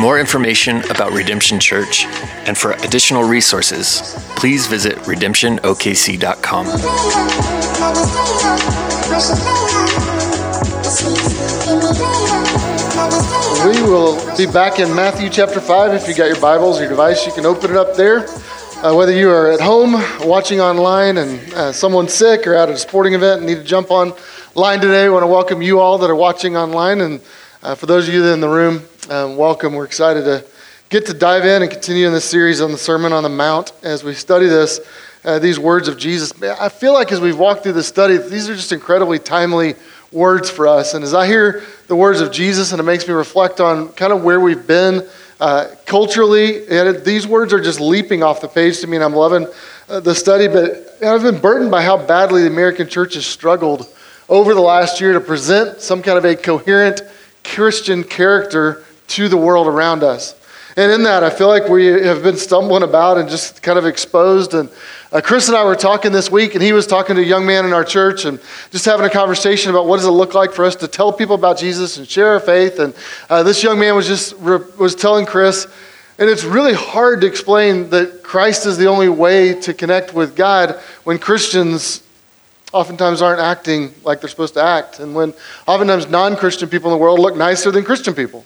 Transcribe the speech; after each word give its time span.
More 0.00 0.18
information 0.18 0.78
about 0.90 1.12
Redemption 1.12 1.60
Church 1.60 2.06
and 2.46 2.56
for 2.56 2.72
additional 2.72 3.22
resources, 3.22 4.00
please 4.34 4.66
visit 4.66 4.94
redemptionokc.com. 5.00 6.66
We 13.60 13.82
will 13.82 14.36
be 14.38 14.46
back 14.46 14.78
in 14.78 14.94
Matthew 14.94 15.28
chapter 15.28 15.60
5. 15.60 15.92
If 15.92 16.08
you 16.08 16.14
got 16.14 16.28
your 16.28 16.40
Bibles 16.40 16.78
or 16.78 16.82
your 16.82 16.90
device, 16.90 17.26
you 17.26 17.32
can 17.32 17.44
open 17.44 17.70
it 17.70 17.76
up 17.76 17.94
there. 17.94 18.26
Uh, 18.82 18.94
whether 18.94 19.12
you 19.12 19.28
are 19.30 19.50
at 19.50 19.60
home 19.60 19.92
watching 20.26 20.62
online 20.62 21.18
and 21.18 21.52
uh, 21.52 21.72
someone's 21.72 22.14
sick 22.14 22.46
or 22.46 22.54
at 22.54 22.70
a 22.70 22.78
sporting 22.78 23.12
event 23.12 23.40
and 23.40 23.46
need 23.46 23.56
to 23.56 23.64
jump 23.64 23.90
online 23.90 24.80
today, 24.80 25.04
I 25.04 25.08
want 25.10 25.24
to 25.24 25.26
welcome 25.26 25.60
you 25.60 25.78
all 25.78 25.98
that 25.98 26.08
are 26.08 26.16
watching 26.16 26.56
online. 26.56 27.02
And 27.02 27.20
uh, 27.62 27.74
for 27.74 27.84
those 27.84 28.08
of 28.08 28.14
you 28.14 28.24
in 28.24 28.40
the 28.40 28.48
room, 28.48 28.82
um, 29.08 29.36
welcome. 29.36 29.74
We're 29.74 29.84
excited 29.84 30.24
to 30.24 30.44
get 30.88 31.06
to 31.06 31.14
dive 31.14 31.44
in 31.44 31.62
and 31.62 31.70
continue 31.70 32.06
in 32.06 32.12
this 32.12 32.24
series 32.24 32.60
on 32.60 32.72
the 32.72 32.78
Sermon 32.78 33.12
on 33.12 33.22
the 33.22 33.28
Mount 33.28 33.72
as 33.82 34.04
we 34.04 34.14
study 34.14 34.46
this, 34.46 34.80
uh, 35.24 35.38
these 35.38 35.58
words 35.58 35.88
of 35.88 35.96
Jesus. 35.96 36.32
I 36.42 36.68
feel 36.68 36.92
like 36.92 37.10
as 37.12 37.20
we've 37.20 37.38
walked 37.38 37.62
through 37.62 37.72
this 37.72 37.86
study, 37.86 38.18
these 38.18 38.48
are 38.50 38.54
just 38.54 38.72
incredibly 38.72 39.18
timely 39.18 39.74
words 40.12 40.50
for 40.50 40.68
us. 40.68 40.94
And 40.94 41.04
as 41.04 41.14
I 41.14 41.26
hear 41.26 41.62
the 41.86 41.96
words 41.96 42.20
of 42.20 42.32
Jesus, 42.32 42.72
and 42.72 42.80
it 42.80 42.84
makes 42.84 43.06
me 43.06 43.14
reflect 43.14 43.60
on 43.60 43.88
kind 43.92 44.12
of 44.12 44.22
where 44.22 44.40
we've 44.40 44.66
been 44.66 45.06
uh, 45.40 45.68
culturally, 45.86 46.50
it, 46.50 47.04
these 47.04 47.26
words 47.26 47.52
are 47.52 47.60
just 47.60 47.80
leaping 47.80 48.22
off 48.22 48.40
the 48.40 48.48
page 48.48 48.80
to 48.80 48.86
me, 48.86 48.96
and 48.96 49.04
I'm 49.04 49.14
loving 49.14 49.46
uh, 49.88 50.00
the 50.00 50.14
study. 50.14 50.48
But 50.48 50.96
I've 51.02 51.22
been 51.22 51.40
burdened 51.40 51.70
by 51.70 51.82
how 51.82 51.96
badly 51.96 52.42
the 52.42 52.48
American 52.48 52.88
church 52.88 53.14
has 53.14 53.24
struggled 53.24 53.88
over 54.28 54.54
the 54.54 54.60
last 54.60 55.00
year 55.00 55.14
to 55.14 55.20
present 55.20 55.80
some 55.80 56.02
kind 56.02 56.18
of 56.18 56.24
a 56.24 56.36
coherent 56.36 57.02
Christian 57.42 58.04
character 58.04 58.84
to 59.10 59.28
the 59.28 59.36
world 59.36 59.66
around 59.66 60.02
us. 60.02 60.34
And 60.76 60.92
in 60.92 61.02
that, 61.02 61.24
I 61.24 61.30
feel 61.30 61.48
like 61.48 61.68
we 61.68 61.86
have 61.86 62.22
been 62.22 62.36
stumbling 62.36 62.84
about 62.84 63.18
and 63.18 63.28
just 63.28 63.60
kind 63.60 63.76
of 63.78 63.86
exposed. 63.86 64.54
And 64.54 64.70
uh, 65.10 65.20
Chris 65.20 65.48
and 65.48 65.56
I 65.56 65.64
were 65.64 65.74
talking 65.74 66.12
this 66.12 66.30
week, 66.30 66.54
and 66.54 66.62
he 66.62 66.72
was 66.72 66.86
talking 66.86 67.16
to 67.16 67.22
a 67.22 67.24
young 67.24 67.44
man 67.44 67.64
in 67.64 67.72
our 67.72 67.84
church 67.84 68.24
and 68.24 68.40
just 68.70 68.84
having 68.84 69.04
a 69.04 69.10
conversation 69.10 69.70
about 69.70 69.86
what 69.86 69.96
does 69.96 70.06
it 70.06 70.10
look 70.10 70.32
like 70.32 70.52
for 70.52 70.64
us 70.64 70.76
to 70.76 70.88
tell 70.88 71.12
people 71.12 71.34
about 71.34 71.58
Jesus 71.58 71.96
and 71.96 72.08
share 72.08 72.28
our 72.28 72.40
faith. 72.40 72.78
And 72.78 72.94
uh, 73.28 73.42
this 73.42 73.64
young 73.64 73.80
man 73.80 73.96
was 73.96 74.06
just 74.06 74.38
was 74.38 74.94
telling 74.94 75.26
Chris, 75.26 75.66
and 76.20 76.30
it's 76.30 76.44
really 76.44 76.74
hard 76.74 77.20
to 77.22 77.26
explain 77.26 77.90
that 77.90 78.22
Christ 78.22 78.64
is 78.64 78.78
the 78.78 78.86
only 78.86 79.08
way 79.08 79.60
to 79.60 79.74
connect 79.74 80.14
with 80.14 80.36
God 80.36 80.78
when 81.02 81.18
Christians 81.18 82.04
oftentimes 82.72 83.20
aren't 83.20 83.40
acting 83.40 83.92
like 84.04 84.20
they're 84.20 84.30
supposed 84.30 84.54
to 84.54 84.62
act, 84.62 85.00
and 85.00 85.16
when 85.16 85.34
oftentimes 85.66 86.08
non 86.08 86.36
Christian 86.36 86.68
people 86.68 86.92
in 86.92 86.96
the 86.96 87.02
world 87.02 87.18
look 87.18 87.36
nicer 87.36 87.72
than 87.72 87.82
Christian 87.82 88.14
people. 88.14 88.44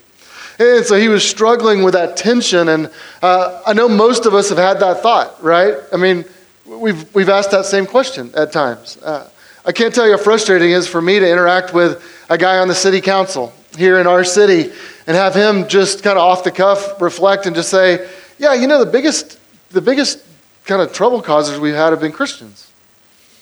And 0.57 0.85
so 0.85 0.95
he 0.95 1.09
was 1.09 1.27
struggling 1.27 1.83
with 1.83 1.93
that 1.93 2.17
tension. 2.17 2.69
And 2.69 2.89
uh, 3.21 3.61
I 3.65 3.73
know 3.73 3.89
most 3.89 4.25
of 4.25 4.33
us 4.33 4.49
have 4.49 4.57
had 4.57 4.79
that 4.79 5.01
thought, 5.01 5.43
right? 5.43 5.75
I 5.91 5.97
mean, 5.97 6.25
we've, 6.65 7.13
we've 7.13 7.29
asked 7.29 7.51
that 7.51 7.65
same 7.65 7.85
question 7.85 8.31
at 8.35 8.51
times. 8.51 8.97
Uh, 8.97 9.29
I 9.65 9.71
can't 9.71 9.93
tell 9.93 10.05
you 10.05 10.11
how 10.11 10.23
frustrating 10.23 10.71
it 10.71 10.75
is 10.75 10.87
for 10.87 11.01
me 11.01 11.19
to 11.19 11.29
interact 11.29 11.73
with 11.73 12.03
a 12.29 12.37
guy 12.37 12.59
on 12.59 12.67
the 12.67 12.75
city 12.75 13.01
council 13.01 13.53
here 13.77 13.99
in 13.99 14.07
our 14.07 14.23
city 14.23 14.71
and 15.07 15.17
have 15.17 15.33
him 15.33 15.67
just 15.67 16.03
kind 16.03 16.17
of 16.17 16.23
off 16.23 16.43
the 16.43 16.51
cuff 16.51 17.01
reflect 17.01 17.45
and 17.45 17.55
just 17.55 17.69
say, 17.69 18.07
yeah, 18.37 18.53
you 18.53 18.67
know, 18.67 18.83
the 18.83 18.91
biggest, 18.91 19.39
the 19.71 19.81
biggest 19.81 20.23
kind 20.65 20.81
of 20.81 20.93
trouble 20.93 21.21
causers 21.21 21.59
we've 21.59 21.75
had 21.75 21.91
have 21.91 21.99
been 21.99 22.11
Christians. 22.11 22.71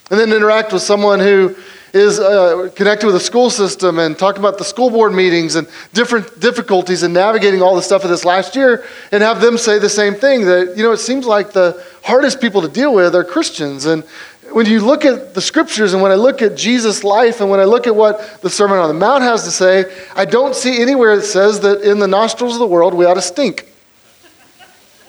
And 0.10 0.20
then 0.20 0.32
interact 0.32 0.74
with 0.74 0.82
someone 0.82 1.20
who 1.20 1.56
is 1.94 2.20
uh, 2.20 2.70
connected 2.76 3.06
with 3.06 3.14
the 3.14 3.22
school 3.22 3.52
system 3.52 4.00
and 4.00 4.18
talk 4.18 4.40
about 4.40 4.58
the 4.58 4.64
school 4.64 4.90
board 4.90 5.14
meetings 5.14 5.56
and 5.56 5.68
different 5.94 6.40
difficulties 6.40 7.04
in 7.04 7.14
navigating 7.14 7.62
all 7.62 7.76
the 7.76 7.84
stuff 7.84 8.04
of 8.04 8.10
this 8.10 8.26
last 8.26 8.56
year 8.56 8.84
and 9.12 9.22
have 9.22 9.40
them 9.40 9.60
say 9.60 9.78
the 9.78 9.88
same 9.88 10.16
thing 10.16 10.46
that, 10.46 10.76
you 10.76 10.82
know, 10.82 10.92
it 10.92 10.98
seems 10.98 11.28
like 11.28 11.52
the 11.52 11.82
hardest 12.04 12.42
people 12.42 12.64
to 12.64 12.68
deal 12.68 12.94
with 12.96 13.16
are 13.16 13.24
Christians. 13.24 13.86
And 13.86 14.04
when 14.52 14.66
you 14.66 14.82
look 14.82 15.06
at 15.06 15.36
the 15.36 15.42
scriptures 15.42 15.94
and 15.94 16.02
when 16.02 16.12
I 16.12 16.16
look 16.16 16.42
at 16.42 16.58
Jesus' 16.58 17.04
life 17.04 17.42
and 17.42 17.50
when 17.50 17.60
I 17.60 17.66
look 17.66 17.86
at 17.86 17.96
what 17.96 18.42
the 18.42 18.50
Sermon 18.50 18.80
on 18.80 18.88
the 18.88 18.96
Mount 18.96 19.22
has 19.22 19.44
to 19.44 19.52
say, 19.52 19.86
I 20.16 20.26
don't 20.26 20.56
see 20.56 20.82
anywhere 20.82 21.16
that 21.16 21.26
says 21.26 21.60
that 21.60 21.82
in 21.82 22.00
the 22.00 22.08
nostrils 22.08 22.54
of 22.54 22.60
the 22.60 22.68
world 22.68 22.96
we 22.96 23.06
ought 23.06 23.16
to 23.16 23.22
stink. 23.22 23.73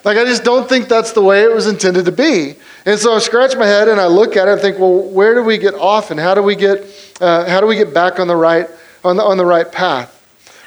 Like, 0.04 0.19
I 0.19 0.25
just 0.25 0.44
don't 0.44 0.69
think 0.69 0.88
that's 0.88 1.12
the 1.12 1.22
way 1.22 1.42
it 1.42 1.53
was 1.53 1.66
intended 1.66 2.04
to 2.04 2.12
be. 2.12 2.56
And 2.84 3.00
so 3.00 3.15
I 3.15 3.19
scratch 3.20 3.56
my 3.56 3.66
head 3.66 3.88
and 3.88 3.98
I 3.98 4.06
look 4.06 4.37
at 4.37 4.48
it 4.48 4.53
and 4.53 4.60
think, 4.60 4.78
well, 4.78 5.03
where 5.03 5.34
do 5.34 5.42
we 5.42 5.56
get 5.56 5.75
off 5.75 6.10
and 6.10 6.20
how 6.20 6.34
do 6.34 6.42
we 6.42 6.54
get, 6.54 6.84
uh, 7.22 7.48
how 7.48 7.60
do 7.60 7.66
we 7.66 7.75
get 7.75 7.94
back 7.94 8.20
on 8.20 8.28
the 8.28 8.37
right, 8.37 8.69
on 9.03 9.16
the, 9.16 9.22
on 9.22 9.38
the 9.38 9.47
right 9.47 9.70
path? 9.70 10.10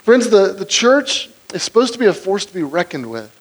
Friends, 0.03 0.29
the, 0.29 0.53
the 0.53 0.65
church 0.65 1.29
is 1.53 1.61
supposed 1.61 1.93
to 1.93 1.99
be 1.99 2.07
a 2.07 2.13
force 2.13 2.45
to 2.45 2.53
be 2.53 2.63
reckoned 2.63 3.09
with. 3.09 3.33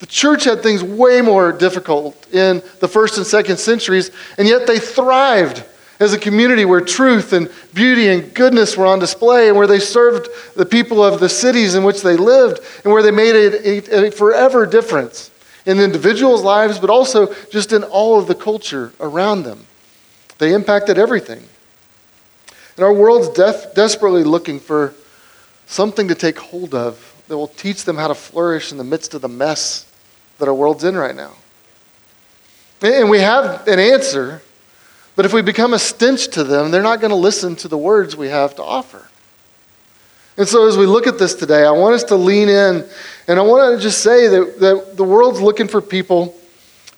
The 0.00 0.06
church 0.06 0.44
had 0.44 0.62
things 0.62 0.82
way 0.82 1.22
more 1.22 1.50
difficult 1.50 2.28
in 2.34 2.62
the 2.80 2.88
first 2.88 3.16
and 3.16 3.26
second 3.26 3.56
centuries, 3.56 4.10
and 4.36 4.46
yet 4.46 4.66
they 4.66 4.78
thrived 4.78 5.64
as 6.04 6.12
a 6.12 6.18
community 6.18 6.64
where 6.64 6.80
truth 6.80 7.32
and 7.32 7.50
beauty 7.74 8.08
and 8.08 8.32
goodness 8.34 8.76
were 8.76 8.86
on 8.86 9.00
display, 9.00 9.48
and 9.48 9.56
where 9.56 9.66
they 9.66 9.80
served 9.80 10.28
the 10.54 10.66
people 10.66 11.02
of 11.02 11.18
the 11.18 11.28
cities 11.28 11.74
in 11.74 11.82
which 11.82 12.02
they 12.02 12.16
lived, 12.16 12.60
and 12.84 12.92
where 12.92 13.02
they 13.02 13.10
made 13.10 13.34
a, 13.34 13.96
a, 13.96 14.06
a 14.06 14.10
forever 14.10 14.66
difference 14.66 15.30
in 15.66 15.80
individuals' 15.80 16.42
lives, 16.42 16.78
but 16.78 16.90
also 16.90 17.34
just 17.50 17.72
in 17.72 17.82
all 17.82 18.18
of 18.18 18.28
the 18.28 18.34
culture 18.34 18.92
around 19.00 19.42
them. 19.42 19.66
They 20.38 20.52
impacted 20.52 20.98
everything. 20.98 21.42
And 22.76 22.84
our 22.84 22.92
world's 22.92 23.28
def- 23.30 23.74
desperately 23.74 24.24
looking 24.24 24.60
for 24.60 24.94
something 25.66 26.08
to 26.08 26.14
take 26.14 26.38
hold 26.38 26.74
of 26.74 27.22
that 27.28 27.38
will 27.38 27.48
teach 27.48 27.84
them 27.84 27.96
how 27.96 28.08
to 28.08 28.14
flourish 28.14 28.72
in 28.72 28.78
the 28.78 28.84
midst 28.84 29.14
of 29.14 29.22
the 29.22 29.28
mess 29.28 29.90
that 30.38 30.48
our 30.48 30.54
world's 30.54 30.84
in 30.84 30.96
right 30.96 31.14
now. 31.14 31.32
And 32.82 33.08
we 33.08 33.20
have 33.20 33.66
an 33.66 33.78
answer, 33.78 34.42
but 35.16 35.24
if 35.24 35.32
we 35.32 35.42
become 35.42 35.74
a 35.74 35.78
stench 35.78 36.28
to 36.28 36.44
them, 36.44 36.70
they're 36.70 36.82
not 36.82 37.00
going 37.00 37.10
to 37.10 37.16
listen 37.16 37.56
to 37.56 37.68
the 37.68 37.78
words 37.78 38.16
we 38.16 38.28
have 38.28 38.56
to 38.56 38.62
offer. 38.62 39.08
And 40.36 40.48
so, 40.48 40.66
as 40.66 40.76
we 40.76 40.86
look 40.86 41.06
at 41.06 41.18
this 41.18 41.34
today, 41.34 41.64
I 41.64 41.70
want 41.70 41.94
us 41.94 42.04
to 42.04 42.16
lean 42.16 42.48
in 42.48 42.84
and 43.28 43.38
I 43.38 43.42
want 43.42 43.76
to 43.76 43.82
just 43.82 44.02
say 44.02 44.26
that, 44.26 44.58
that 44.60 44.96
the 44.96 45.04
world's 45.04 45.40
looking 45.40 45.68
for 45.68 45.80
people 45.80 46.34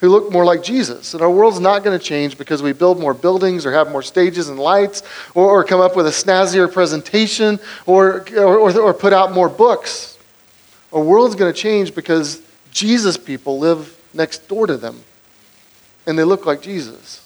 who 0.00 0.08
look 0.08 0.32
more 0.32 0.44
like 0.44 0.62
Jesus. 0.62 1.14
And 1.14 1.22
our 1.22 1.30
world's 1.30 1.60
not 1.60 1.84
going 1.84 1.98
to 1.98 2.04
change 2.04 2.36
because 2.36 2.62
we 2.62 2.72
build 2.72 2.98
more 2.98 3.14
buildings 3.14 3.64
or 3.64 3.72
have 3.72 3.90
more 3.90 4.02
stages 4.02 4.48
and 4.48 4.58
lights 4.58 5.02
or, 5.34 5.48
or 5.50 5.64
come 5.64 5.80
up 5.80 5.96
with 5.96 6.06
a 6.06 6.10
snazzier 6.10 6.70
presentation 6.70 7.58
or, 7.86 8.26
or, 8.36 8.78
or 8.78 8.94
put 8.94 9.12
out 9.12 9.32
more 9.32 9.48
books. 9.48 10.18
Our 10.92 11.02
world's 11.02 11.34
going 11.34 11.52
to 11.52 11.58
change 11.58 11.94
because 11.94 12.42
Jesus 12.72 13.16
people 13.16 13.58
live 13.58 13.98
next 14.12 14.48
door 14.48 14.66
to 14.66 14.76
them 14.76 15.00
and 16.06 16.18
they 16.18 16.24
look 16.24 16.46
like 16.46 16.62
Jesus. 16.62 17.25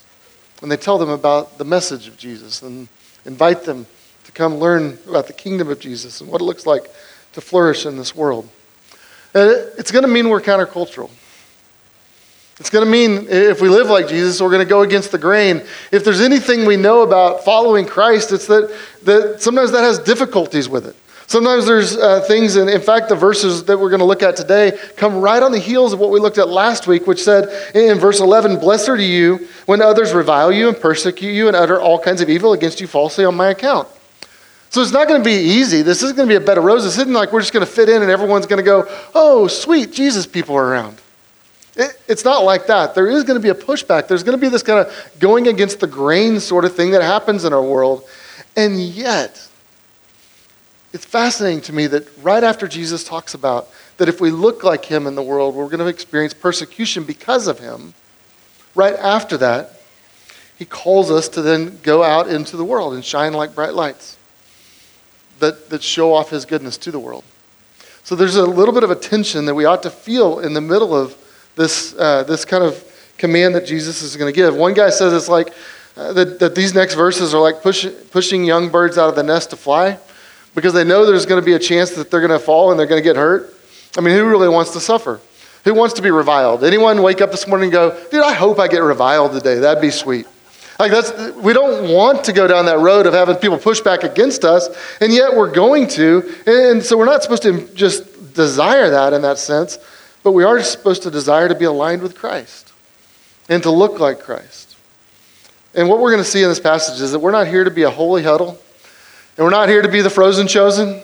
And 0.62 0.70
they 0.70 0.76
tell 0.76 0.98
them 0.98 1.08
about 1.08 1.58
the 1.58 1.64
message 1.64 2.06
of 2.06 2.16
Jesus 2.16 2.62
and 2.62 2.88
invite 3.24 3.64
them 3.64 3.86
to 4.24 4.32
come 4.32 4.58
learn 4.58 4.98
about 5.08 5.26
the 5.26 5.32
kingdom 5.32 5.68
of 5.68 5.80
Jesus 5.80 6.20
and 6.20 6.30
what 6.30 6.40
it 6.40 6.44
looks 6.44 6.66
like 6.66 6.84
to 7.32 7.40
flourish 7.40 7.86
in 7.86 7.96
this 7.96 8.14
world. 8.14 8.48
And 9.34 9.50
it's 9.78 9.90
going 9.90 10.04
to 10.04 10.10
mean 10.10 10.28
we're 10.28 10.40
countercultural. 10.40 11.10
It's 12.58 12.68
going 12.68 12.84
to 12.84 12.90
mean 12.90 13.26
if 13.30 13.62
we 13.62 13.70
live 13.70 13.88
like 13.88 14.06
Jesus, 14.06 14.40
we're 14.40 14.50
going 14.50 14.64
to 14.64 14.68
go 14.68 14.82
against 14.82 15.12
the 15.12 15.18
grain. 15.18 15.62
If 15.90 16.04
there's 16.04 16.20
anything 16.20 16.66
we 16.66 16.76
know 16.76 17.02
about 17.02 17.42
following 17.42 17.86
Christ, 17.86 18.32
it's 18.32 18.46
that, 18.48 18.76
that 19.04 19.40
sometimes 19.40 19.72
that 19.72 19.80
has 19.80 19.98
difficulties 19.98 20.68
with 20.68 20.86
it. 20.86 20.96
Sometimes 21.30 21.64
there's 21.64 21.96
uh, 21.96 22.22
things, 22.22 22.56
and 22.56 22.68
in 22.68 22.80
fact, 22.80 23.08
the 23.08 23.14
verses 23.14 23.62
that 23.66 23.78
we're 23.78 23.88
going 23.88 24.00
to 24.00 24.04
look 24.04 24.24
at 24.24 24.34
today 24.34 24.76
come 24.96 25.20
right 25.20 25.40
on 25.40 25.52
the 25.52 25.60
heels 25.60 25.92
of 25.92 26.00
what 26.00 26.10
we 26.10 26.18
looked 26.18 26.38
at 26.38 26.48
last 26.48 26.88
week, 26.88 27.06
which 27.06 27.22
said 27.22 27.72
in 27.72 28.00
verse 28.00 28.18
11, 28.18 28.58
Blessed 28.58 28.88
are 28.88 28.96
you 28.96 29.46
when 29.66 29.80
others 29.80 30.12
revile 30.12 30.50
you 30.50 30.66
and 30.66 30.76
persecute 30.76 31.30
you 31.30 31.46
and 31.46 31.54
utter 31.54 31.80
all 31.80 32.00
kinds 32.00 32.20
of 32.20 32.28
evil 32.28 32.52
against 32.52 32.80
you 32.80 32.88
falsely 32.88 33.24
on 33.24 33.36
my 33.36 33.50
account. 33.50 33.86
So 34.70 34.82
it's 34.82 34.90
not 34.90 35.06
going 35.06 35.22
to 35.22 35.24
be 35.24 35.36
easy. 35.36 35.82
This 35.82 36.02
isn't 36.02 36.16
going 36.16 36.28
to 36.28 36.32
be 36.32 36.42
a 36.42 36.44
bed 36.44 36.58
of 36.58 36.64
roses. 36.64 36.96
This 36.96 37.02
isn't 37.02 37.14
like 37.14 37.32
we're 37.32 37.42
just 37.42 37.52
going 37.52 37.64
to 37.64 37.72
fit 37.72 37.88
in 37.88 38.02
and 38.02 38.10
everyone's 38.10 38.46
going 38.46 38.58
to 38.58 38.64
go, 38.64 38.88
oh, 39.14 39.46
sweet, 39.46 39.92
Jesus 39.92 40.26
people 40.26 40.56
are 40.56 40.66
around. 40.66 41.00
It, 41.76 41.92
it's 42.08 42.24
not 42.24 42.42
like 42.42 42.66
that. 42.66 42.96
There 42.96 43.06
is 43.06 43.22
going 43.22 43.40
to 43.40 43.40
be 43.40 43.50
a 43.50 43.54
pushback. 43.54 44.08
There's 44.08 44.24
going 44.24 44.36
to 44.36 44.42
be 44.42 44.48
this 44.48 44.64
kind 44.64 44.84
of 44.84 45.16
going 45.20 45.46
against 45.46 45.78
the 45.78 45.86
grain 45.86 46.40
sort 46.40 46.64
of 46.64 46.74
thing 46.74 46.90
that 46.90 47.02
happens 47.02 47.44
in 47.44 47.52
our 47.52 47.62
world. 47.62 48.02
And 48.56 48.80
yet, 48.80 49.46
it's 50.92 51.04
fascinating 51.04 51.60
to 51.62 51.72
me 51.72 51.86
that 51.86 52.08
right 52.22 52.42
after 52.42 52.66
Jesus 52.66 53.04
talks 53.04 53.34
about 53.34 53.68
that 53.98 54.08
if 54.08 54.20
we 54.20 54.30
look 54.30 54.64
like 54.64 54.84
him 54.84 55.06
in 55.06 55.14
the 55.14 55.22
world, 55.22 55.54
we're 55.54 55.66
going 55.66 55.78
to 55.78 55.86
experience 55.86 56.34
persecution 56.34 57.04
because 57.04 57.46
of 57.46 57.58
him. 57.58 57.94
Right 58.74 58.96
after 58.96 59.36
that, 59.38 59.80
he 60.56 60.64
calls 60.64 61.10
us 61.10 61.28
to 61.30 61.42
then 61.42 61.78
go 61.82 62.02
out 62.02 62.28
into 62.28 62.56
the 62.56 62.64
world 62.64 62.94
and 62.94 63.04
shine 63.04 63.32
like 63.32 63.54
bright 63.54 63.74
lights 63.74 64.18
that, 65.38 65.70
that 65.70 65.82
show 65.82 66.12
off 66.12 66.30
his 66.30 66.44
goodness 66.44 66.76
to 66.78 66.90
the 66.90 66.98
world. 66.98 67.24
So 68.02 68.16
there's 68.16 68.36
a 68.36 68.46
little 68.46 68.74
bit 68.74 68.82
of 68.82 68.90
a 68.90 68.96
tension 68.96 69.44
that 69.44 69.54
we 69.54 69.64
ought 69.64 69.82
to 69.84 69.90
feel 69.90 70.40
in 70.40 70.54
the 70.54 70.60
middle 70.60 70.94
of 70.94 71.16
this, 71.56 71.94
uh, 71.96 72.24
this 72.24 72.44
kind 72.44 72.64
of 72.64 72.84
command 73.16 73.54
that 73.54 73.66
Jesus 73.66 74.02
is 74.02 74.16
going 74.16 74.32
to 74.32 74.36
give. 74.36 74.56
One 74.56 74.74
guy 74.74 74.90
says 74.90 75.12
it's 75.12 75.28
like 75.28 75.52
uh, 75.96 76.12
that, 76.14 76.40
that 76.40 76.54
these 76.54 76.74
next 76.74 76.94
verses 76.94 77.32
are 77.32 77.40
like 77.40 77.62
push, 77.62 77.86
pushing 78.10 78.44
young 78.44 78.70
birds 78.70 78.98
out 78.98 79.08
of 79.08 79.14
the 79.14 79.22
nest 79.22 79.50
to 79.50 79.56
fly 79.56 79.98
because 80.54 80.72
they 80.72 80.84
know 80.84 81.06
there's 81.06 81.26
going 81.26 81.40
to 81.40 81.44
be 81.44 81.54
a 81.54 81.58
chance 81.58 81.90
that 81.92 82.10
they're 82.10 82.20
going 82.20 82.38
to 82.38 82.44
fall 82.44 82.70
and 82.70 82.78
they're 82.78 82.86
going 82.86 83.02
to 83.02 83.08
get 83.08 83.16
hurt. 83.16 83.54
I 83.96 84.00
mean, 84.00 84.14
who 84.14 84.28
really 84.28 84.48
wants 84.48 84.72
to 84.72 84.80
suffer? 84.80 85.20
Who 85.64 85.74
wants 85.74 85.94
to 85.94 86.02
be 86.02 86.10
reviled? 86.10 86.64
Anyone 86.64 87.02
wake 87.02 87.20
up 87.20 87.30
this 87.30 87.46
morning 87.46 87.66
and 87.66 87.72
go, 87.72 88.04
dude, 88.10 88.22
I 88.22 88.32
hope 88.32 88.58
I 88.58 88.68
get 88.68 88.82
reviled 88.82 89.32
today. 89.32 89.56
That'd 89.56 89.82
be 89.82 89.90
sweet. 89.90 90.26
Like 90.78 90.92
that's 90.92 91.12
we 91.36 91.52
don't 91.52 91.92
want 91.92 92.24
to 92.24 92.32
go 92.32 92.46
down 92.46 92.64
that 92.64 92.78
road 92.78 93.04
of 93.04 93.12
having 93.12 93.36
people 93.36 93.58
push 93.58 93.82
back 93.82 94.02
against 94.02 94.44
us, 94.44 94.70
and 95.02 95.12
yet 95.12 95.36
we're 95.36 95.52
going 95.52 95.86
to. 95.88 96.34
And 96.46 96.82
so 96.82 96.96
we're 96.96 97.04
not 97.04 97.22
supposed 97.22 97.42
to 97.42 97.68
just 97.74 98.32
desire 98.32 98.88
that 98.88 99.12
in 99.12 99.20
that 99.20 99.36
sense, 99.36 99.78
but 100.22 100.32
we 100.32 100.42
are 100.42 100.62
supposed 100.62 101.02
to 101.02 101.10
desire 101.10 101.48
to 101.48 101.54
be 101.54 101.66
aligned 101.66 102.00
with 102.00 102.16
Christ 102.16 102.72
and 103.50 103.62
to 103.62 103.70
look 103.70 104.00
like 104.00 104.20
Christ. 104.20 104.76
And 105.74 105.86
what 105.86 106.00
we're 106.00 106.12
going 106.12 106.24
to 106.24 106.28
see 106.28 106.42
in 106.42 106.48
this 106.48 106.60
passage 106.60 106.98
is 107.02 107.12
that 107.12 107.18
we're 107.18 107.30
not 107.30 107.46
here 107.46 107.64
to 107.64 107.70
be 107.70 107.82
a 107.82 107.90
holy 107.90 108.22
huddle, 108.22 108.58
and 109.40 109.46
we're 109.46 109.52
not 109.52 109.70
here 109.70 109.80
to 109.80 109.88
be 109.88 110.02
the 110.02 110.10
frozen 110.10 110.46
chosen. 110.46 111.00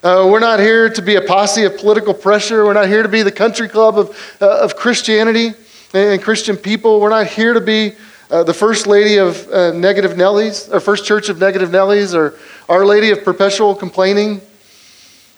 Uh, 0.00 0.28
we're 0.30 0.38
not 0.38 0.60
here 0.60 0.88
to 0.88 1.02
be 1.02 1.16
a 1.16 1.20
posse 1.20 1.64
of 1.64 1.76
political 1.76 2.14
pressure. 2.14 2.64
We're 2.64 2.72
not 2.72 2.86
here 2.86 3.02
to 3.02 3.08
be 3.08 3.22
the 3.22 3.32
country 3.32 3.68
club 3.68 3.98
of, 3.98 4.36
uh, 4.40 4.60
of 4.60 4.76
Christianity 4.76 5.50
and 5.92 6.22
Christian 6.22 6.56
people. 6.56 7.00
We're 7.00 7.08
not 7.08 7.26
here 7.26 7.52
to 7.52 7.60
be 7.60 7.94
uh, 8.30 8.44
the 8.44 8.54
First 8.54 8.86
Lady 8.86 9.16
of 9.16 9.44
uh, 9.48 9.72
Negative 9.72 10.12
Nellies, 10.12 10.72
or 10.72 10.78
First 10.78 11.04
Church 11.04 11.28
of 11.28 11.40
Negative 11.40 11.68
Nellies, 11.68 12.14
or 12.14 12.38
Our 12.68 12.86
Lady 12.86 13.10
of 13.10 13.24
Perpetual 13.24 13.74
Complaining. 13.74 14.40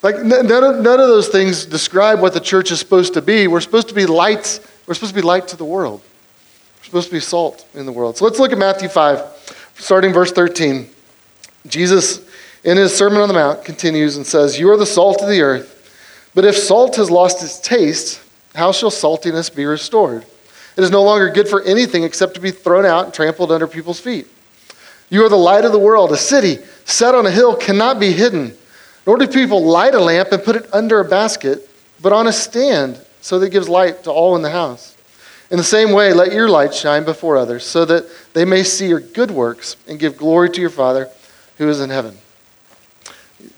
Like, 0.03 0.17
n- 0.17 0.29
none 0.29 0.65
of, 0.65 0.83
none 0.83 1.01
of 1.01 1.09
those 1.09 1.29
things 1.29 1.65
describe 1.65 2.21
what 2.21 2.35
the 2.35 2.41
church 2.41 2.71
is 2.71 2.79
supposed 2.79 3.15
to 3.15 3.23
be. 3.23 3.49
We're 3.49 3.63
supposed 3.63 3.89
to 3.89 3.95
be 3.95 4.05
lights. 4.05 4.61
We're 4.87 4.93
supposed 4.93 5.15
to 5.15 5.21
be 5.23 5.27
light 5.27 5.49
to 5.49 5.57
the 5.57 5.65
world. 5.65 6.03
We're 6.81 6.85
supposed 6.85 7.09
to 7.09 7.15
be 7.15 7.21
salt 7.21 7.67
in 7.73 7.87
the 7.87 7.93
world. 7.93 8.19
So 8.19 8.27
let's 8.27 8.39
look 8.39 8.53
at 8.53 8.59
Matthew 8.59 8.91
5, 8.91 9.73
starting 9.79 10.13
verse 10.13 10.33
13. 10.33 10.91
Jesus, 11.69 12.27
in 12.65 12.77
his 12.77 12.95
Sermon 12.95 13.21
on 13.21 13.29
the 13.29 13.35
Mount, 13.35 13.65
continues 13.65 14.17
and 14.17 14.27
says, 14.27 14.59
You 14.59 14.71
are 14.71 14.77
the 14.77 14.87
salt 14.87 15.23
of 15.23 15.29
the 15.29 15.43
earth. 15.43 15.75
But 16.35 16.45
if 16.45 16.57
salt 16.57 16.97
has 16.97 17.11
lost 17.11 17.43
its 17.43 17.59
taste, 17.59 18.21
how 18.55 18.73
shall 18.73 18.91
saltiness 18.91 19.55
be 19.55 19.65
restored? 19.65 20.25
It 20.77 20.85
is 20.85 20.91
no 20.91 21.03
longer 21.03 21.31
good 21.31 21.49
for 21.49 21.63
anything 21.63 22.05
except 22.05 22.35
to 22.35 22.41
be 22.41 22.51
thrown 22.51 22.87
out 22.87 23.07
and 23.07 23.15
trampled 23.15 23.51
under 23.51 23.67
people's 23.67 24.01
feet. 24.01 24.27
You 25.11 25.25
are 25.25 25.29
the 25.29 25.37
light 25.37 25.65
of 25.65 25.73
the 25.73 25.79
world. 25.79 26.13
A 26.13 26.17
city 26.17 26.59
set 26.85 27.15
on 27.15 27.27
a 27.27 27.31
hill 27.31 27.57
cannot 27.57 27.99
be 27.99 28.13
hidden. 28.13 28.57
Nor 29.07 29.17
do 29.17 29.27
people 29.27 29.65
light 29.65 29.95
a 29.95 30.01
lamp 30.01 30.33
and 30.33 30.43
put 30.43 30.57
it 30.57 30.69
under 30.73 31.01
a 31.01 31.05
basket, 31.05 31.69
but 32.01 32.13
on 32.13 32.27
a 32.27 32.33
stand 32.33 33.01
so 33.21 33.39
that 33.39 33.47
it 33.47 33.53
gives 33.53 33.69
light 33.69 34.05
to 34.05 34.13
all 34.13 34.37
in 34.37 34.43
the 34.43 34.51
house. 34.51 34.97
In 35.51 35.57
the 35.57 35.65
same 35.65 35.93
way, 35.93 36.13
let 36.13 36.33
your 36.33 36.49
light 36.49 36.75
shine 36.75 37.05
before 37.05 37.39
others 37.39 37.65
so 37.65 37.85
that 37.87 38.07
they 38.35 38.45
may 38.45 38.63
see 38.63 38.89
your 38.89 39.01
good 39.01 39.31
works 39.31 39.77
and 39.89 39.99
give 39.99 40.17
glory 40.17 40.51
to 40.51 40.61
your 40.61 40.71
Father 40.71 41.09
who 41.59 41.69
is 41.69 41.81
in 41.81 41.91
heaven. 41.91 42.17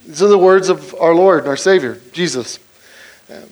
These 0.05 0.21
are 0.21 0.27
the 0.27 0.37
words 0.37 0.69
of 0.69 0.93
our 0.99 1.15
Lord 1.15 1.39
and 1.39 1.47
our 1.47 1.57
Savior, 1.57 1.99
Jesus. 2.11 2.59
Um, 3.31 3.43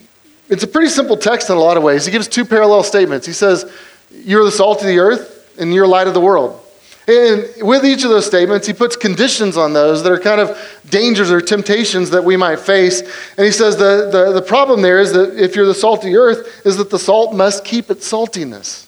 it's 0.49 0.63
a 0.63 0.67
pretty 0.67 0.89
simple 0.89 1.15
text 1.15 1.49
in 1.49 1.55
a 1.55 1.59
lot 1.59 1.77
of 1.77 1.83
ways. 1.83 2.05
He 2.05 2.11
gives 2.11 2.27
two 2.27 2.43
parallel 2.43 2.83
statements. 2.83 3.25
He 3.25 3.33
says, 3.33 3.71
You're 4.11 4.43
the 4.43 4.51
salt 4.51 4.81
of 4.81 4.87
the 4.87 4.99
earth, 4.99 5.55
and 5.59 5.73
you're 5.73 5.87
light 5.87 6.07
of 6.07 6.13
the 6.13 6.21
world. 6.21 6.59
And 7.07 7.47
with 7.61 7.85
each 7.85 8.03
of 8.03 8.11
those 8.11 8.27
statements, 8.27 8.67
he 8.67 8.73
puts 8.73 8.95
conditions 8.95 9.57
on 9.57 9.73
those 9.73 10.03
that 10.03 10.11
are 10.11 10.19
kind 10.19 10.39
of 10.39 10.55
dangers 10.91 11.31
or 11.31 11.41
temptations 11.41 12.11
that 12.11 12.23
we 12.23 12.37
might 12.37 12.59
face. 12.59 13.01
And 13.01 13.45
he 13.45 13.51
says 13.51 13.77
the, 13.77 14.09
the, 14.11 14.33
the 14.33 14.41
problem 14.43 14.83
there 14.83 14.99
is 14.99 15.11
that 15.13 15.35
if 15.35 15.55
you're 15.55 15.65
the 15.65 15.73
salt 15.73 15.99
of 15.99 16.05
the 16.05 16.17
earth, 16.17 16.65
is 16.67 16.77
that 16.77 16.91
the 16.91 16.99
salt 16.99 17.33
must 17.33 17.65
keep 17.65 17.89
its 17.89 18.11
saltiness. 18.11 18.85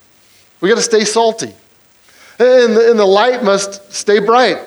We 0.60 0.70
got 0.70 0.76
to 0.76 0.84
stay 0.84 1.04
salty. 1.04 1.54
And 2.38 2.76
the, 2.76 2.92
and 2.92 3.00
the 3.00 3.06
light 3.06 3.44
must 3.44 3.92
stay 3.92 4.20
bright. 4.20 4.60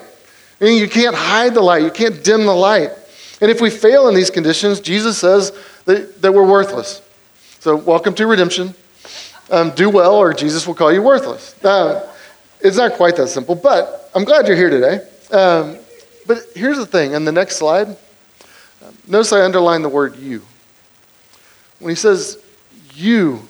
You 0.61 0.89
can't 0.89 1.15
hide 1.15 1.55
the 1.55 1.61
light, 1.61 1.83
you 1.83 1.91
can't 1.91 2.23
dim 2.23 2.47
the 2.47 2.55
light. 2.55 2.91
And 3.41 3.51
if 3.51 3.61
we 3.61 3.71
fail 3.71 4.09
in 4.09 4.15
these 4.15 4.31
conditions, 4.31 4.81
Jesus 4.81 5.19
says 5.19 5.53
that, 5.85 6.23
that 6.23 6.33
we're 6.33 6.47
worthless. 6.47 7.03
So, 7.61 7.77
welcome 7.77 8.15
to 8.15 8.27
redemption. 8.27 8.75
Um, 9.51 9.71
do 9.73 9.91
well, 9.91 10.15
or 10.15 10.33
Jesus 10.33 10.67
will 10.67 10.75
call 10.75 10.93
you 10.93 11.03
worthless. 11.03 11.63
Uh, 11.63 12.11
it's 12.61 12.77
not 12.77 12.93
quite 12.95 13.17
that 13.17 13.29
simple, 13.29 13.55
but 13.55 14.11
I'm 14.15 14.25
glad 14.25 14.47
you're 14.47 14.57
here 14.57 14.71
today. 14.71 15.07
Um, 15.31 15.79
but 16.27 16.39
here's 16.55 16.79
the 16.79 16.87
thing 16.87 17.15
on 17.15 17.25
the 17.25 17.33
next 17.33 17.57
slide, 17.57 17.89
um, 17.89 18.97
notice 19.07 19.33
I 19.33 19.45
underline 19.45 19.83
the 19.83 19.89
word 19.89 20.17
you. 20.17 20.43
When 21.81 21.91
he 21.91 21.97
says, 21.97 22.43
You 22.95 23.47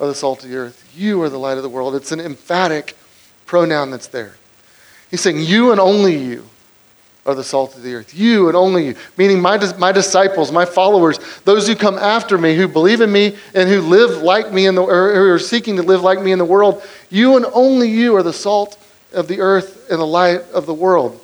are 0.00 0.06
the 0.06 0.14
salt 0.14 0.44
of 0.44 0.50
the 0.50 0.56
earth, 0.56 0.90
you 0.96 1.20
are 1.22 1.28
the 1.28 1.38
light 1.38 1.58
of 1.58 1.62
the 1.62 1.68
world, 1.68 1.94
it's 1.94 2.12
an 2.12 2.20
emphatic 2.20 2.96
pronoun 3.44 3.90
that's 3.90 4.06
there. 4.06 4.37
He's 5.10 5.20
saying, 5.20 5.40
You 5.40 5.72
and 5.72 5.80
only 5.80 6.16
you 6.16 6.44
are 7.26 7.34
the 7.34 7.44
salt 7.44 7.76
of 7.76 7.82
the 7.82 7.94
earth. 7.94 8.14
You 8.14 8.48
and 8.48 8.56
only 8.56 8.86
you, 8.86 8.94
meaning 9.16 9.40
my, 9.40 9.58
my 9.76 9.92
disciples, 9.92 10.50
my 10.50 10.64
followers, 10.64 11.18
those 11.44 11.66
who 11.66 11.76
come 11.76 11.98
after 11.98 12.38
me, 12.38 12.56
who 12.56 12.66
believe 12.66 13.02
in 13.02 13.12
me 13.12 13.36
and 13.54 13.68
who 13.68 13.82
live 13.82 14.22
like 14.22 14.50
me 14.50 14.66
in 14.66 14.74
the, 14.74 14.82
or 14.82 15.14
who 15.14 15.30
are 15.30 15.38
seeking 15.38 15.76
to 15.76 15.82
live 15.82 16.02
like 16.02 16.22
me 16.22 16.32
in 16.32 16.38
the 16.38 16.44
world. 16.44 16.82
You 17.10 17.36
and 17.36 17.44
only 17.52 17.90
you 17.90 18.16
are 18.16 18.22
the 18.22 18.32
salt 18.32 18.78
of 19.12 19.28
the 19.28 19.40
earth 19.40 19.90
and 19.90 20.00
the 20.00 20.06
light 20.06 20.40
of 20.54 20.64
the 20.64 20.74
world. 20.74 21.20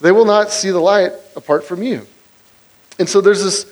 They 0.00 0.12
will 0.12 0.26
not 0.26 0.50
see 0.50 0.70
the 0.70 0.80
light 0.80 1.12
apart 1.34 1.64
from 1.64 1.82
you. 1.82 2.06
And 2.98 3.08
so 3.08 3.20
there's 3.20 3.42
this 3.42 3.66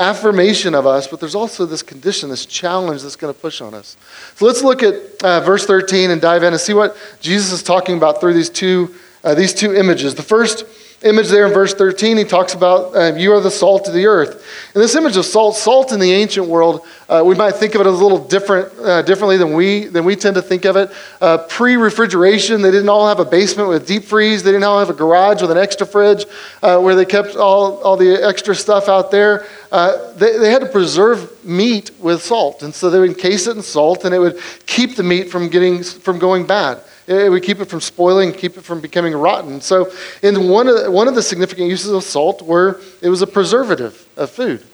affirmation 0.00 0.74
of 0.74 0.86
us, 0.86 1.06
but 1.06 1.20
there's 1.20 1.34
also 1.34 1.66
this 1.66 1.82
condition, 1.82 2.30
this 2.30 2.46
challenge 2.46 3.02
that's 3.02 3.16
going 3.16 3.32
to 3.32 3.38
push 3.38 3.60
on 3.60 3.74
us. 3.74 3.96
So 4.36 4.46
let's 4.46 4.62
look 4.62 4.82
at 4.82 4.94
uh, 5.22 5.40
verse 5.40 5.66
13 5.66 6.10
and 6.10 6.20
dive 6.20 6.42
in 6.42 6.52
and 6.52 6.60
see 6.60 6.74
what 6.74 6.96
Jesus 7.20 7.52
is 7.52 7.62
talking 7.62 7.96
about 7.96 8.20
through 8.20 8.34
these 8.34 8.50
two, 8.50 8.94
uh, 9.22 9.34
these 9.34 9.52
two 9.52 9.74
images. 9.74 10.14
The 10.14 10.22
first 10.22 10.64
image 11.02 11.28
there 11.28 11.46
in 11.46 11.54
verse 11.54 11.72
13, 11.72 12.18
he 12.18 12.24
talks 12.24 12.52
about 12.52 12.94
uh, 12.94 13.14
you 13.14 13.32
are 13.32 13.40
the 13.40 13.50
salt 13.50 13.88
of 13.88 13.94
the 13.94 14.06
earth. 14.06 14.44
And 14.74 14.82
this 14.82 14.94
image 14.94 15.16
of 15.16 15.24
salt, 15.24 15.56
salt 15.56 15.92
in 15.92 16.00
the 16.00 16.12
ancient 16.12 16.46
world, 16.46 16.86
uh, 17.08 17.22
we 17.24 17.34
might 17.34 17.52
think 17.52 17.74
of 17.74 17.80
it 17.80 17.86
as 17.86 17.98
a 17.98 18.02
little 18.02 18.22
different, 18.22 18.72
uh, 18.80 19.00
differently 19.02 19.38
than 19.38 19.54
we, 19.54 19.86
than 19.86 20.04
we 20.04 20.14
tend 20.14 20.34
to 20.34 20.42
think 20.42 20.66
of 20.66 20.76
it. 20.76 20.90
Uh, 21.20 21.38
Pre 21.38 21.76
refrigeration, 21.76 22.60
they 22.60 22.70
didn't 22.70 22.90
all 22.90 23.08
have 23.08 23.18
a 23.18 23.24
basement 23.24 23.68
with 23.68 23.86
deep 23.86 24.04
freeze, 24.04 24.42
they 24.42 24.50
didn't 24.50 24.64
all 24.64 24.78
have 24.78 24.90
a 24.90 24.94
garage 24.94 25.40
with 25.40 25.50
an 25.50 25.58
extra 25.58 25.86
fridge 25.86 26.26
uh, 26.62 26.78
where 26.78 26.94
they 26.94 27.06
kept 27.06 27.34
all, 27.34 27.78
all 27.82 27.96
the 27.96 28.22
extra 28.22 28.54
stuff 28.54 28.88
out 28.88 29.10
there. 29.10 29.46
Uh, 29.72 30.12
they, 30.14 30.36
they 30.36 30.50
had 30.50 30.60
to 30.60 30.68
preserve 30.68 31.44
meat 31.44 31.90
with 31.98 32.22
salt. 32.22 32.62
And 32.62 32.74
so 32.74 32.90
they 32.90 32.98
would 32.98 33.10
encase 33.10 33.46
it 33.46 33.56
in 33.56 33.62
salt 33.62 34.04
and 34.04 34.14
it 34.14 34.18
would 34.18 34.38
keep 34.66 34.96
the 34.96 35.02
meat 35.02 35.30
from, 35.30 35.48
getting, 35.48 35.82
from 35.82 36.18
going 36.18 36.46
bad. 36.46 36.82
It 37.10 37.28
would 37.28 37.42
keep 37.42 37.58
it 37.58 37.64
from 37.64 37.80
spoiling, 37.80 38.32
keep 38.32 38.56
it 38.56 38.62
from 38.62 38.80
becoming 38.80 39.14
rotten. 39.14 39.60
So, 39.60 39.90
in 40.22 40.48
one 40.48 40.68
of, 40.68 40.84
the, 40.84 40.90
one 40.90 41.08
of 41.08 41.16
the 41.16 41.22
significant 41.22 41.68
uses 41.68 41.90
of 41.90 42.04
salt 42.04 42.40
were 42.40 42.80
it 43.02 43.08
was 43.08 43.20
a 43.20 43.26
preservative 43.26 44.06
of 44.16 44.30
food, 44.30 44.64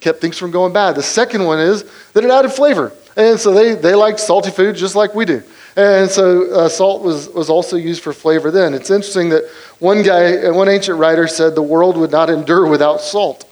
kept 0.00 0.20
things 0.20 0.36
from 0.36 0.50
going 0.50 0.72
bad. 0.72 0.96
The 0.96 1.02
second 1.04 1.44
one 1.44 1.60
is 1.60 1.84
that 2.12 2.24
it 2.24 2.30
added 2.30 2.50
flavor. 2.50 2.92
And 3.16 3.38
so 3.38 3.54
they, 3.54 3.76
they 3.76 3.94
liked 3.94 4.18
salty 4.18 4.50
food 4.50 4.74
just 4.74 4.96
like 4.96 5.14
we 5.14 5.24
do. 5.24 5.44
And 5.76 6.10
so 6.10 6.52
uh, 6.52 6.68
salt 6.68 7.02
was, 7.02 7.28
was 7.28 7.48
also 7.50 7.76
used 7.76 8.02
for 8.02 8.12
flavor 8.12 8.50
then. 8.50 8.74
It's 8.74 8.90
interesting 8.90 9.28
that 9.28 9.48
one 9.78 10.02
guy, 10.02 10.50
one 10.50 10.68
ancient 10.68 10.98
writer 10.98 11.28
said 11.28 11.54
the 11.54 11.62
world 11.62 11.96
would 11.96 12.10
not 12.10 12.30
endure 12.30 12.66
without 12.66 13.00
salt. 13.00 13.48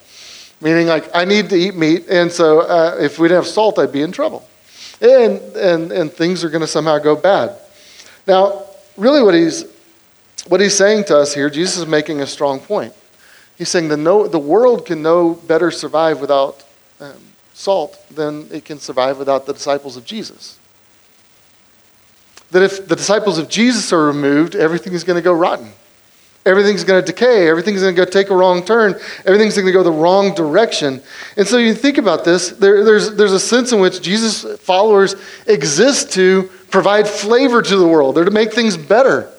Meaning, 0.61 0.89
like, 0.89 1.09
I 1.15 1.25
need 1.25 1.51
to 1.51 1.57
eat 1.57 1.77
meat, 1.77 2.07
and 2.09 2.31
so 2.31 2.61
uh, 2.61 2.97
if 3.01 3.21
we 3.21 3.29
didn't 3.29 3.45
have 3.45 3.53
salt, 3.53 3.79
I'd 3.79 3.93
be 3.93 4.03
in 4.03 4.11
trouble. 4.11 4.49
And, 5.01 5.41
and, 5.57 5.93
and 5.93 6.13
things 6.13 6.43
are 6.45 6.51
going 6.51 6.61
to 6.61 6.69
somehow 6.69 6.99
go 6.99 7.17
bad. 7.17 7.59
Now, 8.27 8.65
really, 8.97 9.23
what 9.23 9.35
he's, 9.35 9.65
what 10.47 10.61
he's 10.61 10.77
saying 10.77 11.05
to 11.05 11.19
us 11.19 11.35
here, 11.35 11.51
Jesus 11.51 11.79
is 11.79 11.87
making 11.87 12.21
a 12.21 12.27
strong 12.27 12.61
point. 12.61 12.93
He's 13.57 13.69
saying 13.69 13.89
the, 13.89 13.97
no, 13.97 14.27
the 14.27 14.39
world 14.39 14.87
can 14.87 15.03
no 15.03 15.35
better 15.35 15.71
survive 15.71 16.21
without 16.21 16.65
um, 17.01 17.15
salt 17.55 17.99
than 18.11 18.49
it 18.51 18.65
can 18.65 18.79
survive 18.79 19.19
without 19.19 19.47
the 19.47 19.53
disciples 19.53 19.97
of 19.97 20.05
Jesus. 20.05 20.59
That 22.51 22.63
if 22.63 22.87
the 22.87 22.97
disciples 22.97 23.39
of 23.39 23.49
Jesus 23.49 23.93
are 23.93 24.05
removed, 24.05 24.55
everything 24.55 24.93
is 24.93 25.05
going 25.05 25.17
to 25.17 25.23
go 25.23 25.33
rotten. 25.33 25.73
Everything's 26.45 26.83
going 26.83 27.01
to 27.01 27.07
decay. 27.07 27.49
Everything's 27.49 27.83
going 27.83 27.95
to 27.95 28.05
go 28.05 28.11
take 28.11 28.31
a 28.31 28.35
wrong 28.35 28.65
turn. 28.65 28.95
Everything's 29.25 29.55
going 29.55 29.67
to 29.67 29.73
go 29.73 29.83
the 29.83 29.93
wrong 29.93 30.35
direction. 30.35 31.01
And 31.37 31.47
so 31.47 31.59
you 31.59 31.73
think 31.73 31.99
about 31.99 32.25
this, 32.25 32.51
there, 32.51 32.85
there's, 32.85 33.15
there's 33.15 33.33
a 33.33 33.41
sense 33.41 33.73
in 33.73 33.81
which 33.81 34.03
Jesus' 34.03 34.59
followers 34.61 35.15
exist 35.47 36.13
to 36.13 36.51
provide 36.71 37.07
flavor 37.07 37.63
to 37.63 37.77
the 37.77 37.87
world. 37.87 38.17
They're 38.17 38.25
to 38.25 38.33
make 38.33 38.53
things 38.53 38.77
better. 38.77 39.31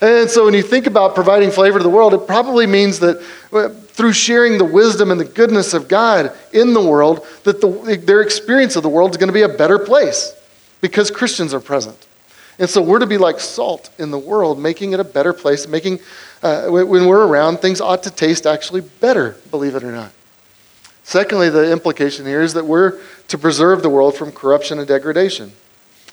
And 0.00 0.30
so 0.30 0.44
when 0.44 0.54
you 0.54 0.62
think 0.62 0.86
about 0.86 1.14
providing 1.14 1.50
flavor 1.50 1.78
to 1.78 1.82
the 1.82 1.90
world, 1.90 2.14
it 2.14 2.26
probably 2.26 2.66
means 2.66 3.00
that 3.00 3.24
uh, 3.52 3.68
through 3.68 4.12
sharing 4.12 4.58
the 4.58 4.64
wisdom 4.64 5.10
and 5.10 5.20
the 5.20 5.24
goodness 5.24 5.74
of 5.74 5.88
God 5.88 6.32
in 6.52 6.74
the 6.74 6.84
world, 6.84 7.26
that 7.44 7.60
the, 7.60 8.02
their 8.04 8.20
experience 8.20 8.76
of 8.76 8.82
the 8.82 8.88
world 8.88 9.12
is 9.12 9.16
going 9.16 9.28
to 9.28 9.32
be 9.32 9.42
a 9.42 9.48
better 9.48 9.78
place 9.78 10.34
because 10.80 11.10
Christians 11.10 11.54
are 11.54 11.60
present. 11.60 12.06
And 12.62 12.70
so 12.70 12.80
we're 12.80 13.00
to 13.00 13.08
be 13.08 13.18
like 13.18 13.40
salt 13.40 13.90
in 13.98 14.12
the 14.12 14.18
world, 14.20 14.56
making 14.56 14.92
it 14.92 15.00
a 15.00 15.04
better 15.04 15.32
place, 15.32 15.66
making, 15.66 15.98
uh, 16.44 16.68
when 16.68 17.06
we're 17.06 17.26
around, 17.26 17.56
things 17.56 17.80
ought 17.80 18.04
to 18.04 18.10
taste 18.12 18.46
actually 18.46 18.82
better, 18.82 19.34
believe 19.50 19.74
it 19.74 19.82
or 19.82 19.90
not. 19.90 20.12
Secondly, 21.02 21.50
the 21.50 21.72
implication 21.72 22.24
here 22.24 22.40
is 22.40 22.54
that 22.54 22.64
we're 22.64 23.00
to 23.26 23.36
preserve 23.36 23.82
the 23.82 23.88
world 23.88 24.14
from 24.14 24.30
corruption 24.30 24.78
and 24.78 24.86
degradation. 24.86 25.50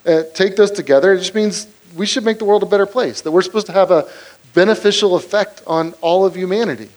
Uh, 0.03 0.23
take 0.33 0.55
those 0.55 0.71
together, 0.71 1.13
it 1.13 1.19
just 1.19 1.35
means 1.35 1.67
we 1.95 2.07
should 2.07 2.25
make 2.25 2.39
the 2.39 2.45
world 2.45 2.63
a 2.63 2.65
better 2.65 2.87
place, 2.87 3.21
that 3.21 3.29
we're 3.29 3.43
supposed 3.43 3.67
to 3.67 3.73
have 3.73 3.91
a 3.91 4.09
beneficial 4.55 5.15
effect 5.17 5.61
on 5.67 5.93
all 6.01 6.25
of 6.25 6.35
humanity 6.35 6.89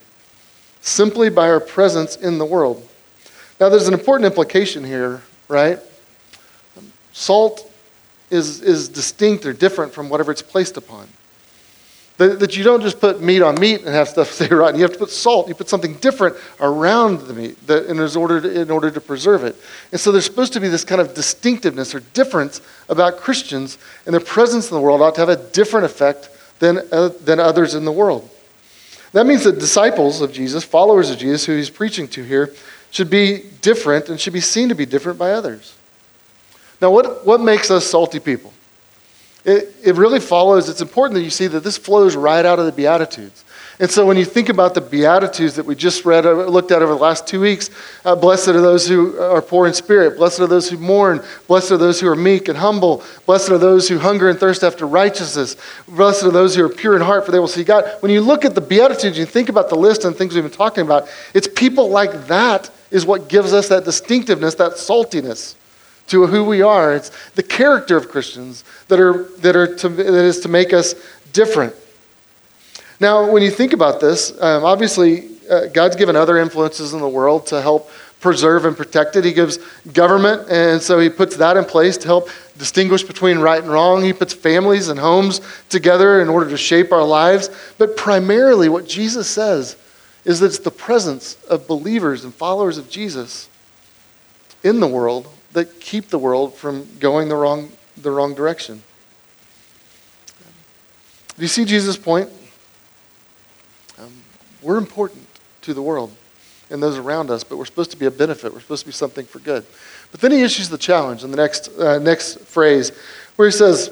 simply 0.81 1.29
by 1.29 1.51
our 1.51 1.61
presence 1.61 2.17
in 2.17 2.39
the 2.39 2.47
world. 2.47 2.89
Now, 3.61 3.69
there's 3.69 3.87
an 3.87 3.93
important 3.93 4.25
implication 4.25 4.83
here, 4.83 5.21
right? 5.49 5.79
Salt 7.13 7.69
is, 8.33 8.61
is 8.63 8.89
distinct 8.89 9.47
or 9.47 9.53
different 9.53 9.93
from 9.93 10.09
whatever 10.09 10.33
it's 10.33 10.43
placed 10.43 10.77
upon. 10.77 11.07
That, 12.19 12.41
that 12.41 12.57
you 12.57 12.65
don't 12.65 12.83
just 12.83 13.01
put 13.01 13.21
meat 13.21 13.43
on 13.43 13.59
meat 13.59 13.81
and 13.81 13.89
have 13.89 14.09
stuff 14.09 14.31
stay 14.33 14.49
rotten. 14.49 14.77
You 14.77 14.83
have 14.83 14.93
to 14.93 14.99
put 14.99 15.11
salt. 15.11 15.49
You 15.49 15.55
put 15.55 15.69
something 15.69 15.95
different 15.95 16.37
around 16.61 17.21
the 17.23 17.35
meat 17.35 17.67
that, 17.67 17.87
in, 17.87 17.99
order 17.99 18.41
to, 18.41 18.61
in 18.61 18.71
order 18.71 18.91
to 18.91 19.01
preserve 19.01 19.45
it. 19.45 19.57
And 19.91 20.01
so 20.01 20.13
there's 20.13 20.25
supposed 20.25 20.53
to 20.55 20.61
be 20.61 20.69
this 20.69 20.85
kind 20.85 21.01
of 21.01 21.15
distinctiveness 21.15 21.95
or 21.95 22.01
difference 22.01 22.61
about 22.89 23.19
Christians, 23.19 23.79
and 24.07 24.15
their 24.15 24.21
presence 24.21 24.71
in 24.71 24.75
the 24.75 24.81
world 24.81 25.01
ought 25.01 25.15
to 25.17 25.21
have 25.21 25.29
a 25.29 25.37
different 25.37 25.87
effect 25.87 26.31
than, 26.59 26.79
uh, 26.91 27.09
than 27.09 27.39
others 27.41 27.75
in 27.75 27.85
the 27.85 27.93
world. 27.93 28.29
That 29.13 29.27
means 29.27 29.45
that 29.45 29.59
disciples 29.59 30.23
of 30.23 30.33
Jesus, 30.33 30.65
followers 30.65 31.11
of 31.11 31.19
Jesus, 31.19 31.45
who 31.45 31.57
he's 31.57 31.71
preaching 31.71 32.09
to 32.09 32.23
here, 32.23 32.55
should 32.91 33.11
be 33.11 33.45
different 33.61 34.09
and 34.09 34.21
should 34.21 34.33
be 34.33 34.41
seen 34.41 34.69
to 34.69 34.75
be 34.75 34.87
different 34.87 35.19
by 35.19 35.33
others. 35.33 35.75
Now, 36.83 36.91
what, 36.91 37.25
what 37.25 37.41
makes 37.41 37.71
us 37.71 37.87
salty 37.87 38.19
people? 38.19 38.53
It, 39.45 39.75
it 39.85 39.95
really 39.95 40.19
follows, 40.19 40.69
it's 40.69 40.83
important 40.83 41.15
that 41.15 41.23
you 41.23 41.31
see 41.31 41.47
that 41.47 41.61
this 41.63 41.79
flows 41.79 42.17
right 42.17 42.45
out 42.45 42.59
of 42.59 42.67
the 42.67 42.73
Beatitudes. 42.73 43.45
And 43.79 43.91
so 43.91 44.05
when 44.05 44.17
you 44.17 44.25
think 44.25 44.49
about 44.49 44.75
the 44.75 44.81
Beatitudes 44.81 45.55
that 45.55 45.65
we 45.65 45.75
just 45.77 46.05
read, 46.05 46.27
uh, 46.27 46.33
looked 46.33 46.73
at 46.73 46.83
over 46.83 46.93
the 46.93 47.01
last 47.01 47.27
two 47.27 47.41
weeks, 47.41 47.71
uh, 48.05 48.15
blessed 48.17 48.49
are 48.49 48.61
those 48.61 48.87
who 48.87 49.19
are 49.19 49.41
poor 49.41 49.67
in 49.67 49.75
spirit, 49.75 50.17
blessed 50.17 50.41
are 50.41 50.47
those 50.47 50.69
who 50.69 50.77
mourn, 50.77 51.23
blessed 51.47 51.71
are 51.71 51.77
those 51.77 52.01
who 52.01 52.09
are 52.09 52.17
meek 52.17 52.49
and 52.49 52.59
humble, 52.59 53.03
blessed 53.27 53.51
are 53.51 53.59
those 53.59 53.89
who 53.89 53.99
hunger 53.99 54.29
and 54.29 54.39
thirst 54.39 54.63
after 54.63 54.87
righteousness, 54.87 55.57
blessed 55.89 56.25
are 56.25 56.31
those 56.31 56.55
who 56.55 56.65
are 56.65 56.69
pure 56.69 56.97
in 56.97 57.03
heart, 57.03 57.25
for 57.25 57.33
they 57.33 57.39
will 57.39 57.49
see 57.49 57.65
God. 57.65 57.85
When 58.01 58.11
you 58.11 58.21
look 58.21 58.45
at 58.45 58.55
the 58.55 58.61
Beatitudes, 58.61 59.17
you 59.17 59.25
think 59.25 59.49
about 59.49 59.69
the 59.69 59.77
list 59.77 60.05
and 60.05 60.15
things 60.15 60.35
we've 60.35 60.45
been 60.45 60.53
talking 60.53 60.85
about, 60.85 61.09
it's 61.33 61.49
people 61.49 61.91
like 61.91 62.27
that 62.27 62.71
is 62.91 63.07
what 63.07 63.29
gives 63.29 63.53
us 63.53 63.69
that 63.69 63.85
distinctiveness, 63.85 64.57
that 64.57 64.73
saltiness 64.73 65.55
to 66.13 66.27
who 66.27 66.45
we 66.45 66.61
are. 66.61 66.95
It's 66.95 67.11
the 67.31 67.43
character 67.43 67.97
of 67.97 68.11
Christians 68.11 68.65
that, 68.89 69.01
are, 69.01 69.25
that, 69.39 69.57
are 69.57 69.75
to, 69.77 69.89
that 69.89 70.15
is 70.15 70.41
to 70.41 70.49
make 70.49 70.75
us 70.75 70.95
different. 71.33 71.75
Now, 73.01 73.33
when 73.33 73.43
you 73.43 73.51
think 73.51 73.73
about 73.73 73.99
this, 73.99 74.31
um, 74.43 74.63
obviously, 74.63 75.31
uh, 75.51 75.69
God's 75.69 75.97
given 75.97 76.15
other 76.15 76.37
influences 76.37 76.93
in 76.93 77.01
the 77.01 77.09
world 77.09 77.47
to 77.47 77.63
help 77.63 77.91
preserve 78.21 78.67
and 78.67 78.77
protect 78.77 79.17
it. 79.17 79.25
He 79.25 79.33
gives 79.33 79.57
government, 79.95 80.51
and 80.51 80.83
so 80.83 81.01
He 81.01 81.09
puts 81.09 81.37
that 81.39 81.57
in 81.57 81.65
place 81.65 81.97
to 81.97 82.07
help 82.07 82.29
distinguish 82.59 83.03
between 83.03 83.39
right 83.39 83.63
and 83.63 83.73
wrong. 83.73 84.05
He 84.05 84.13
puts 84.13 84.35
families 84.35 84.89
and 84.89 85.01
homes 85.01 85.41
together 85.71 86.21
in 86.21 86.29
order 86.29 86.49
to 86.51 86.59
shape 86.59 86.93
our 86.93 87.05
lives. 87.05 87.49
But 87.79 87.97
primarily, 87.97 88.69
what 88.69 88.87
Jesus 88.87 89.29
says 89.29 89.77
is 90.27 90.41
that 90.41 90.47
it's 90.47 90.59
the 90.59 90.71
presence 90.71 91.43
of 91.49 91.67
believers 91.67 92.23
and 92.23 92.35
followers 92.35 92.77
of 92.77 92.91
Jesus 92.91 93.49
in 94.63 94.79
the 94.79 94.87
world 94.87 95.27
that 95.53 95.81
keep 95.81 96.09
the 96.09 96.19
world 96.19 96.55
from 96.55 96.87
going 96.99 97.29
the 97.29 97.37
wrong, 97.37 97.71
the 97.97 98.11
wrong 98.11 98.35
direction. 98.35 98.83
Do 101.37 101.43
you 101.43 101.49
see 101.49 101.65
Jesus' 101.65 101.97
point? 101.97 102.29
Um, 103.99 104.13
we're 104.63 104.79
important 104.79 105.27
to 105.63 105.75
the 105.75 105.83
world 105.83 106.15
and 106.71 106.83
those 106.83 106.97
around 106.97 107.31
us, 107.31 107.45
but 107.45 107.59
we're 107.59 107.67
supposed 107.67 107.91
to 107.91 107.97
be 107.97 108.07
a 108.07 108.11
benefit. 108.11 108.53
We're 108.53 108.61
supposed 108.61 108.83
to 108.83 108.89
be 108.89 108.93
something 108.93 109.27
for 109.27 109.39
good. 109.41 109.65
But 110.11 110.21
then 110.21 110.31
he 110.31 110.43
issues 110.43 110.69
the 110.69 110.79
challenge 110.79 111.25
in 111.25 111.31
the 111.31 111.37
next, 111.37 111.69
uh, 111.79 111.99
next 111.99 112.41
phrase 112.41 112.93
where 113.37 113.49
he 113.49 113.53
says, 113.53 113.91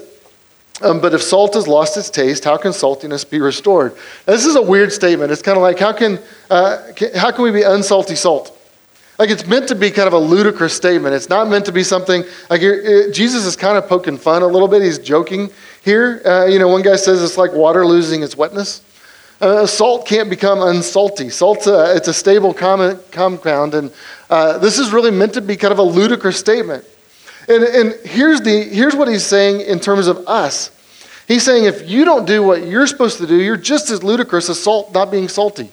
um, 0.81 0.99
but 0.99 1.13
if 1.13 1.21
salt 1.21 1.53
has 1.53 1.67
lost 1.67 1.95
its 1.97 2.09
taste, 2.09 2.43
how 2.43 2.57
can 2.57 2.71
saltiness 2.71 3.29
be 3.29 3.39
restored? 3.39 3.93
Now, 4.27 4.33
this 4.33 4.45
is 4.45 4.55
a 4.55 4.61
weird 4.61 4.91
statement. 4.91 5.31
It's 5.31 5.41
kind 5.43 5.57
of 5.57 5.61
like, 5.61 5.77
how 5.77 5.93
can, 5.93 6.19
uh, 6.49 6.91
can, 6.95 7.13
how 7.13 7.31
can 7.31 7.43
we 7.43 7.51
be 7.51 7.61
unsalty 7.61 8.15
salt? 8.15 8.57
Like 9.21 9.29
it's 9.29 9.45
meant 9.45 9.67
to 9.67 9.75
be 9.75 9.91
kind 9.91 10.07
of 10.07 10.13
a 10.13 10.17
ludicrous 10.17 10.73
statement. 10.73 11.13
It's 11.13 11.29
not 11.29 11.47
meant 11.47 11.65
to 11.65 11.71
be 11.71 11.83
something 11.83 12.23
like 12.49 12.63
it, 12.63 13.13
Jesus 13.13 13.45
is 13.45 13.55
kind 13.55 13.77
of 13.77 13.87
poking 13.87 14.17
fun 14.17 14.41
a 14.41 14.47
little 14.47 14.67
bit. 14.67 14.81
He's 14.81 14.97
joking 14.97 15.51
here. 15.83 16.23
Uh, 16.25 16.45
you 16.45 16.57
know, 16.57 16.67
one 16.67 16.81
guy 16.81 16.95
says 16.95 17.21
it's 17.21 17.37
like 17.37 17.53
water 17.53 17.85
losing 17.85 18.23
its 18.23 18.35
wetness. 18.35 18.81
Uh, 19.39 19.67
salt 19.67 20.07
can't 20.07 20.27
become 20.27 20.57
unsalty. 20.57 21.31
Salt's 21.31 21.67
a, 21.67 21.95
it's 21.95 22.07
a 22.07 22.13
stable 22.15 22.51
com- 22.51 22.99
compound, 23.11 23.75
and 23.75 23.93
uh, 24.31 24.57
this 24.57 24.79
is 24.79 24.91
really 24.91 25.11
meant 25.11 25.35
to 25.35 25.41
be 25.41 25.55
kind 25.55 25.71
of 25.71 25.77
a 25.77 25.83
ludicrous 25.83 26.39
statement. 26.39 26.83
And, 27.47 27.63
and 27.63 27.93
here's, 28.03 28.41
the, 28.41 28.63
here's 28.63 28.95
what 28.95 29.07
he's 29.07 29.23
saying 29.23 29.61
in 29.61 29.79
terms 29.79 30.07
of 30.07 30.27
us. 30.27 30.71
He's 31.27 31.43
saying 31.43 31.65
if 31.65 31.87
you 31.87 32.05
don't 32.05 32.25
do 32.25 32.41
what 32.41 32.65
you're 32.65 32.87
supposed 32.87 33.19
to 33.19 33.27
do, 33.27 33.35
you're 33.35 33.55
just 33.55 33.91
as 33.91 34.01
ludicrous 34.01 34.49
as 34.49 34.59
salt 34.59 34.95
not 34.95 35.11
being 35.11 35.27
salty. 35.27 35.71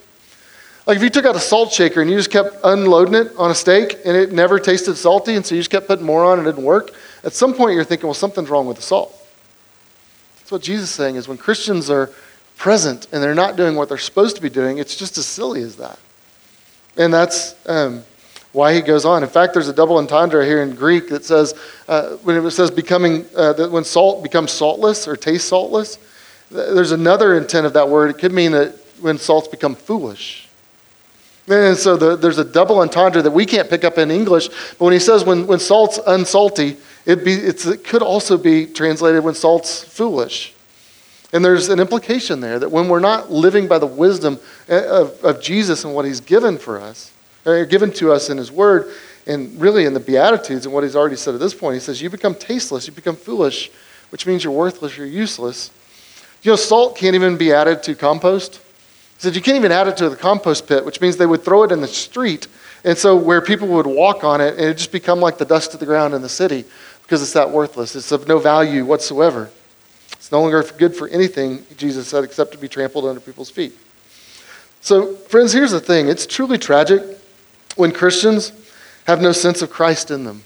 Like 0.88 0.96
if 0.96 1.02
you 1.02 1.10
took 1.10 1.26
out 1.26 1.36
a 1.36 1.40
salt 1.40 1.70
shaker 1.70 2.00
and 2.00 2.10
you 2.10 2.16
just 2.16 2.30
kept 2.30 2.56
unloading 2.64 3.12
it 3.12 3.30
on 3.36 3.50
a 3.50 3.54
steak 3.54 3.98
and 4.06 4.16
it 4.16 4.32
never 4.32 4.58
tasted 4.58 4.94
salty, 4.94 5.34
and 5.34 5.44
so 5.44 5.54
you 5.54 5.60
just 5.60 5.70
kept 5.70 5.86
putting 5.86 6.06
more 6.06 6.24
on 6.24 6.38
and 6.38 6.48
it 6.48 6.52
didn't 6.52 6.64
work, 6.64 6.92
at 7.24 7.34
some 7.34 7.52
point 7.52 7.74
you're 7.74 7.84
thinking, 7.84 8.06
well, 8.06 8.14
something's 8.14 8.48
wrong 8.48 8.66
with 8.66 8.78
the 8.78 8.82
salt. 8.82 9.14
That's 10.38 10.50
what 10.50 10.62
Jesus 10.62 10.88
is 10.88 10.94
saying 10.94 11.16
is 11.16 11.28
when 11.28 11.36
Christians 11.36 11.90
are 11.90 12.10
present 12.56 13.06
and 13.12 13.22
they're 13.22 13.34
not 13.34 13.54
doing 13.54 13.76
what 13.76 13.90
they're 13.90 13.98
supposed 13.98 14.36
to 14.36 14.42
be 14.42 14.48
doing, 14.48 14.78
it's 14.78 14.96
just 14.96 15.18
as 15.18 15.26
silly 15.26 15.60
as 15.60 15.76
that. 15.76 15.98
And 16.96 17.12
that's 17.12 17.54
um, 17.68 18.02
why 18.52 18.72
he 18.72 18.80
goes 18.80 19.04
on. 19.04 19.22
In 19.22 19.28
fact, 19.28 19.52
there's 19.52 19.68
a 19.68 19.74
double 19.74 19.98
entendre 19.98 20.42
here 20.46 20.62
in 20.62 20.74
Greek 20.74 21.10
that 21.10 21.22
says, 21.22 21.52
uh, 21.86 22.16
when 22.22 22.34
it 22.34 22.50
says 22.50 22.70
becoming, 22.70 23.26
uh, 23.36 23.52
that 23.52 23.70
when 23.70 23.84
salt 23.84 24.22
becomes 24.22 24.52
saltless 24.52 25.06
or 25.06 25.16
tastes 25.16 25.50
saltless, 25.50 25.98
there's 26.50 26.92
another 26.92 27.36
intent 27.36 27.66
of 27.66 27.74
that 27.74 27.90
word. 27.90 28.08
It 28.08 28.18
could 28.18 28.32
mean 28.32 28.52
that 28.52 28.74
when 29.02 29.18
salts 29.18 29.48
become 29.48 29.74
foolish. 29.74 30.47
And 31.48 31.76
so 31.76 31.96
the, 31.96 32.16
there's 32.16 32.38
a 32.38 32.44
double 32.44 32.80
entendre 32.80 33.22
that 33.22 33.30
we 33.30 33.46
can't 33.46 33.70
pick 33.70 33.84
up 33.84 33.98
in 33.98 34.10
English. 34.10 34.48
But 34.48 34.84
when 34.84 34.92
he 34.92 34.98
says 34.98 35.24
when, 35.24 35.46
when 35.46 35.58
salt's 35.58 35.98
unsalty, 35.98 36.76
it, 37.06 37.24
be, 37.24 37.32
it 37.32 37.84
could 37.84 38.02
also 38.02 38.36
be 38.36 38.66
translated 38.66 39.24
when 39.24 39.34
salt's 39.34 39.82
foolish. 39.82 40.54
And 41.32 41.44
there's 41.44 41.68
an 41.68 41.80
implication 41.80 42.40
there 42.40 42.58
that 42.58 42.70
when 42.70 42.88
we're 42.88 43.00
not 43.00 43.30
living 43.30 43.68
by 43.68 43.78
the 43.78 43.86
wisdom 43.86 44.38
eh, 44.68 44.82
of, 44.84 45.22
of 45.24 45.40
Jesus 45.40 45.84
and 45.84 45.94
what 45.94 46.04
he's 46.04 46.20
given 46.20 46.58
for 46.58 46.78
us, 46.78 47.12
or 47.44 47.64
given 47.64 47.92
to 47.94 48.12
us 48.12 48.30
in 48.30 48.38
his 48.38 48.50
word, 48.50 48.92
and 49.26 49.60
really 49.60 49.84
in 49.84 49.92
the 49.92 50.00
Beatitudes 50.00 50.64
and 50.64 50.74
what 50.74 50.84
he's 50.84 50.96
already 50.96 51.16
said 51.16 51.34
at 51.34 51.40
this 51.40 51.54
point, 51.54 51.74
he 51.74 51.80
says, 51.80 52.00
You 52.00 52.08
become 52.08 52.34
tasteless, 52.34 52.86
you 52.86 52.92
become 52.94 53.14
foolish, 53.14 53.70
which 54.10 54.26
means 54.26 54.42
you're 54.42 54.52
worthless, 54.52 54.96
you're 54.96 55.06
useless. 55.06 55.70
You 56.42 56.52
know, 56.52 56.56
salt 56.56 56.96
can't 56.96 57.14
even 57.14 57.36
be 57.36 57.52
added 57.52 57.82
to 57.84 57.94
compost. 57.94 58.60
He 59.18 59.22
said, 59.22 59.34
You 59.34 59.42
can't 59.42 59.56
even 59.56 59.72
add 59.72 59.88
it 59.88 59.96
to 59.96 60.08
the 60.08 60.16
compost 60.16 60.68
pit, 60.68 60.84
which 60.84 61.00
means 61.00 61.16
they 61.16 61.26
would 61.26 61.44
throw 61.44 61.64
it 61.64 61.72
in 61.72 61.80
the 61.80 61.88
street. 61.88 62.46
And 62.84 62.96
so, 62.96 63.16
where 63.16 63.40
people 63.40 63.66
would 63.68 63.86
walk 63.86 64.22
on 64.22 64.40
it, 64.40 64.54
and 64.54 64.66
it 64.66 64.76
just 64.76 64.92
become 64.92 65.20
like 65.20 65.36
the 65.36 65.44
dust 65.44 65.74
of 65.74 65.80
the 65.80 65.86
ground 65.86 66.14
in 66.14 66.22
the 66.22 66.28
city 66.28 66.64
because 67.02 67.20
it's 67.20 67.32
that 67.32 67.50
worthless. 67.50 67.96
It's 67.96 68.12
of 68.12 68.28
no 68.28 68.38
value 68.38 68.84
whatsoever. 68.84 69.50
It's 70.12 70.30
no 70.30 70.40
longer 70.40 70.62
good 70.78 70.94
for 70.94 71.08
anything, 71.08 71.66
Jesus 71.76 72.06
said, 72.06 72.22
except 72.22 72.52
to 72.52 72.58
be 72.58 72.68
trampled 72.68 73.06
under 73.06 73.20
people's 73.20 73.50
feet. 73.50 73.72
So, 74.80 75.14
friends, 75.14 75.52
here's 75.52 75.72
the 75.72 75.80
thing 75.80 76.08
it's 76.08 76.26
truly 76.26 76.58
tragic 76.58 77.02
when 77.74 77.90
Christians 77.90 78.52
have 79.06 79.20
no 79.20 79.32
sense 79.32 79.62
of 79.62 79.70
Christ 79.70 80.12
in 80.12 80.22
them. 80.22 80.42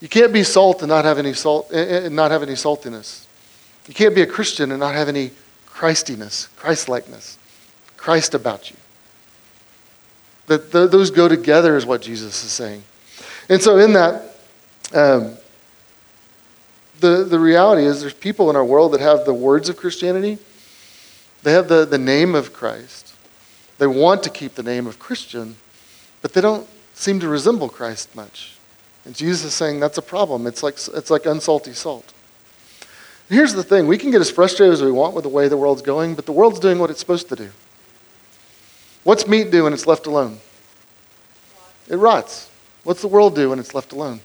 You 0.00 0.08
can't 0.08 0.32
be 0.32 0.44
salt 0.44 0.82
and 0.82 0.88
not 0.88 1.04
have 1.04 1.18
any 1.18 1.32
salt 1.32 1.68
eh, 1.72 1.78
eh, 1.78 2.06
and 2.06 2.14
not 2.14 2.30
have 2.30 2.42
any 2.42 2.52
saltiness. 2.52 3.26
You 3.88 3.94
can't 3.94 4.14
be 4.14 4.22
a 4.22 4.26
Christian 4.26 4.70
and 4.70 4.78
not 4.78 4.94
have 4.94 5.08
any 5.08 5.32
Christiness, 5.66 6.48
Christlikeness. 6.56 7.38
Christ 8.00 8.34
about 8.34 8.70
you. 8.70 8.76
That 10.46 10.72
those 10.72 11.10
go 11.10 11.28
together, 11.28 11.76
is 11.76 11.84
what 11.84 12.00
Jesus 12.00 12.42
is 12.42 12.50
saying. 12.50 12.82
And 13.48 13.62
so, 13.62 13.78
in 13.78 13.92
that, 13.92 14.22
um, 14.94 15.36
the, 16.98 17.24
the 17.24 17.38
reality 17.38 17.84
is 17.84 18.00
there's 18.00 18.14
people 18.14 18.48
in 18.48 18.56
our 18.56 18.64
world 18.64 18.92
that 18.92 19.00
have 19.00 19.26
the 19.26 19.34
words 19.34 19.68
of 19.68 19.76
Christianity, 19.76 20.38
they 21.42 21.52
have 21.52 21.68
the, 21.68 21.84
the 21.84 21.98
name 21.98 22.34
of 22.34 22.52
Christ. 22.52 23.14
They 23.78 23.86
want 23.86 24.22
to 24.24 24.30
keep 24.30 24.54
the 24.54 24.62
name 24.62 24.86
of 24.86 24.98
Christian, 24.98 25.56
but 26.22 26.32
they 26.32 26.40
don't 26.40 26.66
seem 26.94 27.20
to 27.20 27.28
resemble 27.28 27.68
Christ 27.68 28.16
much. 28.16 28.56
And 29.04 29.14
Jesus 29.14 29.44
is 29.44 29.54
saying 29.54 29.78
that's 29.80 29.98
a 29.98 30.02
problem. 30.02 30.46
It's 30.46 30.62
like, 30.62 30.74
it's 30.94 31.10
like 31.10 31.22
unsalty 31.22 31.74
salt. 31.74 32.12
Here's 33.28 33.52
the 33.52 33.62
thing 33.62 33.86
we 33.86 33.98
can 33.98 34.10
get 34.10 34.20
as 34.20 34.30
frustrated 34.30 34.72
as 34.72 34.82
we 34.82 34.90
want 34.90 35.14
with 35.14 35.24
the 35.24 35.30
way 35.30 35.48
the 35.48 35.56
world's 35.56 35.82
going, 35.82 36.14
but 36.14 36.26
the 36.26 36.32
world's 36.32 36.58
doing 36.58 36.78
what 36.78 36.90
it's 36.90 37.00
supposed 37.00 37.28
to 37.28 37.36
do. 37.36 37.50
What's 39.04 39.26
meat 39.26 39.50
do 39.50 39.64
when 39.64 39.72
it's 39.72 39.86
left 39.86 40.06
alone? 40.06 40.38
It 41.88 41.96
rots. 41.96 42.50
What's 42.84 43.00
the 43.00 43.08
world 43.08 43.34
do 43.34 43.50
when 43.50 43.58
it's 43.58 43.74
left 43.74 43.92
alone? 43.92 44.20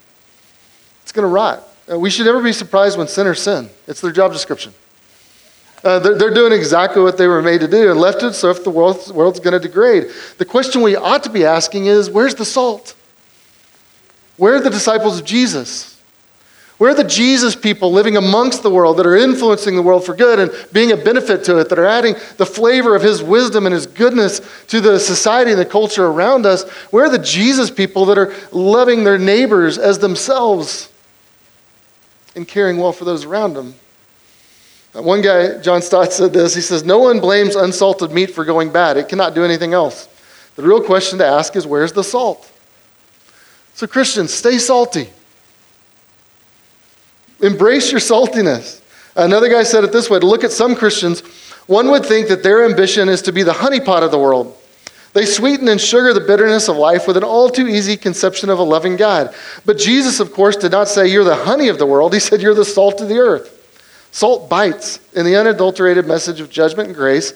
It's 1.03 1.11
going 1.11 1.23
to 1.23 1.33
rot. 1.33 1.67
Uh, 1.91 1.99
we 1.99 2.09
should 2.09 2.25
never 2.25 2.41
be 2.41 2.53
surprised 2.53 2.97
when 2.97 3.07
sinners 3.07 3.41
sin. 3.41 3.69
It's 3.87 4.01
their 4.01 4.11
job 4.11 4.33
description. 4.33 4.73
Uh, 5.83 5.99
they're, 5.99 6.17
they're, 6.17 6.33
doing 6.33 6.51
exactly 6.51 7.01
what 7.01 7.15
they 7.15 7.27
were 7.27 7.43
made 7.43 7.61
to 7.61 7.67
do 7.67 7.91
and 7.91 7.99
left 7.99 8.23
it 8.23 8.33
so 8.33 8.49
if 8.49 8.63
the 8.63 8.71
world's, 8.71 9.13
world's 9.13 9.39
going 9.39 9.53
to 9.53 9.59
degrade. 9.59 10.07
The 10.39 10.45
question 10.45 10.81
we 10.81 10.95
ought 10.95 11.23
to 11.23 11.29
be 11.29 11.45
asking 11.45 11.85
is 11.85 12.09
where's 12.09 12.33
the 12.33 12.45
salt? 12.45 12.95
Where 14.37 14.55
are 14.55 14.59
the 14.59 14.71
disciples 14.71 15.19
of 15.19 15.25
Jesus? 15.25 15.94
Where 16.77 16.91
are 16.91 16.95
the 16.95 17.05
Jesus 17.05 17.55
people 17.55 17.91
living 17.91 18.17
amongst 18.17 18.61
the 18.61 18.69
world 18.69 18.97
that 18.97 19.07
are 19.07 19.15
influencing 19.15 19.77
the 19.77 19.81
world 19.81 20.05
for 20.05 20.13
good 20.13 20.39
and 20.39 20.51
being 20.73 20.91
a 20.91 20.97
benefit 20.97 21.45
to 21.45 21.57
it, 21.59 21.69
that 21.69 21.79
are 21.79 21.85
adding 21.85 22.15
the 22.35 22.45
flavor 22.45 22.95
of 22.95 23.01
his 23.01 23.23
wisdom 23.23 23.65
and 23.65 23.73
his 23.73 23.87
goodness 23.87 24.41
to 24.67 24.81
the 24.81 24.99
society 24.99 25.51
and 25.51 25.59
the 25.59 25.65
culture 25.65 26.05
around 26.05 26.45
us? 26.45 26.69
Where 26.91 27.05
are 27.05 27.09
the 27.09 27.17
Jesus 27.17 27.71
people 27.71 28.05
that 28.07 28.17
are 28.17 28.33
loving 28.51 29.05
their 29.05 29.17
neighbors 29.17 29.77
as 29.77 29.99
themselves 29.99 30.91
and 32.35 32.45
caring 32.45 32.77
well 32.77 32.91
for 32.91 33.05
those 33.05 33.23
around 33.23 33.53
them? 33.53 33.75
One 34.91 35.21
guy, 35.21 35.57
John 35.59 35.81
Stott, 35.81 36.11
said 36.13 36.33
this. 36.33 36.55
He 36.55 36.61
says, 36.61 36.83
No 36.83 36.99
one 36.99 37.19
blames 37.19 37.55
unsalted 37.55 38.11
meat 38.11 38.31
for 38.31 38.45
going 38.45 38.71
bad. 38.71 38.97
It 38.97 39.09
cannot 39.09 39.33
do 39.33 39.43
anything 39.43 39.73
else. 39.73 40.07
The 40.55 40.63
real 40.63 40.81
question 40.81 41.19
to 41.19 41.25
ask 41.25 41.55
is, 41.55 41.67
Where's 41.67 41.91
the 41.91 42.03
salt? 42.03 42.49
So, 43.73 43.87
Christians, 43.87 44.33
stay 44.33 44.57
salty. 44.57 45.09
Embrace 47.41 47.91
your 47.91 48.01
saltiness. 48.01 48.81
Another 49.15 49.49
guy 49.49 49.63
said 49.63 49.83
it 49.83 49.91
this 49.91 50.09
way 50.09 50.19
to 50.19 50.25
look 50.25 50.43
at 50.43 50.51
some 50.51 50.75
Christians, 50.75 51.21
one 51.67 51.89
would 51.91 52.05
think 52.05 52.27
that 52.27 52.43
their 52.43 52.65
ambition 52.65 53.09
is 53.09 53.21
to 53.23 53.31
be 53.31 53.43
the 53.43 53.51
honeypot 53.51 54.03
of 54.03 54.11
the 54.11 54.19
world. 54.19 54.55
They 55.13 55.25
sweeten 55.25 55.69
and 55.69 55.79
sugar 55.79 56.13
the 56.13 56.19
bitterness 56.19 56.67
of 56.67 56.75
life 56.75 57.07
with 57.07 57.15
an 57.15 57.23
all 57.23 57.49
too 57.49 57.67
easy 57.67 57.95
conception 57.95 58.49
of 58.49 58.59
a 58.59 58.63
loving 58.63 58.97
God. 58.97 59.33
But 59.65 59.77
Jesus, 59.77 60.19
of 60.19 60.33
course, 60.33 60.57
did 60.57 60.73
not 60.73 60.89
say, 60.89 61.07
You're 61.07 61.23
the 61.23 61.35
honey 61.35 61.69
of 61.69 61.79
the 61.79 61.85
world. 61.85 62.13
He 62.13 62.19
said, 62.19 62.41
You're 62.41 62.53
the 62.53 62.65
salt 62.65 62.99
of 62.99 63.07
the 63.07 63.19
earth. 63.19 63.51
Salt 64.11 64.49
bites, 64.49 64.99
and 65.15 65.25
the 65.25 65.37
unadulterated 65.37 66.05
message 66.05 66.41
of 66.41 66.49
judgment 66.49 66.87
and 66.87 66.95
grace 66.95 67.33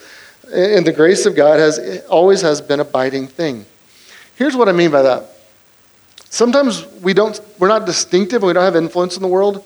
and 0.54 0.86
the 0.86 0.92
grace 0.92 1.26
of 1.26 1.36
God 1.36 1.60
has 1.60 2.04
always 2.10 2.42
has 2.42 2.62
been 2.62 2.80
a 2.80 2.86
biting 2.86 3.28
thing. 3.28 3.66
Here's 4.36 4.56
what 4.56 4.70
I 4.70 4.72
mean 4.72 4.92
by 4.92 5.04
that. 5.04 5.26
Sometimes 6.30 6.86
we 7.02 7.14
don't, 7.14 7.40
we're 7.58 7.68
not 7.68 7.86
distinctive, 7.86 8.44
we 8.44 8.54
don't 8.54 8.64
have 8.64 8.76
influence 8.76 9.16
in 9.16 9.22
the 9.22 9.28
world, 9.28 9.66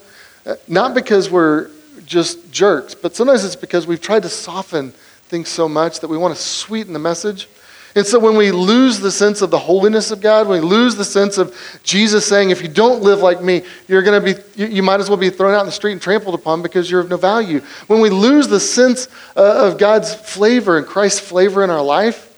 not 0.67 0.93
because 0.93 1.29
we're 1.29 1.69
just 2.05 2.51
jerks, 2.51 2.95
but 2.95 3.15
sometimes 3.15 3.43
it's 3.43 3.55
because 3.55 3.87
we've 3.87 4.01
tried 4.01 4.23
to 4.23 4.29
soften 4.29 4.91
things 5.27 5.49
so 5.49 5.69
much 5.69 5.99
that 6.01 6.07
we 6.07 6.17
want 6.17 6.35
to 6.35 6.41
sweeten 6.41 6.93
the 6.93 6.99
message. 6.99 7.47
And 7.95 8.05
so 8.05 8.17
when 8.17 8.35
we 8.35 8.51
lose 8.51 8.99
the 8.99 9.11
sense 9.11 9.43
of 9.43 9.51
the 9.51 9.59
holiness 9.59 10.09
of 10.09 10.19
God, 10.19 10.47
when 10.47 10.61
we 10.61 10.67
lose 10.67 10.95
the 10.95 11.05
sense 11.05 11.37
of 11.37 11.55
Jesus 11.83 12.25
saying, 12.25 12.49
if 12.49 12.61
you 12.61 12.67
don't 12.67 13.03
live 13.03 13.19
like 13.19 13.41
me, 13.43 13.61
you're 13.87 14.01
going 14.01 14.19
to 14.19 14.33
be, 14.33 14.41
you, 14.55 14.67
you 14.67 14.83
might 14.83 14.99
as 14.99 15.09
well 15.09 15.17
be 15.17 15.29
thrown 15.29 15.53
out 15.53 15.59
in 15.59 15.67
the 15.67 15.71
street 15.71 15.91
and 15.91 16.01
trampled 16.01 16.33
upon 16.33 16.63
because 16.63 16.89
you're 16.89 17.01
of 17.01 17.09
no 17.09 17.17
value. 17.17 17.59
When 17.85 18.01
we 18.01 18.09
lose 18.09 18.47
the 18.47 18.59
sense 18.59 19.07
uh, 19.35 19.67
of 19.67 19.77
God's 19.77 20.13
flavor 20.13 20.79
and 20.79 20.87
Christ's 20.87 21.19
flavor 21.19 21.63
in 21.63 21.69
our 21.69 21.83
life, 21.83 22.35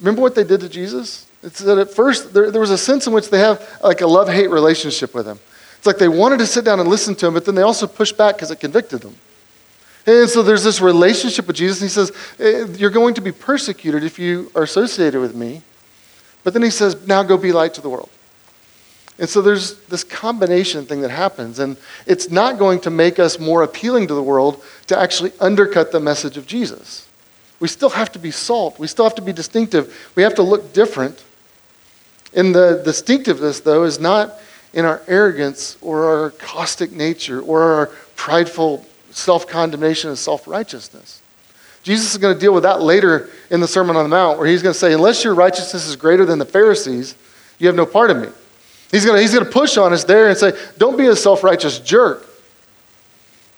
remember 0.00 0.22
what 0.22 0.34
they 0.34 0.44
did 0.44 0.60
to 0.60 0.70
Jesus? 0.70 1.26
It's 1.42 1.58
that 1.58 1.76
at 1.76 1.90
first 1.90 2.32
there, 2.32 2.50
there 2.50 2.62
was 2.62 2.70
a 2.70 2.78
sense 2.78 3.06
in 3.06 3.12
which 3.12 3.28
they 3.28 3.38
have 3.40 3.78
like 3.82 4.00
a 4.00 4.06
love 4.06 4.28
hate 4.28 4.50
relationship 4.50 5.14
with 5.14 5.26
him. 5.26 5.38
It's 5.78 5.86
like 5.86 5.98
they 5.98 6.08
wanted 6.08 6.40
to 6.40 6.46
sit 6.46 6.64
down 6.64 6.80
and 6.80 6.88
listen 6.88 7.14
to 7.16 7.26
him, 7.28 7.34
but 7.34 7.44
then 7.44 7.54
they 7.54 7.62
also 7.62 7.86
pushed 7.86 8.18
back 8.18 8.34
because 8.36 8.50
it 8.50 8.60
convicted 8.60 9.00
them. 9.00 9.14
And 10.06 10.28
so 10.28 10.42
there's 10.42 10.64
this 10.64 10.80
relationship 10.80 11.46
with 11.46 11.56
Jesus. 11.56 11.80
And 11.80 11.88
he 11.88 11.92
says, 11.92 12.12
eh, 12.40 12.66
You're 12.78 12.90
going 12.90 13.14
to 13.14 13.20
be 13.20 13.32
persecuted 13.32 14.04
if 14.04 14.18
you 14.18 14.50
are 14.54 14.62
associated 14.62 15.20
with 15.20 15.34
me. 15.34 15.62
But 16.44 16.52
then 16.52 16.62
he 16.62 16.70
says, 16.70 17.06
Now 17.06 17.22
go 17.22 17.36
be 17.36 17.52
light 17.52 17.74
to 17.74 17.80
the 17.80 17.90
world. 17.90 18.10
And 19.18 19.28
so 19.28 19.42
there's 19.42 19.78
this 19.86 20.04
combination 20.04 20.86
thing 20.86 21.00
that 21.02 21.10
happens. 21.10 21.58
And 21.58 21.76
it's 22.06 22.30
not 22.30 22.58
going 22.58 22.80
to 22.80 22.90
make 22.90 23.18
us 23.18 23.38
more 23.38 23.62
appealing 23.62 24.06
to 24.08 24.14
the 24.14 24.22
world 24.22 24.62
to 24.86 24.98
actually 24.98 25.32
undercut 25.40 25.92
the 25.92 26.00
message 26.00 26.36
of 26.36 26.46
Jesus. 26.46 27.08
We 27.60 27.68
still 27.68 27.90
have 27.90 28.12
to 28.12 28.18
be 28.18 28.30
salt, 28.30 28.78
we 28.78 28.86
still 28.86 29.04
have 29.04 29.16
to 29.16 29.22
be 29.22 29.32
distinctive, 29.32 30.12
we 30.14 30.22
have 30.22 30.36
to 30.36 30.42
look 30.42 30.72
different. 30.72 31.24
And 32.32 32.54
the 32.54 32.80
distinctiveness, 32.84 33.60
though, 33.60 33.82
is 33.82 33.98
not 33.98 34.38
in 34.72 34.84
our 34.84 35.02
arrogance 35.08 35.76
or 35.80 36.04
our 36.04 36.30
caustic 36.30 36.92
nature 36.92 37.40
or 37.40 37.62
our 37.62 37.86
prideful 38.16 38.86
self 39.10 39.46
condemnation 39.46 40.10
and 40.10 40.18
self 40.18 40.46
righteousness. 40.46 41.22
Jesus 41.82 42.12
is 42.12 42.18
going 42.18 42.34
to 42.34 42.40
deal 42.40 42.52
with 42.52 42.64
that 42.64 42.82
later 42.82 43.30
in 43.50 43.60
the 43.60 43.68
Sermon 43.68 43.96
on 43.96 44.04
the 44.04 44.08
Mount, 44.08 44.38
where 44.38 44.46
he's 44.46 44.62
going 44.62 44.72
to 44.72 44.78
say, 44.78 44.92
Unless 44.92 45.24
your 45.24 45.34
righteousness 45.34 45.86
is 45.86 45.96
greater 45.96 46.24
than 46.24 46.38
the 46.38 46.44
Pharisees, 46.44 47.14
you 47.58 47.66
have 47.66 47.76
no 47.76 47.86
part 47.86 48.10
of 48.10 48.18
me. 48.18 48.28
He's 48.90 49.04
going 49.04 49.16
to, 49.16 49.22
he's 49.22 49.32
going 49.32 49.44
to 49.44 49.50
push 49.50 49.76
on 49.76 49.92
us 49.92 50.04
there 50.04 50.28
and 50.28 50.36
say, 50.36 50.52
Don't 50.76 50.96
be 50.96 51.06
a 51.06 51.16
self 51.16 51.42
righteous 51.42 51.78
jerk. 51.78 52.26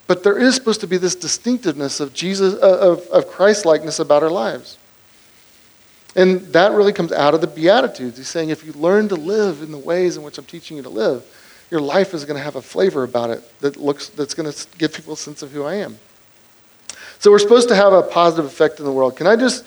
But 0.06 0.24
there 0.24 0.38
is 0.38 0.56
supposed 0.56 0.80
to 0.80 0.88
be 0.88 0.96
this 0.96 1.14
distinctiveness 1.14 2.00
of 2.00 2.12
Jesus, 2.12 2.54
uh, 2.54 2.78
of, 2.78 3.06
of 3.08 3.28
Christ 3.28 3.64
likeness 3.64 4.00
about 4.00 4.24
our 4.24 4.30
lives. 4.30 4.76
And 6.16 6.40
that 6.52 6.72
really 6.72 6.92
comes 6.92 7.12
out 7.12 7.34
of 7.34 7.40
the 7.40 7.46
Beatitudes. 7.46 8.18
He's 8.18 8.28
saying 8.28 8.50
if 8.50 8.64
you 8.64 8.72
learn 8.72 9.08
to 9.08 9.14
live 9.14 9.62
in 9.62 9.70
the 9.70 9.78
ways 9.78 10.16
in 10.16 10.22
which 10.22 10.38
I'm 10.38 10.44
teaching 10.44 10.76
you 10.76 10.82
to 10.82 10.88
live, 10.88 11.24
your 11.70 11.80
life 11.80 12.14
is 12.14 12.24
going 12.24 12.36
to 12.36 12.42
have 12.42 12.56
a 12.56 12.62
flavor 12.62 13.04
about 13.04 13.30
it 13.30 13.42
that 13.60 13.76
looks, 13.76 14.08
that's 14.08 14.34
going 14.34 14.50
to 14.50 14.66
give 14.76 14.92
people 14.92 15.12
a 15.12 15.16
sense 15.16 15.42
of 15.42 15.52
who 15.52 15.62
I 15.62 15.74
am. 15.76 15.98
So 17.20 17.30
we're 17.30 17.38
supposed 17.38 17.68
to 17.68 17.76
have 17.76 17.92
a 17.92 18.02
positive 18.02 18.44
effect 18.44 18.80
in 18.80 18.86
the 18.86 18.92
world. 18.92 19.16
Can 19.16 19.26
I 19.26 19.36
just 19.36 19.64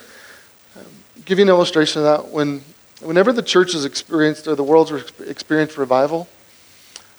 um, 0.76 0.86
give 1.24 1.40
you 1.40 1.44
an 1.44 1.50
illustration 1.50 2.02
of 2.02 2.06
that? 2.06 2.32
When, 2.32 2.62
whenever 3.02 3.32
the 3.32 3.44
church 3.44 3.74
has 3.74 3.86
experienced, 3.86 4.48
or 4.48 4.56
the 4.56 4.64
world's 4.64 4.92
experienced 5.22 5.78
revival, 5.78 6.28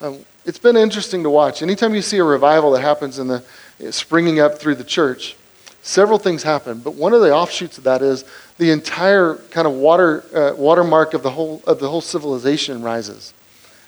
um, 0.00 0.18
it's 0.44 0.58
been 0.58 0.76
interesting 0.76 1.22
to 1.22 1.30
watch. 1.30 1.62
Anytime 1.62 1.94
you 1.94 2.02
see 2.02 2.18
a 2.18 2.24
revival 2.24 2.72
that 2.72 2.82
happens 2.82 3.18
in 3.18 3.28
the 3.28 3.42
springing 3.90 4.40
up 4.40 4.58
through 4.58 4.74
the 4.74 4.84
church, 4.84 5.36
several 5.84 6.18
things 6.18 6.42
happen. 6.42 6.78
But 6.78 6.94
one 6.94 7.12
of 7.12 7.20
the 7.20 7.32
offshoots 7.32 7.78
of 7.78 7.84
that 7.84 8.02
is 8.02 8.24
the 8.58 8.70
entire 8.70 9.36
kind 9.50 9.66
of 9.66 9.74
water, 9.74 10.24
uh, 10.34 10.54
watermark 10.56 11.14
of 11.14 11.22
the, 11.22 11.30
whole, 11.30 11.62
of 11.66 11.78
the 11.78 11.88
whole 11.88 12.00
civilization 12.00 12.82
rises. 12.82 13.34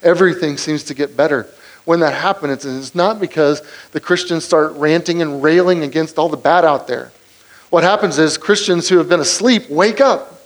Everything 0.03 0.59
seems 0.59 0.85
to 0.85 0.95
get 0.95 1.17
better. 1.17 1.49
When 1.87 2.01
that 2.01 2.13
happens, 2.13 2.65
it's 2.65 2.95
not 2.95 3.19
because 3.19 3.63
the 3.93 4.01
Christians 4.01 4.45
start 4.45 4.73
ranting 4.73 5.23
and 5.23 5.43
railing 5.43 5.85
against 5.85 6.19
all 6.19 6.29
the 6.29 6.37
bad 6.37 6.65
out 6.65 6.87
there. 6.87 7.13
What 7.71 7.83
happens 7.83 8.19
is 8.19 8.37
Christians 8.37 8.89
who 8.89 8.99
have 8.99 9.09
been 9.09 9.21
asleep 9.21 9.71
wake 9.71 10.01
up 10.01 10.41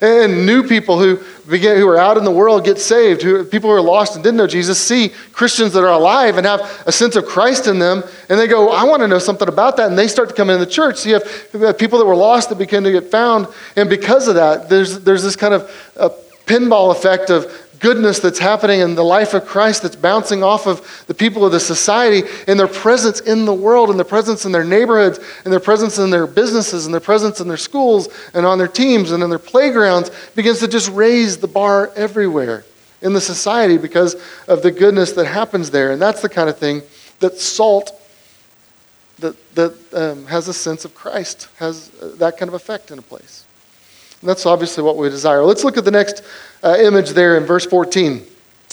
and 0.00 0.46
new 0.46 0.62
people 0.62 0.98
who 0.98 1.16
who 1.48 1.88
are 1.88 1.98
out 1.98 2.16
in 2.16 2.24
the 2.24 2.30
world 2.30 2.64
get 2.64 2.78
saved. 2.78 3.22
Who, 3.22 3.44
people 3.44 3.70
who 3.70 3.76
are 3.76 3.80
lost 3.80 4.14
and 4.14 4.22
didn't 4.22 4.36
know 4.36 4.46
Jesus 4.46 4.78
see 4.78 5.10
Christians 5.32 5.72
that 5.72 5.82
are 5.82 5.92
alive 5.92 6.36
and 6.36 6.46
have 6.46 6.60
a 6.86 6.92
sense 6.92 7.16
of 7.16 7.24
Christ 7.24 7.66
in 7.66 7.78
them, 7.78 8.04
and 8.28 8.38
they 8.38 8.46
go, 8.46 8.68
"I 8.68 8.84
want 8.84 9.00
to 9.02 9.08
know 9.08 9.18
something 9.18 9.48
about 9.48 9.76
that." 9.78 9.88
And 9.88 9.98
they 9.98 10.08
start 10.08 10.28
to 10.28 10.34
come 10.34 10.50
into 10.50 10.64
the 10.64 10.70
church. 10.70 10.98
So 10.98 11.08
you 11.08 11.20
have 11.66 11.78
people 11.78 11.98
that 11.98 12.04
were 12.04 12.16
lost 12.16 12.50
that 12.50 12.56
begin 12.56 12.84
to 12.84 12.92
get 12.92 13.10
found, 13.10 13.48
and 13.76 13.88
because 13.88 14.28
of 14.28 14.34
that, 14.34 14.68
there's 14.68 15.00
there's 15.00 15.22
this 15.22 15.36
kind 15.36 15.54
of 15.54 15.92
uh, 15.96 16.10
pinball 16.46 16.90
effect 16.90 17.30
of 17.30 17.46
goodness 17.80 18.18
that's 18.18 18.38
happening 18.38 18.80
in 18.80 18.94
the 18.94 19.04
life 19.04 19.34
of 19.34 19.46
Christ 19.46 19.82
that's 19.82 19.96
bouncing 19.96 20.42
off 20.42 20.66
of 20.66 21.04
the 21.06 21.14
people 21.14 21.44
of 21.44 21.52
the 21.52 21.60
society 21.60 22.28
and 22.46 22.58
their 22.58 22.68
presence 22.68 23.20
in 23.20 23.44
the 23.44 23.54
world 23.54 23.90
and 23.90 23.98
their 23.98 24.04
presence 24.04 24.44
in 24.44 24.52
their 24.52 24.64
neighborhoods 24.64 25.18
and 25.44 25.52
their 25.52 25.60
presence 25.60 25.98
in 25.98 26.10
their 26.10 26.26
businesses 26.26 26.86
and 26.86 26.94
their 26.94 27.00
presence 27.00 27.40
in 27.40 27.48
their 27.48 27.56
schools 27.56 28.08
and 28.34 28.44
on 28.44 28.58
their 28.58 28.68
teams 28.68 29.12
and 29.12 29.22
in 29.22 29.30
their 29.30 29.38
playgrounds 29.38 30.10
begins 30.34 30.60
to 30.60 30.68
just 30.68 30.90
raise 30.90 31.36
the 31.36 31.48
bar 31.48 31.90
everywhere 31.96 32.64
in 33.02 33.12
the 33.12 33.20
society 33.20 33.78
because 33.78 34.16
of 34.48 34.62
the 34.62 34.70
goodness 34.70 35.12
that 35.12 35.26
happens 35.26 35.70
there. 35.70 35.92
And 35.92 36.02
that's 36.02 36.22
the 36.22 36.28
kind 36.28 36.48
of 36.48 36.58
thing 36.58 36.82
that 37.20 37.38
salt 37.38 37.94
that, 39.18 39.54
that 39.54 39.74
um, 39.92 40.26
has 40.26 40.48
a 40.48 40.54
sense 40.54 40.84
of 40.84 40.94
Christ, 40.94 41.48
has 41.58 41.90
uh, 42.00 42.12
that 42.16 42.38
kind 42.38 42.48
of 42.48 42.54
effect 42.54 42.90
in 42.90 42.98
a 42.98 43.02
place. 43.02 43.44
That's 44.22 44.46
obviously 44.46 44.82
what 44.82 44.96
we 44.96 45.08
desire. 45.08 45.44
Let's 45.44 45.64
look 45.64 45.76
at 45.76 45.84
the 45.84 45.90
next 45.90 46.22
uh, 46.62 46.76
image 46.80 47.10
there 47.10 47.36
in 47.36 47.44
verse 47.44 47.66
14. 47.66 48.24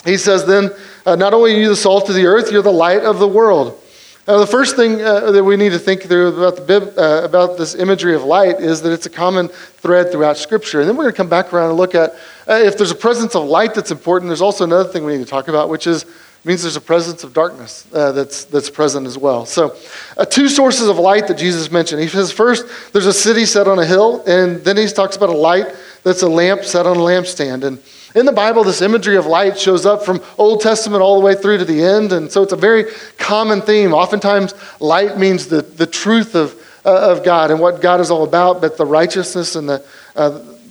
He 0.03 0.17
says, 0.17 0.45
Then, 0.45 0.71
uh, 1.05 1.15
not 1.15 1.33
only 1.33 1.55
are 1.55 1.59
you 1.59 1.69
the 1.69 1.75
salt 1.75 2.09
of 2.09 2.15
the 2.15 2.25
earth, 2.25 2.51
you're 2.51 2.61
the 2.61 2.71
light 2.71 3.01
of 3.01 3.19
the 3.19 3.27
world. 3.27 3.81
Now, 4.27 4.39
the 4.39 4.47
first 4.47 4.75
thing 4.75 5.03
uh, 5.03 5.31
that 5.31 5.43
we 5.43 5.55
need 5.55 5.69
to 5.69 5.77
think 5.77 6.01
through 6.01 6.29
about, 6.29 6.65
the, 6.65 6.93
uh, 6.97 7.23
about 7.23 7.59
this 7.59 7.75
imagery 7.75 8.15
of 8.15 8.23
light 8.23 8.59
is 8.59 8.81
that 8.81 8.91
it's 8.91 9.05
a 9.05 9.09
common 9.09 9.49
thread 9.49 10.11
throughout 10.11 10.37
Scripture. 10.37 10.79
And 10.79 10.89
then 10.89 10.97
we're 10.97 11.03
going 11.03 11.13
to 11.13 11.17
come 11.17 11.29
back 11.29 11.53
around 11.53 11.69
and 11.69 11.77
look 11.77 11.93
at 11.93 12.15
uh, 12.47 12.53
if 12.53 12.75
there's 12.75 12.89
a 12.89 12.95
presence 12.95 13.35
of 13.35 13.43
light 13.43 13.75
that's 13.75 13.91
important, 13.91 14.29
there's 14.29 14.41
also 14.41 14.63
another 14.63 14.89
thing 14.89 15.05
we 15.05 15.15
need 15.15 15.23
to 15.23 15.29
talk 15.29 15.47
about, 15.47 15.69
which 15.69 15.85
is 15.85 16.05
means 16.45 16.61
there's 16.61 16.75
a 16.75 16.81
presence 16.81 17.23
of 17.23 17.33
darkness 17.33 17.87
uh, 17.93 18.11
that's, 18.11 18.45
that's 18.45 18.69
present 18.69 19.07
as 19.07 19.17
well. 19.17 19.45
So, 19.45 19.75
uh, 20.15 20.25
two 20.25 20.47
sources 20.47 20.87
of 20.87 20.99
light 20.99 21.27
that 21.27 21.37
Jesus 21.37 21.71
mentioned. 21.71 22.01
He 22.01 22.07
says, 22.07 22.31
first, 22.31 22.65
there's 22.93 23.07
a 23.07 23.13
city 23.13 23.45
set 23.45 23.67
on 23.67 23.79
a 23.79 23.85
hill, 23.85 24.23
and 24.27 24.63
then 24.63 24.77
he 24.77 24.87
talks 24.87 25.15
about 25.15 25.29
a 25.29 25.37
light 25.37 25.67
that's 26.03 26.21
a 26.21 26.29
lamp 26.29 26.63
set 26.63 26.85
on 26.85 26.97
a 26.97 26.99
lampstand. 26.99 27.63
And 27.63 27.81
in 28.13 28.25
the 28.25 28.31
Bible, 28.31 28.63
this 28.63 28.81
imagery 28.81 29.17
of 29.17 29.25
light 29.25 29.59
shows 29.59 29.85
up 29.85 30.05
from 30.05 30.21
Old 30.37 30.61
Testament 30.61 31.01
all 31.01 31.19
the 31.19 31.25
way 31.25 31.35
through 31.35 31.57
to 31.57 31.65
the 31.65 31.83
end. 31.83 32.13
And 32.13 32.31
so 32.31 32.43
it's 32.43 32.53
a 32.53 32.57
very 32.57 32.85
common 33.17 33.61
theme. 33.61 33.93
Oftentimes, 33.93 34.53
light 34.79 35.17
means 35.17 35.47
the, 35.47 35.61
the 35.61 35.87
truth 35.87 36.35
of, 36.35 36.53
uh, 36.85 37.11
of 37.11 37.25
God 37.25 37.51
and 37.51 37.59
what 37.59 37.81
God 37.81 37.99
is 37.99 38.11
all 38.11 38.23
about, 38.23 38.61
but 38.61 38.77
the 38.77 38.85
righteousness 38.85 39.55
and 39.55 39.67
the, 39.67 39.85
uh, 40.15 40.29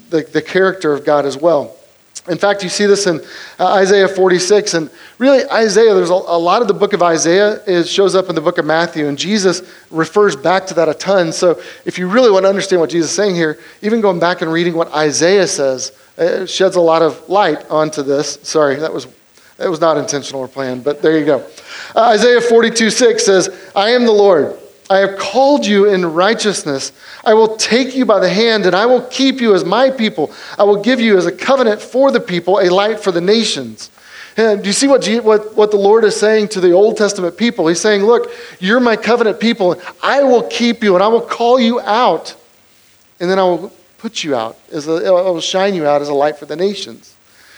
the, 0.09 0.23
the 0.23 0.41
character 0.41 0.93
of 0.93 1.05
God 1.05 1.27
as 1.27 1.37
well. 1.37 1.77
In 2.29 2.39
fact, 2.39 2.63
you 2.63 2.71
see 2.71 2.87
this 2.87 3.07
in 3.07 3.21
uh, 3.59 3.75
Isaiah 3.75 4.09
46. 4.09 4.75
And 4.75 4.91
really, 5.19 5.45
Isaiah, 5.51 5.93
there's 5.95 6.11
a, 6.11 6.15
a, 6.15 6.39
lot 6.39 6.63
of 6.63 6.69
the 6.69 6.75
book 6.75 6.95
of 6.95 7.03
Isaiah 7.03 7.63
is, 7.65 7.91
shows 7.91 8.15
up 8.15 8.31
in 8.31 8.35
the 8.35 8.41
book 8.41 8.57
of 8.57 8.65
Matthew, 8.65 9.09
and 9.09 9.19
Jesus 9.19 9.61
refers 9.91 10.35
back 10.35 10.67
to 10.69 10.75
that 10.75 10.89
a 10.89 10.95
ton. 10.95 11.33
So 11.33 11.61
if 11.85 11.99
you 11.99 12.09
really 12.09 12.31
want 12.31 12.45
to 12.45 12.49
understand 12.49 12.81
what 12.81 12.89
Jesus 12.89 13.11
is 13.11 13.17
saying 13.17 13.35
here, 13.35 13.59
even 13.83 14.01
going 14.01 14.21
back 14.21 14.41
and 14.41 14.51
reading 14.51 14.75
what 14.75 14.91
Isaiah 14.95 15.47
says 15.47 15.93
it 16.17 16.49
sheds 16.49 16.77
a 16.77 16.81
lot 16.81 17.03
of 17.03 17.29
light 17.29 17.69
onto 17.71 18.03
this. 18.03 18.39
Sorry, 18.43 18.77
that 18.77 18.93
was, 18.93 19.07
that 19.57 19.69
was 19.69 19.81
not 19.81 19.97
intentional 19.97 20.41
or 20.41 20.49
planned, 20.49 20.85
but 20.85 21.03
there 21.03 21.19
you 21.19 21.27
go. 21.27 21.47
Uh, 21.95 22.11
Isaiah 22.11 22.41
42 22.41 22.91
6 22.91 23.25
says, 23.25 23.71
I 23.75 23.91
am 23.91 24.07
the 24.07 24.13
Lord. 24.13 24.57
I 24.91 24.99
have 24.99 25.19
called 25.19 25.65
you 25.65 25.87
in 25.87 26.05
righteousness. 26.13 26.93
I 27.25 27.35
will 27.35 27.57
take 27.57 27.95
you 27.95 28.05
by 28.05 28.21
the 28.21 28.29
hand 28.29 28.67
and 28.67 28.77
I 28.77 28.87
will 28.87 29.03
keep 29.03 29.41
you 29.41 29.55
as 29.55 29.65
my 29.65 29.91
people. 29.91 30.33
I 30.59 30.65
will 30.65 30.83
give 30.83 31.01
you 31.01 31.17
as 31.17 31.27
a 31.27 31.33
covenant 31.33 31.81
for 31.81 32.11
the 32.11 32.21
people, 32.21 32.61
a 32.61 32.69
light 32.69 33.01
for 33.01 33.11
the 33.11 33.21
nations. 33.21 33.91
And 34.37 34.63
do 34.63 34.69
you 34.69 34.73
see 34.73 34.89
what, 34.89 35.07
what, 35.25 35.57
what 35.57 35.71
the 35.71 35.77
Lord 35.77 36.05
is 36.05 36.17
saying 36.17 36.49
to 36.49 36.61
the 36.61 36.73
Old 36.73 36.97
Testament 36.97 37.37
people? 37.37 37.67
He's 37.69 37.81
saying, 37.81 38.03
Look, 38.03 38.31
you're 38.59 38.81
my 38.81 38.97
covenant 38.97 39.41
people. 39.41 39.81
I 40.03 40.23
will 40.23 40.43
keep 40.43 40.83
you 40.83 40.95
and 40.95 41.03
I 41.03 41.09
will 41.09 41.21
call 41.21 41.61
you 41.61 41.81
out. 41.81 42.35
And 43.21 43.31
then 43.31 43.39
I 43.39 43.45
will 43.45 43.73
put 43.99 44.25
you 44.25 44.35
out, 44.35 44.59
as 44.71 44.89
a, 44.89 45.07
it 45.07 45.11
will 45.11 45.41
shine 45.41 45.75
you 45.75 45.87
out 45.87 46.03
as 46.03 46.09
a 46.09 46.15
light 46.15 46.37
for 46.37 46.47
the 46.47 46.57
nations. 46.57 47.15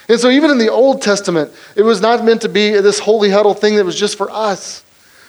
And 0.09 0.21
so, 0.21 0.31
even 0.31 0.51
in 0.51 0.59
the 0.59 0.71
Old 0.71 1.03
Testament, 1.03 1.51
it 1.75 1.83
was 1.83 2.01
not 2.01 2.25
meant 2.25 2.43
to 2.43 2.49
be 2.49 2.71
this 2.71 3.01
holy 3.01 3.31
huddle 3.31 3.55
thing 3.55 3.75
that 3.77 3.85
was 3.85 3.99
just 3.99 4.17
for 4.17 4.31
us. 4.31 4.85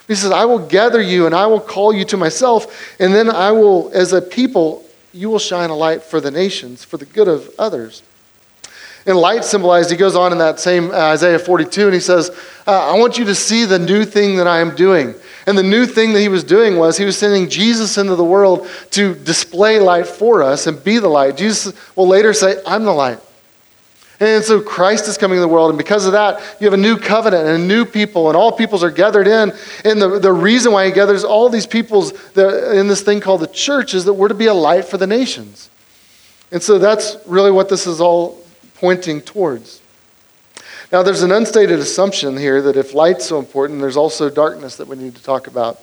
He 0.07 0.15
says, 0.15 0.31
I 0.31 0.45
will 0.45 0.59
gather 0.59 1.01
you 1.01 1.25
and 1.25 1.35
I 1.35 1.47
will 1.47 1.59
call 1.59 1.93
you 1.93 2.05
to 2.05 2.17
myself, 2.17 2.95
and 2.99 3.13
then 3.13 3.29
I 3.29 3.51
will, 3.51 3.91
as 3.93 4.13
a 4.13 4.21
people, 4.21 4.85
you 5.13 5.29
will 5.29 5.39
shine 5.39 5.69
a 5.69 5.75
light 5.75 6.03
for 6.03 6.21
the 6.21 6.31
nations, 6.31 6.83
for 6.83 6.97
the 6.97 7.05
good 7.05 7.27
of 7.27 7.49
others. 7.59 8.03
And 9.05 9.17
light 9.17 9.45
symbolized, 9.45 9.89
he 9.89 9.95
goes 9.95 10.17
on 10.17 10.33
in 10.33 10.37
that 10.39 10.59
same 10.59 10.91
uh, 10.91 11.13
Isaiah 11.13 11.39
42, 11.39 11.85
and 11.85 11.93
he 11.93 11.99
says, 11.99 12.29
uh, 12.67 12.93
I 12.93 12.99
want 12.99 13.17
you 13.17 13.23
to 13.25 13.35
see 13.35 13.63
the 13.63 13.79
new 13.79 14.03
thing 14.03 14.35
that 14.35 14.47
I 14.47 14.59
am 14.59 14.75
doing. 14.75 15.15
And 15.45 15.57
the 15.57 15.63
new 15.63 15.85
thing 15.85 16.11
that 16.11 16.19
he 16.19 16.27
was 16.27 16.43
doing 16.43 16.77
was 16.77 16.97
he 16.97 17.05
was 17.05 17.17
sending 17.17 17.49
Jesus 17.49 17.97
into 17.97 18.15
the 18.15 18.23
world 18.23 18.67
to 18.91 19.15
display 19.15 19.79
light 19.79 20.07
for 20.07 20.43
us 20.43 20.67
and 20.67 20.83
be 20.83 20.99
the 20.99 21.07
light. 21.07 21.37
Jesus 21.37 21.73
will 21.95 22.07
later 22.07 22.33
say, 22.33 22.61
I'm 22.65 22.83
the 22.83 22.91
light. 22.91 23.19
And 24.19 24.43
so 24.43 24.61
Christ 24.61 25.07
is 25.07 25.17
coming 25.17 25.37
in 25.37 25.41
the 25.41 25.47
world, 25.47 25.69
and 25.69 25.77
because 25.77 26.07
of 26.07 26.13
that, 26.13 26.41
you 26.59 26.65
have 26.65 26.73
a 26.73 26.77
new 26.77 26.97
covenant 26.97 27.47
and 27.47 27.63
a 27.63 27.65
new 27.65 27.85
people, 27.85 28.29
and 28.29 28.35
all 28.35 28.51
peoples 28.51 28.83
are 28.83 28.89
gathered 28.89 29.27
in. 29.27 29.53
And 29.85 30.01
the, 30.01 30.19
the 30.19 30.33
reason 30.33 30.71
why 30.71 30.87
he 30.87 30.91
gathers 30.91 31.23
all 31.23 31.49
these 31.49 31.67
peoples 31.67 32.13
in 32.35 32.87
this 32.87 33.01
thing 33.01 33.19
called 33.19 33.41
the 33.41 33.47
church 33.47 33.93
is 33.93 34.05
that 34.05 34.13
we're 34.13 34.29
to 34.29 34.33
be 34.33 34.47
a 34.47 34.53
light 34.53 34.85
for 34.85 34.97
the 34.97 35.05
nations. 35.05 35.69
And 36.51 36.63
so 36.63 36.79
that's 36.79 37.17
really 37.27 37.51
what 37.51 37.69
this 37.69 37.85
is 37.85 38.01
all 38.01 38.43
pointing 38.75 39.21
towards. 39.21 39.81
Now, 40.91 41.03
there's 41.03 41.21
an 41.21 41.31
unstated 41.31 41.79
assumption 41.79 42.37
here 42.37 42.61
that 42.61 42.77
if 42.77 42.93
light's 42.93 43.25
so 43.25 43.37
important, 43.37 43.81
there's 43.81 43.97
also 43.97 44.29
darkness 44.29 44.77
that 44.77 44.87
we 44.87 44.95
need 44.95 45.15
to 45.15 45.23
talk 45.23 45.47
about. 45.47 45.79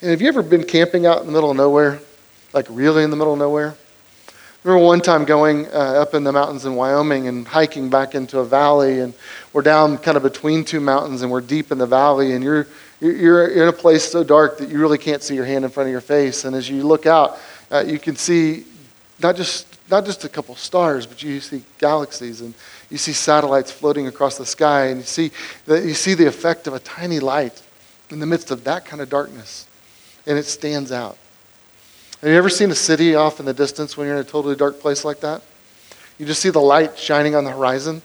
And 0.00 0.10
have 0.10 0.20
you 0.20 0.28
ever 0.28 0.42
been 0.42 0.64
camping 0.64 1.06
out 1.06 1.20
in 1.20 1.26
the 1.26 1.32
middle 1.32 1.50
of 1.50 1.56
nowhere? 1.56 2.00
Like 2.52 2.66
really 2.70 3.04
in 3.04 3.10
the 3.10 3.16
middle 3.16 3.34
of 3.34 3.38
nowhere? 3.38 3.76
Remember 4.66 4.84
one 4.84 5.00
time 5.00 5.24
going 5.24 5.66
uh, 5.66 6.02
up 6.02 6.12
in 6.14 6.24
the 6.24 6.32
mountains 6.32 6.66
in 6.66 6.74
Wyoming 6.74 7.28
and 7.28 7.46
hiking 7.46 7.88
back 7.88 8.16
into 8.16 8.40
a 8.40 8.44
valley, 8.44 8.98
and 8.98 9.14
we're 9.52 9.62
down 9.62 9.96
kind 9.96 10.16
of 10.16 10.24
between 10.24 10.64
two 10.64 10.80
mountains, 10.80 11.22
and 11.22 11.30
we're 11.30 11.40
deep 11.40 11.70
in 11.70 11.78
the 11.78 11.86
valley, 11.86 12.32
and 12.32 12.42
you're 12.42 12.66
you're 12.98 13.46
in 13.46 13.68
a 13.68 13.72
place 13.72 14.10
so 14.10 14.24
dark 14.24 14.58
that 14.58 14.68
you 14.68 14.80
really 14.80 14.98
can't 14.98 15.22
see 15.22 15.36
your 15.36 15.44
hand 15.44 15.64
in 15.64 15.70
front 15.70 15.86
of 15.86 15.92
your 15.92 16.00
face. 16.00 16.44
And 16.44 16.56
as 16.56 16.68
you 16.68 16.82
look 16.82 17.06
out, 17.06 17.38
uh, 17.70 17.84
you 17.86 18.00
can 18.00 18.16
see 18.16 18.64
not 19.22 19.36
just 19.36 19.68
not 19.88 20.04
just 20.04 20.24
a 20.24 20.28
couple 20.28 20.56
stars, 20.56 21.06
but 21.06 21.22
you 21.22 21.38
see 21.38 21.62
galaxies 21.78 22.40
and 22.40 22.52
you 22.90 22.98
see 22.98 23.12
satellites 23.12 23.70
floating 23.70 24.08
across 24.08 24.36
the 24.36 24.46
sky, 24.46 24.86
and 24.86 24.98
you 24.98 25.06
see, 25.06 25.30
the, 25.66 25.80
you 25.80 25.94
see 25.94 26.14
the 26.14 26.26
effect 26.26 26.66
of 26.66 26.74
a 26.74 26.80
tiny 26.80 27.20
light 27.20 27.62
in 28.10 28.18
the 28.18 28.26
midst 28.26 28.50
of 28.50 28.64
that 28.64 28.84
kind 28.84 29.00
of 29.00 29.08
darkness, 29.08 29.68
and 30.26 30.36
it 30.36 30.44
stands 30.44 30.90
out. 30.90 31.18
Have 32.26 32.32
you 32.32 32.38
ever 32.38 32.50
seen 32.50 32.72
a 32.72 32.74
city 32.74 33.14
off 33.14 33.38
in 33.38 33.46
the 33.46 33.54
distance 33.54 33.96
when 33.96 34.08
you're 34.08 34.16
in 34.16 34.20
a 34.20 34.24
totally 34.24 34.56
dark 34.56 34.80
place 34.80 35.04
like 35.04 35.20
that? 35.20 35.42
You 36.18 36.26
just 36.26 36.42
see 36.42 36.50
the 36.50 36.58
light 36.58 36.98
shining 36.98 37.36
on 37.36 37.44
the 37.44 37.52
horizon. 37.52 38.02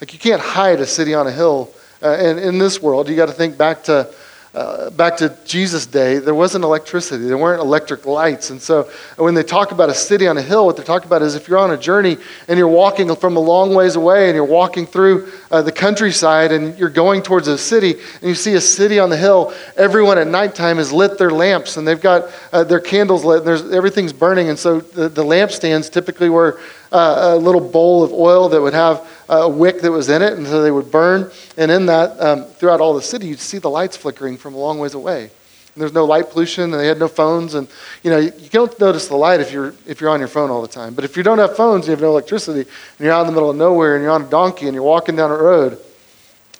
Like 0.00 0.14
you 0.14 0.18
can't 0.18 0.40
hide 0.40 0.80
a 0.80 0.86
city 0.86 1.12
on 1.12 1.26
a 1.26 1.30
hill. 1.30 1.70
Uh, 2.02 2.16
and 2.18 2.38
in 2.38 2.56
this 2.56 2.80
world, 2.80 3.10
you 3.10 3.14
got 3.14 3.26
to 3.26 3.34
think 3.34 3.58
back 3.58 3.82
to 3.82 4.10
uh, 4.54 4.88
back 4.90 5.16
to 5.18 5.36
Jesus' 5.44 5.84
day, 5.84 6.18
there 6.18 6.34
wasn't 6.34 6.64
electricity. 6.64 7.24
There 7.26 7.36
weren't 7.36 7.60
electric 7.60 8.06
lights. 8.06 8.48
And 8.48 8.60
so 8.60 8.90
when 9.16 9.34
they 9.34 9.42
talk 9.42 9.72
about 9.72 9.90
a 9.90 9.94
city 9.94 10.26
on 10.26 10.38
a 10.38 10.42
hill, 10.42 10.64
what 10.64 10.76
they're 10.76 10.84
talking 10.84 11.06
about 11.06 11.20
is 11.20 11.34
if 11.34 11.48
you're 11.48 11.58
on 11.58 11.70
a 11.70 11.76
journey 11.76 12.16
and 12.48 12.58
you're 12.58 12.66
walking 12.66 13.14
from 13.14 13.36
a 13.36 13.40
long 13.40 13.74
ways 13.74 13.96
away 13.96 14.28
and 14.28 14.34
you're 14.34 14.44
walking 14.44 14.86
through 14.86 15.30
uh, 15.50 15.60
the 15.60 15.72
countryside 15.72 16.50
and 16.50 16.78
you're 16.78 16.88
going 16.88 17.20
towards 17.20 17.46
a 17.46 17.58
city 17.58 17.92
and 17.92 18.22
you 18.22 18.34
see 18.34 18.54
a 18.54 18.60
city 18.60 18.98
on 18.98 19.10
the 19.10 19.16
hill, 19.16 19.52
everyone 19.76 20.16
at 20.16 20.26
nighttime 20.26 20.78
has 20.78 20.92
lit 20.92 21.18
their 21.18 21.30
lamps 21.30 21.76
and 21.76 21.86
they've 21.86 22.00
got 22.00 22.30
uh, 22.52 22.64
their 22.64 22.80
candles 22.80 23.24
lit 23.24 23.46
and 23.46 23.74
everything's 23.74 24.14
burning. 24.14 24.48
And 24.48 24.58
so 24.58 24.80
the, 24.80 25.10
the 25.10 25.24
lampstands 25.24 25.92
typically 25.92 26.30
were 26.30 26.58
uh, 26.90 27.34
a 27.34 27.36
little 27.36 27.60
bowl 27.60 28.02
of 28.02 28.12
oil 28.12 28.48
that 28.48 28.60
would 28.60 28.72
have 28.72 29.06
a 29.28 29.48
wick 29.48 29.80
that 29.82 29.90
was 29.90 30.08
in 30.08 30.22
it, 30.22 30.34
and 30.34 30.46
so 30.46 30.62
they 30.62 30.70
would 30.70 30.90
burn. 30.90 31.30
And 31.56 31.70
in 31.70 31.86
that, 31.86 32.20
um, 32.20 32.44
throughout 32.44 32.80
all 32.80 32.94
the 32.94 33.02
city, 33.02 33.26
you'd 33.26 33.40
see 33.40 33.58
the 33.58 33.70
lights 33.70 33.96
flickering 33.96 34.36
from 34.36 34.54
a 34.54 34.58
long 34.58 34.78
ways 34.78 34.94
away. 34.94 35.24
And 35.24 35.82
there's 35.82 35.92
no 35.92 36.04
light 36.04 36.30
pollution, 36.30 36.64
and 36.64 36.74
they 36.74 36.86
had 36.86 36.98
no 36.98 37.08
phones. 37.08 37.54
And 37.54 37.68
you 38.02 38.10
know, 38.10 38.18
you, 38.18 38.32
you 38.38 38.48
don't 38.48 38.78
notice 38.80 39.08
the 39.08 39.16
light 39.16 39.40
if 39.40 39.52
you're 39.52 39.74
if 39.86 40.00
you're 40.00 40.10
on 40.10 40.18
your 40.18 40.28
phone 40.28 40.50
all 40.50 40.62
the 40.62 40.68
time. 40.68 40.94
But 40.94 41.04
if 41.04 41.16
you 41.16 41.22
don't 41.22 41.38
have 41.38 41.56
phones, 41.56 41.86
you 41.86 41.90
have 41.92 42.00
no 42.00 42.10
electricity, 42.10 42.60
and 42.60 43.04
you're 43.04 43.12
out 43.12 43.20
in 43.20 43.26
the 43.26 43.32
middle 43.32 43.50
of 43.50 43.56
nowhere, 43.56 43.94
and 43.94 44.02
you're 44.02 44.12
on 44.12 44.22
a 44.22 44.30
donkey, 44.30 44.66
and 44.66 44.74
you're 44.74 44.82
walking 44.82 45.14
down 45.14 45.30
a 45.30 45.36
road, 45.36 45.78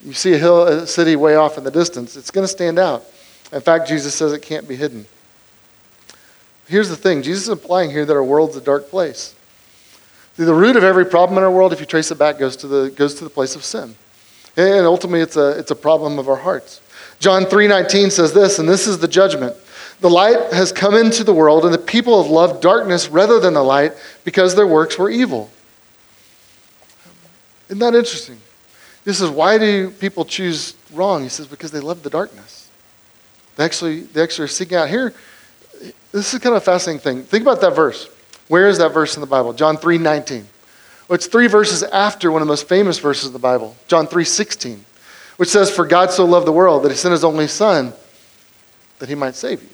you 0.04 0.12
see 0.12 0.34
a 0.34 0.38
hill, 0.38 0.62
a 0.64 0.86
city 0.86 1.16
way 1.16 1.34
off 1.34 1.58
in 1.58 1.64
the 1.64 1.70
distance. 1.70 2.16
It's 2.16 2.30
going 2.30 2.44
to 2.44 2.48
stand 2.48 2.78
out. 2.78 3.04
In 3.52 3.60
fact, 3.60 3.88
Jesus 3.88 4.14
says 4.14 4.32
it 4.32 4.42
can't 4.42 4.68
be 4.68 4.76
hidden. 4.76 5.06
Here's 6.66 6.90
the 6.90 6.96
thing 6.96 7.22
Jesus 7.22 7.44
is 7.44 7.48
implying 7.48 7.90
here 7.90 8.04
that 8.04 8.12
our 8.12 8.22
world's 8.22 8.56
a 8.56 8.60
dark 8.60 8.90
place. 8.90 9.34
The 10.38 10.54
root 10.54 10.76
of 10.76 10.84
every 10.84 11.04
problem 11.04 11.36
in 11.36 11.42
our 11.42 11.50
world, 11.50 11.72
if 11.72 11.80
you 11.80 11.86
trace 11.86 12.12
it 12.12 12.18
back, 12.18 12.38
goes 12.38 12.54
to 12.58 12.68
the, 12.68 12.90
goes 12.90 13.14
to 13.16 13.24
the 13.24 13.30
place 13.30 13.56
of 13.56 13.64
sin. 13.64 13.96
And 14.56 14.86
ultimately, 14.86 15.20
it's 15.20 15.36
a, 15.36 15.58
it's 15.58 15.72
a 15.72 15.76
problem 15.76 16.16
of 16.16 16.28
our 16.28 16.36
hearts. 16.36 16.80
John 17.18 17.42
3.19 17.42 18.12
says 18.12 18.32
this, 18.32 18.60
and 18.60 18.68
this 18.68 18.86
is 18.86 18.98
the 18.98 19.08
judgment. 19.08 19.56
The 20.00 20.08
light 20.08 20.52
has 20.52 20.70
come 20.70 20.94
into 20.94 21.24
the 21.24 21.34
world, 21.34 21.64
and 21.64 21.74
the 21.74 21.78
people 21.78 22.22
have 22.22 22.30
loved 22.30 22.62
darkness 22.62 23.08
rather 23.08 23.40
than 23.40 23.54
the 23.54 23.64
light 23.64 23.94
because 24.24 24.54
their 24.54 24.66
works 24.66 24.96
were 24.96 25.10
evil. 25.10 25.50
Isn't 27.66 27.80
that 27.80 27.96
interesting? 27.96 28.38
This 29.04 29.20
is 29.20 29.30
why 29.30 29.58
do 29.58 29.90
people 29.90 30.24
choose 30.24 30.74
wrong? 30.92 31.24
He 31.24 31.28
says, 31.28 31.48
because 31.48 31.72
they 31.72 31.80
love 31.80 32.04
the 32.04 32.10
darkness. 32.10 32.68
They 33.56 33.64
actually, 33.64 34.02
they 34.02 34.22
actually 34.22 34.44
are 34.44 34.48
seeking 34.48 34.78
out. 34.78 34.88
Here, 34.88 35.12
this 36.12 36.32
is 36.32 36.38
kind 36.38 36.54
of 36.54 36.62
a 36.62 36.64
fascinating 36.64 37.00
thing. 37.00 37.22
Think 37.24 37.42
about 37.42 37.60
that 37.62 37.74
verse. 37.74 38.08
Where 38.48 38.68
is 38.68 38.78
that 38.78 38.92
verse 38.92 39.14
in 39.16 39.20
the 39.20 39.26
Bible? 39.26 39.52
John 39.52 39.76
3 39.76 39.98
19. 39.98 40.46
Well, 41.08 41.14
it's 41.14 41.26
three 41.26 41.46
verses 41.46 41.82
after 41.84 42.30
one 42.30 42.42
of 42.42 42.48
the 42.48 42.52
most 42.52 42.68
famous 42.68 42.98
verses 42.98 43.26
of 43.26 43.32
the 43.32 43.38
Bible, 43.38 43.76
John 43.86 44.06
3 44.06 44.24
16, 44.24 44.84
which 45.36 45.48
says, 45.48 45.70
For 45.70 45.86
God 45.86 46.10
so 46.10 46.24
loved 46.24 46.46
the 46.46 46.52
world 46.52 46.82
that 46.82 46.90
he 46.90 46.96
sent 46.96 47.12
his 47.12 47.24
only 47.24 47.46
Son 47.46 47.92
that 48.98 49.08
he 49.08 49.14
might 49.14 49.34
save 49.34 49.62
you. 49.62 49.68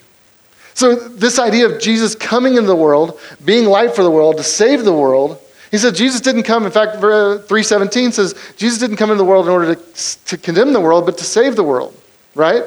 So, 0.75 0.95
this 0.95 1.39
idea 1.39 1.67
of 1.67 1.81
Jesus 1.81 2.15
coming 2.15 2.55
into 2.55 2.67
the 2.67 2.77
world, 2.77 3.19
being 3.45 3.67
light 3.67 3.95
for 3.95 4.03
the 4.03 4.11
world, 4.11 4.37
to 4.39 4.43
save 4.43 4.85
the 4.85 4.93
world, 4.93 5.41
he 5.71 5.79
said 5.79 5.95
Jesus 5.95 6.21
didn't 6.21 6.43
come, 6.45 6.67
in 6.67 6.73
fact, 6.73 6.99
317 6.99 8.13
says, 8.13 8.35
Jesus 8.57 8.79
didn't 8.79 8.97
come 8.97 9.11
into 9.11 9.19
the 9.19 9.29
world 9.29 9.47
in 9.47 9.53
order 9.53 9.75
to, 9.75 10.25
to 10.27 10.37
condemn 10.37 10.73
the 10.73 10.81
world, 10.81 11.07
but 11.07 11.19
to 11.19 11.25
save 11.25 11.57
the 11.57 11.65
world, 11.65 11.97
right? 12.35 12.65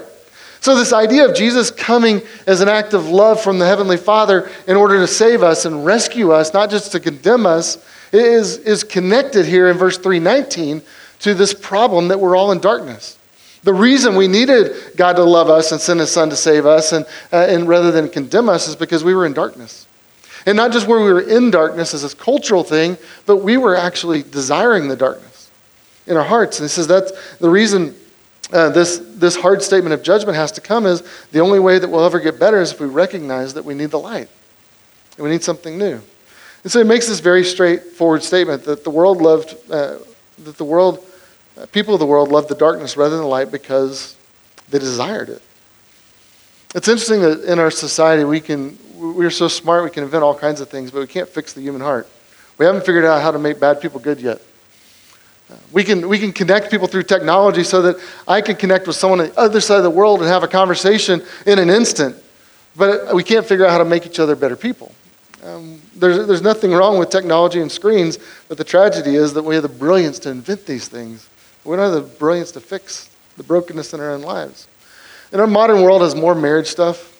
So, 0.67 0.75
this 0.75 0.91
idea 0.91 1.25
of 1.25 1.33
Jesus 1.33 1.71
coming 1.71 2.21
as 2.45 2.59
an 2.59 2.67
act 2.67 2.93
of 2.93 3.07
love 3.07 3.39
from 3.39 3.57
the 3.57 3.65
Heavenly 3.65 3.95
Father 3.95 4.51
in 4.67 4.75
order 4.75 4.97
to 4.97 5.07
save 5.07 5.41
us 5.41 5.63
and 5.63 5.85
rescue 5.85 6.33
us, 6.33 6.53
not 6.53 6.69
just 6.69 6.91
to 6.91 6.99
condemn 6.99 7.45
us, 7.45 7.77
is, 8.11 8.57
is 8.57 8.83
connected 8.83 9.45
here 9.45 9.69
in 9.69 9.77
verse 9.77 9.97
319 9.97 10.81
to 11.19 11.33
this 11.33 11.53
problem 11.53 12.09
that 12.09 12.19
we're 12.19 12.35
all 12.35 12.51
in 12.51 12.59
darkness. 12.59 13.17
The 13.63 13.73
reason 13.73 14.17
we 14.17 14.27
needed 14.27 14.75
God 14.97 15.13
to 15.13 15.23
love 15.23 15.49
us 15.49 15.71
and 15.71 15.79
send 15.79 16.01
His 16.01 16.11
Son 16.11 16.29
to 16.31 16.35
save 16.35 16.65
us, 16.65 16.91
and, 16.91 17.05
uh, 17.31 17.47
and 17.47 17.65
rather 17.65 17.89
than 17.89 18.09
condemn 18.09 18.49
us, 18.49 18.67
is 18.67 18.75
because 18.75 19.05
we 19.05 19.15
were 19.15 19.25
in 19.25 19.31
darkness. 19.31 19.87
And 20.45 20.57
not 20.57 20.73
just 20.73 20.85
where 20.85 20.99
we 20.99 21.13
were 21.13 21.21
in 21.21 21.49
darkness 21.49 21.93
as 21.93 22.03
a 22.03 22.13
cultural 22.13 22.65
thing, 22.65 22.97
but 23.25 23.37
we 23.37 23.55
were 23.55 23.77
actually 23.77 24.21
desiring 24.21 24.89
the 24.89 24.97
darkness 24.97 25.49
in 26.07 26.17
our 26.17 26.25
hearts. 26.25 26.59
And 26.59 26.65
He 26.65 26.73
says 26.73 26.87
that's 26.87 27.13
the 27.37 27.49
reason 27.49 27.95
uh, 28.51 28.69
this, 28.69 29.01
this 29.15 29.35
hard 29.35 29.61
statement 29.61 29.93
of 29.93 30.03
judgment 30.03 30.35
has 30.37 30.51
to 30.53 30.61
come 30.61 30.85
is 30.85 31.03
the 31.31 31.39
only 31.39 31.59
way 31.59 31.79
that 31.79 31.87
we'll 31.87 32.05
ever 32.05 32.19
get 32.19 32.39
better 32.39 32.61
is 32.61 32.71
if 32.71 32.79
we 32.79 32.87
recognize 32.87 33.53
that 33.53 33.65
we 33.65 33.73
need 33.73 33.91
the 33.91 33.99
light. 33.99 34.29
And 35.17 35.23
we 35.23 35.29
need 35.29 35.43
something 35.43 35.77
new. 35.77 36.01
And 36.63 36.71
so 36.71 36.79
he 36.79 36.85
makes 36.85 37.07
this 37.07 37.19
very 37.19 37.43
straightforward 37.43 38.23
statement 38.23 38.63
that 38.63 38.83
the 38.83 38.89
world 38.89 39.21
loved, 39.21 39.55
uh, 39.69 39.97
that 40.39 40.57
the 40.57 40.63
world, 40.63 41.05
uh, 41.57 41.65
people 41.67 41.93
of 41.93 41.99
the 41.99 42.05
world 42.05 42.29
loved 42.29 42.49
the 42.49 42.55
darkness 42.55 42.95
rather 42.95 43.15
than 43.15 43.23
the 43.23 43.29
light 43.29 43.51
because 43.51 44.15
they 44.69 44.79
desired 44.79 45.29
it. 45.29 45.41
It's 46.75 46.87
interesting 46.87 47.21
that 47.21 47.43
in 47.43 47.59
our 47.59 47.71
society 47.71 48.23
we 48.23 48.39
can, 48.39 48.77
we're 48.95 49.29
so 49.29 49.47
smart 49.47 49.83
we 49.83 49.89
can 49.89 50.03
invent 50.03 50.23
all 50.23 50.37
kinds 50.37 50.61
of 50.61 50.69
things, 50.69 50.91
but 50.91 50.99
we 50.99 51.07
can't 51.07 51.29
fix 51.29 51.53
the 51.53 51.61
human 51.61 51.81
heart. 51.81 52.07
We 52.57 52.65
haven't 52.65 52.85
figured 52.85 53.05
out 53.05 53.21
how 53.21 53.31
to 53.31 53.39
make 53.39 53.59
bad 53.59 53.81
people 53.81 53.99
good 53.99 54.19
yet. 54.19 54.41
We 55.71 55.83
can, 55.83 56.09
we 56.09 56.19
can 56.19 56.33
connect 56.33 56.71
people 56.71 56.87
through 56.87 57.03
technology 57.03 57.63
so 57.63 57.81
that 57.83 57.97
I 58.27 58.41
can 58.41 58.55
connect 58.55 58.87
with 58.87 58.95
someone 58.95 59.21
on 59.21 59.27
the 59.27 59.39
other 59.39 59.61
side 59.61 59.77
of 59.77 59.83
the 59.83 59.89
world 59.89 60.19
and 60.19 60.27
have 60.27 60.43
a 60.43 60.47
conversation 60.47 61.23
in 61.45 61.59
an 61.59 61.69
instant. 61.69 62.15
But 62.75 63.15
we 63.15 63.23
can't 63.23 63.45
figure 63.45 63.65
out 63.65 63.71
how 63.71 63.77
to 63.77 63.85
make 63.85 64.05
each 64.05 64.19
other 64.19 64.35
better 64.35 64.55
people. 64.55 64.93
Um, 65.43 65.81
there's, 65.95 66.27
there's 66.27 66.41
nothing 66.41 66.71
wrong 66.71 66.99
with 66.99 67.09
technology 67.09 67.61
and 67.61 67.71
screens, 67.71 68.19
but 68.49 68.57
the 68.57 68.63
tragedy 68.63 69.15
is 69.15 69.33
that 69.33 69.43
we 69.43 69.55
have 69.55 69.63
the 69.63 69.69
brilliance 69.69 70.19
to 70.19 70.29
invent 70.29 70.65
these 70.65 70.87
things. 70.87 71.29
We 71.63 71.75
don't 71.75 71.93
have 71.93 72.03
the 72.03 72.17
brilliance 72.17 72.51
to 72.53 72.59
fix 72.59 73.09
the 73.37 73.43
brokenness 73.43 73.93
in 73.93 73.99
our 73.99 74.11
own 74.11 74.21
lives. 74.21 74.67
And 75.31 75.39
our 75.39 75.47
modern 75.47 75.81
world 75.81 76.01
has 76.01 76.15
more 76.15 76.35
marriage 76.35 76.67
stuff, 76.67 77.13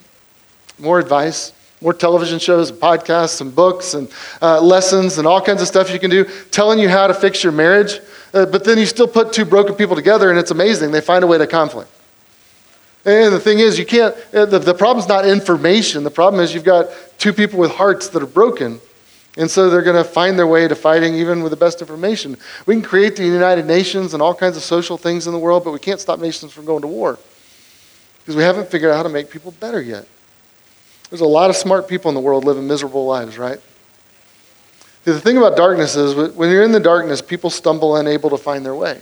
more 0.79 0.99
advice, 0.99 1.53
more 1.81 1.93
television 1.93 2.39
shows, 2.39 2.69
and 2.69 2.79
podcasts, 2.79 3.39
and 3.41 3.53
books, 3.53 3.93
and 3.93 4.11
uh, 4.41 4.59
lessons, 4.61 5.17
and 5.17 5.27
all 5.27 5.41
kinds 5.41 5.61
of 5.61 5.67
stuff 5.67 5.91
you 5.91 5.99
can 5.99 6.09
do 6.09 6.25
telling 6.49 6.79
you 6.79 6.89
how 6.89 7.07
to 7.07 7.13
fix 7.13 7.43
your 7.43 7.53
marriage. 7.53 7.99
Uh, 8.33 8.45
but 8.45 8.63
then 8.63 8.77
you 8.77 8.85
still 8.85 9.07
put 9.07 9.33
two 9.33 9.45
broken 9.45 9.75
people 9.75 9.95
together, 9.95 10.29
and 10.29 10.39
it's 10.39 10.51
amazing. 10.51 10.91
They 10.91 11.01
find 11.01 11.23
a 11.23 11.27
way 11.27 11.37
to 11.37 11.47
conflict. 11.47 11.89
And 13.05 13.33
the 13.33 13.39
thing 13.39 13.59
is, 13.59 13.79
you 13.79 13.85
can't, 13.85 14.15
uh, 14.33 14.45
the, 14.45 14.59
the 14.59 14.73
problem's 14.73 15.07
not 15.07 15.25
information. 15.25 16.03
The 16.03 16.11
problem 16.11 16.43
is 16.43 16.53
you've 16.53 16.65
got 16.65 16.89
two 17.17 17.31
people 17.31 17.57
with 17.57 17.71
hearts 17.71 18.09
that 18.09 18.21
are 18.21 18.27
broken. 18.27 18.81
And 19.37 19.49
so 19.49 19.69
they're 19.69 19.83
going 19.83 19.95
to 19.95 20.03
find 20.03 20.37
their 20.37 20.47
way 20.47 20.67
to 20.67 20.75
fighting 20.75 21.13
even 21.13 21.43
with 21.43 21.51
the 21.51 21.57
best 21.57 21.79
information. 21.79 22.35
We 22.65 22.75
can 22.75 22.83
create 22.83 23.15
the 23.15 23.23
United 23.23 23.65
Nations 23.65 24.13
and 24.13 24.21
all 24.21 24.33
kinds 24.33 24.57
of 24.57 24.63
social 24.63 24.97
things 24.97 25.27
in 25.27 25.33
the 25.33 25.39
world, 25.39 25.63
but 25.63 25.71
we 25.71 25.79
can't 25.79 25.99
stop 25.99 26.19
nations 26.19 26.51
from 26.51 26.65
going 26.65 26.81
to 26.81 26.87
war 26.87 27.17
because 28.19 28.35
we 28.35 28.43
haven't 28.43 28.69
figured 28.69 28.91
out 28.91 28.97
how 28.97 29.03
to 29.03 29.09
make 29.09 29.29
people 29.29 29.51
better 29.51 29.81
yet. 29.81 30.05
There's 31.09 31.21
a 31.21 31.25
lot 31.25 31.49
of 31.49 31.55
smart 31.55 31.87
people 31.87 32.09
in 32.09 32.15
the 32.15 32.19
world 32.19 32.43
living 32.43 32.67
miserable 32.67 33.05
lives, 33.05 33.37
right? 33.37 33.61
The 35.07 35.21
thing 35.21 35.37
about 35.37 35.55
darkness 35.55 35.95
is 35.95 36.35
when 36.35 36.51
you're 36.51 36.63
in 36.63 36.73
the 36.73 36.81
darkness, 36.81 37.21
people 37.21 37.49
stumble 37.49 37.95
unable 37.95 38.29
to 38.29 38.37
find 38.37 38.65
their 38.65 38.75
way. 38.75 39.01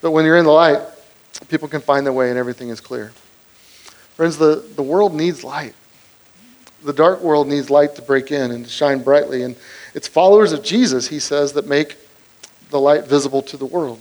But 0.00 0.12
when 0.12 0.24
you're 0.24 0.36
in 0.36 0.44
the 0.44 0.52
light, 0.52 0.78
people 1.48 1.66
can 1.66 1.80
find 1.80 2.06
their 2.06 2.12
way 2.12 2.30
and 2.30 2.38
everything 2.38 2.68
is 2.68 2.80
clear. 2.80 3.10
Friends, 4.14 4.38
the, 4.38 4.64
the 4.76 4.84
world 4.84 5.12
needs 5.12 5.42
light. 5.42 5.74
The 6.84 6.92
dark 6.92 7.22
world 7.22 7.48
needs 7.48 7.70
light 7.70 7.96
to 7.96 8.02
break 8.02 8.30
in 8.30 8.52
and 8.52 8.64
to 8.66 8.70
shine 8.70 9.02
brightly. 9.02 9.42
And 9.42 9.56
it's 9.94 10.06
followers 10.06 10.52
of 10.52 10.62
Jesus, 10.62 11.08
he 11.08 11.18
says, 11.18 11.54
that 11.54 11.66
make 11.66 11.96
the 12.70 12.78
light 12.78 13.08
visible 13.08 13.42
to 13.42 13.56
the 13.56 13.66
world. 13.66 13.98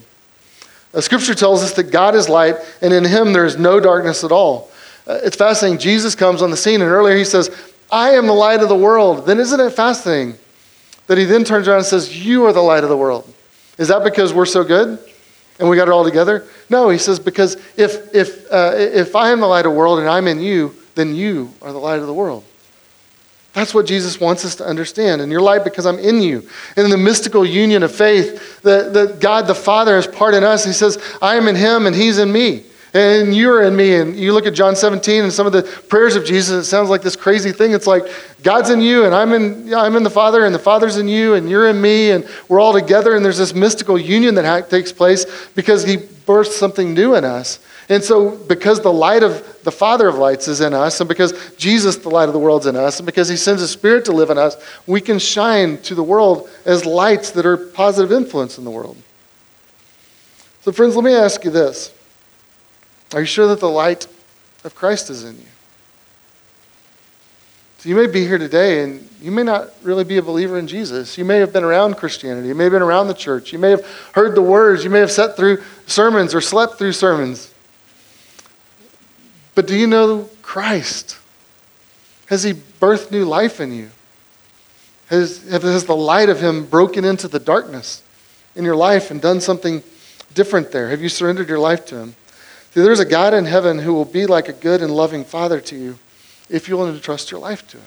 Now, 0.93 0.99
scripture 0.99 1.34
tells 1.34 1.63
us 1.63 1.73
that 1.73 1.89
God 1.89 2.13
is 2.13 2.29
light, 2.29 2.58
and 2.84 2.93
in 2.93 3.03
him 3.03 3.34
there 3.34 3.45
is 3.45 3.58
no 3.58 3.79
darkness 3.79 4.23
at 4.23 4.32
all. 4.32 4.69
Uh, 5.08 5.21
it's 5.23 5.38
fascinating. 5.38 5.79
Jesus 5.79 6.13
comes 6.13 6.43
on 6.43 6.51
the 6.51 6.58
scene, 6.58 6.84
and 6.84 6.91
earlier 6.91 7.17
he 7.17 7.25
says, 7.25 7.49
I 7.91 8.12
am 8.12 8.27
the 8.27 8.34
light 8.34 8.62
of 8.62 8.69
the 8.69 8.75
world. 8.75 9.25
Then 9.25 9.39
isn't 9.39 9.60
it 9.60 9.71
fascinating 9.71 10.38
that 11.08 11.18
he 11.18 11.26
then 11.26 11.44
turns 11.44 11.68
around 11.68 11.80
and 11.80 11.86
says, 11.86 12.26
You 12.26 12.46
are 12.46 12.54
the 12.54 12.62
light 12.62 12.84
of 12.84 12.89
the 12.89 12.98
world. 12.98 13.32
Is 13.78 13.88
that 13.88 14.04
because 14.04 14.34
we're 14.34 14.46
so 14.46 14.63
good 14.63 15.00
and 15.60 15.70
we 15.70 15.76
got 15.76 15.88
it 15.88 15.92
all 15.92 16.04
together? 16.04 16.48
No, 16.70 16.89
he 16.89 16.98
says, 16.98 17.20
Because 17.20 17.56
if, 17.78 18.13
if, 18.13 18.52
uh, 18.52 18.74
if 18.76 19.16
I 19.16 19.32
am 19.32 19.39
the 19.39 19.48
light 19.48 19.66
of 19.66 19.74
the 19.74 19.78
world 19.78 20.00
and 20.00 20.08
I'm 20.08 20.28
in 20.28 20.39
you, 20.39 20.76
then 20.96 21.16
you 21.16 21.54
are 21.62 21.72
the 21.72 21.80
light 21.80 22.00
of 22.00 22.08
the 22.08 22.13
world. 22.13 22.44
That's 23.54 23.74
what 23.74 23.86
Jesus 23.86 24.20
wants 24.20 24.46
us 24.46 24.56
to 24.56 24.66
understand. 24.66 25.22
And 25.22 25.32
you're 25.32 25.42
light 25.42 25.63
because 25.63 25.86
I'm 25.86 26.00
in 26.00 26.22
you. 26.22 26.48
And 26.76 26.86
in 26.86 26.89
the 26.89 26.98
mystical 26.98 27.46
union 27.46 27.84
of 27.84 27.94
faith, 27.94 28.62
that, 28.63 28.94
that 28.94 29.20
God 29.20 29.46
the 29.46 29.54
Father 29.54 29.96
has 29.96 30.08
part 30.08 30.34
in 30.34 30.44
us. 30.44 30.66
He 30.66 30.74
says, 30.74 30.98
I 31.22 31.36
am 31.36 31.48
in 31.48 31.56
him 31.56 31.86
and 31.86 31.96
he's 31.96 32.18
in 32.18 32.32
me 32.32 32.63
and 32.93 33.36
you're 33.36 33.63
in 33.63 33.75
me. 33.75 33.95
And 33.95 34.15
you 34.15 34.34
look 34.34 34.45
at 34.45 34.53
John 34.53 34.75
17 34.75 35.23
and 35.23 35.34
some 35.34 35.47
of 35.47 35.53
the 35.53 35.63
prayers 35.63 36.15
of 36.15 36.25
Jesus, 36.25 36.65
it 36.65 36.69
sounds 36.69 36.89
like 36.89 37.01
this 37.01 37.15
crazy 37.15 37.51
thing. 37.51 37.71
It's 37.71 37.88
like 37.88 38.03
God's 38.43 38.69
in 38.69 38.82
you, 38.82 39.06
and 39.06 39.15
I'm 39.15 39.34
in, 39.34 39.73
I'm 39.73 39.95
in 39.95 40.03
the 40.03 40.10
Father, 40.10 40.45
and 40.45 40.53
the 40.53 40.60
Father's 40.60 40.97
in 40.97 41.08
you, 41.08 41.34
and 41.34 41.49
you're 41.49 41.67
in 41.69 41.82
me, 41.82 42.12
and 42.12 42.27
we're 42.47 42.60
all 42.60 42.73
together. 42.73 43.15
And 43.15 43.25
there's 43.25 43.38
this 43.38 43.53
mystical 43.53 43.97
union 43.97 44.36
that 44.36 44.45
ha- 44.45 44.67
takes 44.67 44.91
place 44.91 45.25
because 45.56 45.84
He 45.84 45.97
births 45.97 46.56
something 46.56 46.93
new 46.93 47.15
in 47.15 47.25
us. 47.25 47.60
And 47.89 48.01
so, 48.01 48.38
because 48.38 48.79
the 48.79 48.93
light 48.93 49.23
of 49.23 49.62
the 49.63 49.71
Father 49.71 50.08
of 50.08 50.15
lights 50.15 50.47
is 50.47 50.62
in 50.62 50.73
us, 50.73 51.01
and 51.01 51.08
because 51.08 51.53
Jesus, 51.56 51.97
the 51.97 52.10
light 52.10 52.29
of 52.29 52.34
the 52.34 52.39
world, 52.39 52.62
is 52.62 52.67
in 52.67 52.75
us, 52.75 52.99
and 52.99 53.06
because 53.06 53.27
He 53.27 53.36
sends 53.36 53.62
a 53.62 53.67
Spirit 53.67 54.06
to 54.06 54.12
live 54.12 54.29
in 54.29 54.38
us, 54.38 54.56
we 54.88 55.01
can 55.01 55.19
shine 55.19 55.77
to 55.79 55.95
the 55.95 56.03
world 56.03 56.49
as 56.65 56.86
lights 56.86 57.32
that 57.32 57.45
are 57.45 57.58
positive 57.58 58.12
influence 58.12 58.58
in 58.58 58.63
the 58.63 58.71
world. 58.71 58.97
So, 60.62 60.71
friends, 60.71 60.95
let 60.95 61.03
me 61.03 61.13
ask 61.13 61.43
you 61.43 61.51
this. 61.51 61.91
Are 63.13 63.19
you 63.19 63.26
sure 63.26 63.47
that 63.47 63.60
the 63.60 63.69
light 63.69 64.08
of 64.63 64.76
Christ 64.76 65.10
is 65.10 65.23
in 65.23 65.38
you? 65.38 65.45
So 67.78 67.89
you 67.89 67.95
may 67.95 68.08
be 68.08 68.26
here 68.26 68.38
today 68.38 68.82
and 68.82 69.08
you 69.21 69.30
may 69.30 69.43
not 69.43 69.69
really 69.84 70.06
be 70.06 70.17
a 70.17 70.21
believer 70.21 70.58
in 70.58 70.67
Jesus. 70.67 71.17
You 71.17 71.26
may 71.26 71.38
have 71.39 71.52
been 71.52 71.65
around 71.65 71.95
Christianity. 71.95 72.47
You 72.47 72.56
may 72.56 72.63
have 72.63 72.71
been 72.71 72.82
around 72.82 73.10
the 73.10 73.13
church. 73.13 73.52
You 73.52 73.60
may 73.60 73.71
have 73.71 73.86
heard 74.13 74.36
the 74.36 74.41
words. 74.41 74.86
You 74.86 74.89
may 74.89 74.99
have 74.99 75.12
sat 75.12 75.36
through 75.36 75.62
sermons 75.86 76.34
or 76.34 76.39
slept 76.39 76.78
through 76.78 76.93
sermons. 76.93 77.54
But 79.54 79.67
do 79.67 79.76
you 79.76 79.86
know 79.86 80.30
Christ? 80.41 81.19
Has 82.28 82.43
He 82.43 82.54
birthed 82.54 83.12
new 83.12 83.26
life 83.26 83.60
in 83.60 83.73
you? 83.73 83.91
Has, 85.08 85.43
has 85.49 85.86
the 85.86 85.95
light 85.95 86.30
of 86.30 86.39
Him 86.39 86.65
broken 86.65 87.04
into 87.04 87.28
the 87.28 87.39
darkness 87.39 88.02
in 88.56 88.63
your 88.63 88.78
life 88.78 89.12
and 89.12 89.21
done 89.21 89.41
something 89.41 89.84
different 90.34 90.71
there? 90.71 90.89
Have 90.89 91.02
you 91.02 91.10
surrendered 91.10 91.49
your 91.49 91.60
life 91.60 91.86
to 91.88 91.97
Him? 91.97 92.15
There's 92.74 93.00
a 93.00 93.06
God 93.06 93.34
in 93.34 93.46
heaven 93.46 93.80
who 93.80 93.94
will 93.94 94.06
be 94.06 94.26
like 94.26 94.50
a 94.50 94.54
good 94.54 94.82
and 94.82 94.92
loving 94.92 95.24
father 95.24 95.62
to 95.62 95.76
you 95.76 96.00
if 96.50 96.68
you 96.68 96.76
will 96.76 96.90
entrust 96.90 97.32
your 97.32 97.40
life 97.40 97.68
to 97.70 97.78
him. 97.78 97.86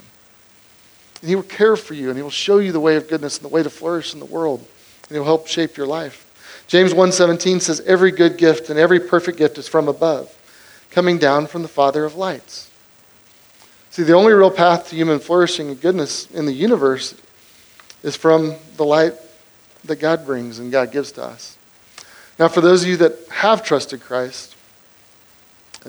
And 1.21 1.29
he 1.29 1.37
will 1.37 1.43
care 1.43 1.77
for 1.77 1.95
you 1.95 2.09
and 2.09 2.17
he 2.17 2.23
will 2.23 2.31
show 2.31 2.59
you 2.59 2.73
the 2.73 2.81
way 2.81 2.97
of 2.97 3.09
goodness 3.09 3.39
and 3.39 3.45
the 3.45 3.53
way 3.53 3.63
to 3.63 3.71
flourish 3.71 4.15
in 4.15 4.21
the 4.21 4.27
world. 4.27 4.61
And 4.61 5.11
he 5.11 5.19
will 5.19 5.27
help 5.27 5.47
shape 5.49 5.77
your 5.77 5.87
life. 5.87 6.23
James 6.69 6.93
1:17 6.93 7.61
says 7.61 7.81
every 7.81 8.11
good 8.11 8.37
gift 8.37 8.71
and 8.71 8.79
every 8.79 9.01
perfect 9.01 9.39
gift 9.39 9.59
is 9.59 9.69
from 9.69 9.89
above, 9.89 10.37
coming 10.91 11.19
down 11.19 11.47
from 11.47 11.63
the 11.63 11.69
Father 11.69 12.05
of 12.05 12.17
lights. 12.17 12.71
See, 13.91 14.03
the 14.03 14.15
only 14.15 14.33
real 14.33 14.51
path 14.51 14.91
to 14.91 14.97
human 14.97 15.21
flourishing 15.21 15.69
and 15.69 15.81
goodness 15.81 16.31
in 16.31 16.45
the 16.47 16.53
universe 16.53 17.15
is 18.03 18.17
from 18.17 18.57
the 18.77 18.85
light 18.85 19.15
that 19.85 19.97
God 19.97 20.27
brings 20.27 20.59
and 20.59 20.73
God 20.73 20.91
gives 20.93 21.13
to 21.13 21.23
us. 21.23 21.57
Now, 22.39 22.49
for 22.49 22.61
those 22.61 22.83
of 22.83 22.89
you 22.89 22.97
that 22.99 23.17
have 23.31 23.65
trusted 23.65 24.03
Christ, 24.03 24.56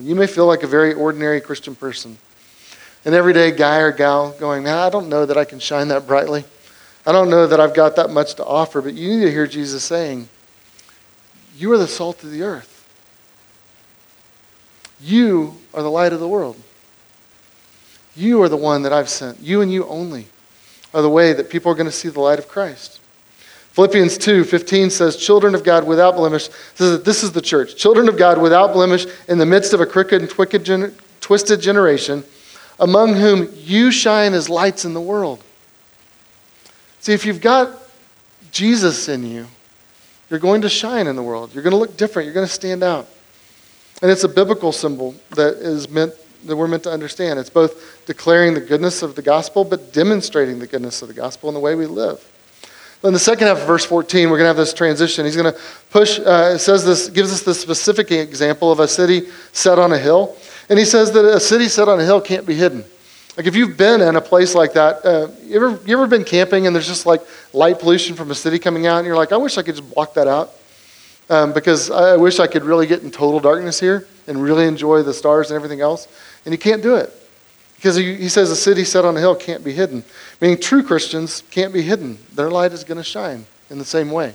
you 0.06 0.16
may 0.16 0.28
feel 0.28 0.46
like 0.46 0.64
a 0.64 0.68
very 0.68 0.94
ordinary 0.94 1.42
Christian 1.42 1.76
person, 1.76 2.18
an 3.06 3.14
everyday 3.14 3.52
guy 3.52 3.80
or 3.80 3.92
gal 3.92 4.32
going, 4.34 4.68
I 4.68 4.90
don't 4.90 5.10
know 5.10 5.26
that 5.26 5.38
I 5.38 5.46
can 5.46 5.60
shine 5.60 5.88
that 5.90 6.06
brightly. 6.06 6.44
I 7.06 7.12
don't 7.12 7.30
know 7.30 7.48
that 7.48 7.60
I've 7.60 7.74
got 7.74 7.96
that 7.96 8.10
much 8.10 8.36
to 8.36 8.46
offer, 8.46 8.82
but 8.82 8.94
you 8.94 9.10
need 9.10 9.26
to 9.26 9.32
hear 9.32 9.48
Jesus 9.48 9.84
saying, 9.84 10.28
You 11.56 11.72
are 11.72 11.78
the 11.78 11.88
salt 11.88 12.24
of 12.24 12.32
the 12.32 12.44
earth. 12.44 12.74
You 15.00 15.56
are 15.74 15.82
the 15.82 15.92
light 15.92 16.12
of 16.12 16.20
the 16.20 16.28
world. 16.28 16.58
You 18.16 18.42
are 18.42 18.50
the 18.50 18.58
one 18.58 18.82
that 18.82 18.92
I've 18.92 19.10
sent. 19.10 19.40
You 19.40 19.62
and 19.62 19.72
you 19.72 19.86
only 19.88 20.28
are 20.94 21.02
the 21.02 21.10
way 21.10 21.34
that 21.34 21.50
people 21.50 21.72
are 21.72 21.76
going 21.76 21.86
to 21.86 21.92
see 21.92 22.10
the 22.10 22.20
light 22.20 22.40
of 22.40 22.48
Christ. 22.48 23.00
Philippians 23.78 24.18
2 24.18 24.44
15 24.44 24.90
says, 24.90 25.16
Children 25.18 25.54
of 25.54 25.64
God 25.64 25.86
without 25.86 26.16
blemish. 26.16 26.50
This 26.78 27.22
is 27.22 27.32
the 27.32 27.42
church. 27.42 27.76
Children 27.76 28.10
of 28.10 28.18
God 28.18 28.42
without 28.42 28.74
blemish 28.74 29.06
in 29.28 29.38
the 29.38 29.46
midst 29.46 29.72
of 29.72 29.82
a 29.82 29.86
crooked 29.86 30.20
and 30.20 30.98
twisted 31.22 31.62
generation, 31.62 32.24
among 32.80 33.14
whom 33.14 33.48
you 33.54 33.92
shine 33.92 34.34
as 34.34 34.50
lights 34.50 34.84
in 34.84 34.96
the 34.96 35.00
world. 35.00 35.44
See, 37.02 37.14
if 37.14 37.24
you've 37.24 37.40
got 37.40 37.70
Jesus 38.52 39.10
in 39.10 39.24
you, 39.24 39.46
you're 40.32 40.40
going 40.40 40.62
to 40.62 40.70
shine 40.70 41.06
in 41.06 41.16
the 41.16 41.22
world. 41.22 41.54
You're 41.54 41.62
going 41.62 41.70
to 41.70 41.78
look 41.78 41.96
different. 41.98 42.26
You're 42.26 42.34
going 42.34 42.48
to 42.48 42.52
stand 42.52 42.82
out. 42.82 43.08
And 44.02 44.10
it's 44.10 44.24
a 44.24 44.28
biblical 44.28 44.72
symbol 44.72 45.14
that 45.36 45.54
is 45.58 45.88
meant 45.88 46.16
that 46.48 46.56
we're 46.56 46.68
meant 46.68 46.82
to 46.86 46.92
understand. 46.92 47.38
It's 47.38 47.52
both 47.52 48.08
declaring 48.08 48.56
the 48.56 48.62
goodness 48.62 49.04
of 49.04 49.14
the 49.14 49.22
gospel, 49.22 49.64
but 49.64 49.94
demonstrating 49.94 50.58
the 50.58 50.66
goodness 50.66 51.04
of 51.04 51.10
the 51.10 51.14
gospel 51.14 51.48
in 51.48 51.54
the 51.54 51.62
way 51.62 51.76
we 51.76 51.86
live. 51.86 52.28
In 53.04 53.14
the 53.14 53.20
second 53.20 53.48
half 53.48 53.60
of 53.60 53.68
verse 53.68 53.86
14, 53.86 54.30
we're 54.30 54.38
going 54.38 54.46
to 54.46 54.48
have 54.48 54.58
this 54.58 54.74
transition. 54.74 55.24
He's 55.24 55.36
going 55.36 55.54
to 55.54 55.60
push, 55.92 56.20
uh, 56.20 56.54
it 56.56 56.60
says 56.60 56.84
this, 56.84 57.10
gives 57.10 57.32
us 57.32 57.44
the 57.44 57.54
specific 57.54 58.12
example 58.12 58.72
of 58.72 58.80
a 58.80 58.88
city 58.88 59.28
set 59.52 59.78
on 59.78 59.94
a 59.94 59.98
hill. 60.00 60.36
And 60.70 60.80
he 60.80 60.86
says 60.86 61.12
that 61.12 61.24
a 61.24 61.40
city 61.40 61.68
set 61.68 61.88
on 61.88 62.00
a 62.00 62.04
hill 62.04 62.20
can't 62.20 62.46
be 62.46 62.56
hidden. 62.56 62.84
Like 63.38 63.46
if 63.46 63.56
you've 63.56 63.78
been 63.78 64.02
in 64.02 64.16
a 64.16 64.22
place 64.22 64.56
like 64.56 64.74
that, 64.74 65.06
uh, 65.06 65.28
you, 65.44 65.56
ever, 65.58 65.80
you 65.86 65.96
ever 65.96 66.08
been 66.08 66.24
camping 66.24 66.66
and 66.66 66.76
there's 66.76 66.88
just 66.88 67.06
like 67.06 67.22
light 67.54 67.80
pollution 67.80 68.16
from 68.16 68.32
a 68.32 68.36
city 68.36 68.58
coming 68.58 68.88
out 68.88 68.98
and 68.98 69.06
you're 69.06 69.16
like, 69.16 69.32
I 69.32 69.38
wish 69.38 69.60
I 69.60 69.62
could 69.62 69.76
just 69.76 69.94
block 69.94 70.16
that 70.16 70.28
out 70.28 70.54
um, 71.30 71.54
because 71.54 71.92
I 71.92 72.16
wish 72.16 72.40
I 72.40 72.48
could 72.48 72.64
really 72.64 72.88
get 72.88 73.04
in 73.04 73.12
total 73.12 73.40
darkness 73.40 73.80
here 73.80 74.08
and 74.26 74.42
really 74.42 74.66
enjoy 74.66 75.04
the 75.04 75.14
stars 75.14 75.52
and 75.52 75.56
everything 75.56 75.82
else. 75.82 76.08
And 76.46 76.52
you 76.52 76.58
can't 76.58 76.82
do 76.82 76.96
it. 76.96 77.14
Because 77.78 77.96
he, 77.96 78.16
he 78.16 78.30
says 78.30 78.52
a 78.52 78.56
city 78.56 78.84
set 78.84 79.06
on 79.06 79.16
a 79.16 79.20
hill 79.20 79.36
can't 79.36 79.64
be 79.64 79.72
hidden, 79.72 80.04
meaning 80.42 80.60
true 80.60 80.84
Christians 80.84 81.44
can't 81.52 81.72
be 81.72 81.82
hidden. 81.82 82.18
Their 82.34 82.50
light 82.50 82.74
is 82.74 82.84
going 82.84 82.98
to 82.98 83.04
shine 83.04 83.46
in 83.70 83.78
the 83.78 83.86
same 83.86 84.12
way. 84.12 84.34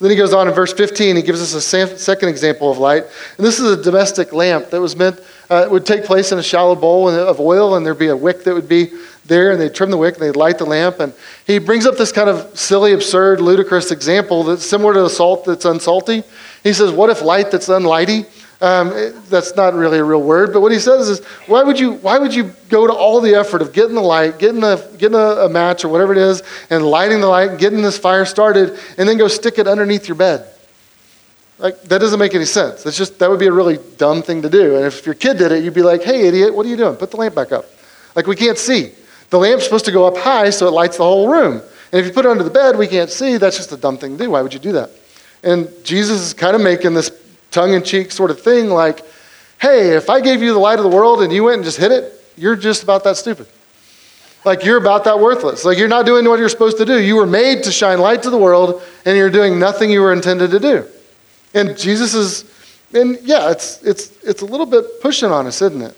Then 0.00 0.10
he 0.10 0.16
goes 0.16 0.32
on 0.32 0.46
in 0.46 0.54
verse 0.54 0.72
15, 0.72 1.16
he 1.16 1.22
gives 1.22 1.42
us 1.42 1.54
a 1.54 1.98
second 1.98 2.28
example 2.28 2.70
of 2.70 2.78
light. 2.78 3.04
And 3.36 3.44
this 3.44 3.58
is 3.58 3.78
a 3.78 3.82
domestic 3.82 4.32
lamp 4.32 4.70
that 4.70 4.80
was 4.80 4.94
meant, 4.94 5.20
uh, 5.50 5.66
would 5.70 5.84
take 5.84 6.04
place 6.04 6.30
in 6.30 6.38
a 6.38 6.42
shallow 6.42 6.76
bowl 6.76 7.08
of 7.08 7.40
oil, 7.40 7.74
and 7.74 7.84
there'd 7.84 7.98
be 7.98 8.06
a 8.06 8.16
wick 8.16 8.44
that 8.44 8.54
would 8.54 8.68
be 8.68 8.92
there, 9.24 9.50
and 9.50 9.60
they'd 9.60 9.74
trim 9.74 9.90
the 9.90 9.96
wick, 9.96 10.14
and 10.14 10.22
they'd 10.22 10.36
light 10.36 10.58
the 10.58 10.64
lamp. 10.64 11.00
And 11.00 11.12
he 11.46 11.58
brings 11.58 11.84
up 11.84 11.96
this 11.96 12.12
kind 12.12 12.30
of 12.30 12.56
silly, 12.56 12.92
absurd, 12.92 13.40
ludicrous 13.40 13.90
example 13.90 14.44
that's 14.44 14.64
similar 14.64 14.94
to 14.94 15.00
the 15.00 15.10
salt 15.10 15.44
that's 15.44 15.64
unsalty. 15.64 16.22
He 16.62 16.72
says, 16.72 16.92
What 16.92 17.10
if 17.10 17.20
light 17.20 17.50
that's 17.50 17.68
unlighty? 17.68 18.26
Um, 18.60 19.14
that's 19.28 19.54
not 19.54 19.74
really 19.74 19.98
a 19.98 20.04
real 20.04 20.22
word, 20.22 20.52
but 20.52 20.60
what 20.60 20.72
he 20.72 20.80
says 20.80 21.08
is, 21.08 21.24
why 21.46 21.62
would 21.62 21.78
you 21.78 21.92
why 21.92 22.18
would 22.18 22.34
you 22.34 22.52
go 22.68 22.88
to 22.88 22.92
all 22.92 23.20
the 23.20 23.36
effort 23.36 23.62
of 23.62 23.72
getting 23.72 23.94
the 23.94 24.00
light, 24.00 24.40
getting 24.40 24.64
a 24.64 24.76
getting 24.98 25.14
a, 25.14 25.44
a 25.44 25.48
match 25.48 25.84
or 25.84 25.88
whatever 25.88 26.10
it 26.12 26.18
is, 26.18 26.42
and 26.68 26.84
lighting 26.84 27.20
the 27.20 27.28
light, 27.28 27.58
getting 27.58 27.82
this 27.82 27.96
fire 27.96 28.24
started, 28.24 28.76
and 28.98 29.08
then 29.08 29.16
go 29.16 29.28
stick 29.28 29.60
it 29.60 29.68
underneath 29.68 30.08
your 30.08 30.16
bed? 30.16 30.44
Like 31.60 31.82
that 31.82 31.98
doesn't 31.98 32.18
make 32.18 32.34
any 32.34 32.46
sense. 32.46 32.84
It's 32.84 32.96
just 32.96 33.20
that 33.20 33.30
would 33.30 33.38
be 33.38 33.46
a 33.46 33.52
really 33.52 33.78
dumb 33.96 34.22
thing 34.22 34.42
to 34.42 34.50
do. 34.50 34.74
And 34.74 34.86
if 34.86 35.06
your 35.06 35.14
kid 35.14 35.38
did 35.38 35.52
it, 35.52 35.62
you'd 35.62 35.74
be 35.74 35.82
like, 35.82 36.02
"Hey, 36.02 36.26
idiot, 36.26 36.52
what 36.52 36.66
are 36.66 36.68
you 36.68 36.76
doing? 36.76 36.96
Put 36.96 37.12
the 37.12 37.16
lamp 37.16 37.36
back 37.36 37.52
up." 37.52 37.64
Like 38.16 38.26
we 38.26 38.34
can't 38.34 38.58
see. 38.58 38.90
The 39.30 39.38
lamp's 39.38 39.64
supposed 39.64 39.84
to 39.84 39.92
go 39.92 40.04
up 40.04 40.16
high 40.16 40.50
so 40.50 40.66
it 40.66 40.72
lights 40.72 40.96
the 40.96 41.04
whole 41.04 41.28
room. 41.28 41.62
And 41.92 42.00
if 42.00 42.06
you 42.06 42.12
put 42.12 42.24
it 42.24 42.30
under 42.30 42.42
the 42.42 42.50
bed, 42.50 42.76
we 42.76 42.88
can't 42.88 43.10
see. 43.10 43.36
That's 43.36 43.56
just 43.56 43.70
a 43.70 43.76
dumb 43.76 43.98
thing 43.98 44.18
to 44.18 44.24
do. 44.24 44.30
Why 44.30 44.42
would 44.42 44.52
you 44.52 44.58
do 44.58 44.72
that? 44.72 44.90
And 45.44 45.68
Jesus 45.84 46.20
is 46.20 46.34
kind 46.34 46.56
of 46.56 46.62
making 46.62 46.94
this 46.94 47.10
tongue 47.50 47.74
in 47.74 47.82
cheek 47.82 48.12
sort 48.12 48.30
of 48.30 48.40
thing 48.40 48.68
like, 48.68 49.04
hey, 49.60 49.96
if 49.96 50.08
I 50.10 50.20
gave 50.20 50.42
you 50.42 50.52
the 50.52 50.58
light 50.58 50.78
of 50.78 50.84
the 50.84 50.96
world 50.96 51.22
and 51.22 51.32
you 51.32 51.44
went 51.44 51.56
and 51.56 51.64
just 51.64 51.78
hit 51.78 51.92
it, 51.92 52.12
you're 52.36 52.56
just 52.56 52.82
about 52.82 53.04
that 53.04 53.16
stupid. 53.16 53.46
Like 54.44 54.64
you're 54.64 54.78
about 54.78 55.04
that 55.04 55.18
worthless. 55.18 55.64
Like 55.64 55.78
you're 55.78 55.88
not 55.88 56.06
doing 56.06 56.24
what 56.28 56.38
you're 56.38 56.48
supposed 56.48 56.78
to 56.78 56.84
do. 56.84 57.00
You 57.00 57.16
were 57.16 57.26
made 57.26 57.64
to 57.64 57.72
shine 57.72 57.98
light 57.98 58.22
to 58.22 58.30
the 58.30 58.38
world 58.38 58.82
and 59.04 59.16
you're 59.16 59.30
doing 59.30 59.58
nothing 59.58 59.90
you 59.90 60.00
were 60.00 60.12
intended 60.12 60.50
to 60.52 60.60
do. 60.60 60.86
And 61.54 61.76
Jesus 61.76 62.14
is, 62.14 62.44
and 62.94 63.18
yeah, 63.22 63.50
it's, 63.50 63.82
it's, 63.82 64.16
it's 64.22 64.42
a 64.42 64.46
little 64.46 64.66
bit 64.66 65.00
pushing 65.00 65.30
on 65.30 65.46
us, 65.46 65.60
isn't 65.60 65.82
it? 65.82 65.96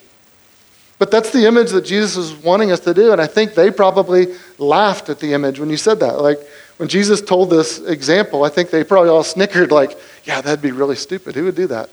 But 0.99 1.11
that's 1.11 1.31
the 1.31 1.47
image 1.47 1.71
that 1.71 1.85
Jesus 1.85 2.17
is 2.17 2.35
wanting 2.35 2.73
us 2.73 2.81
to 2.81 2.93
do. 2.93 3.13
And 3.13 3.21
I 3.21 3.27
think 3.27 3.55
they 3.55 3.71
probably 3.71 4.35
laughed 4.59 5.09
at 5.09 5.19
the 5.19 5.33
image 5.33 5.59
when 5.59 5.71
you 5.71 5.79
said 5.79 6.01
that. 6.01 6.21
Like, 6.21 6.41
when 6.81 6.89
Jesus 6.89 7.21
told 7.21 7.51
this 7.51 7.79
example, 7.79 8.43
I 8.43 8.49
think 8.49 8.71
they 8.71 8.85
probably 8.85 9.11
all 9.11 9.23
snickered, 9.23 9.71
like, 9.71 9.99
yeah, 10.25 10.41
that'd 10.41 10.63
be 10.63 10.73
really 10.73 10.97
stupid. 10.97 11.35
Who 11.35 11.45
would 11.45 11.55
do 11.55 11.67
that? 11.67 11.91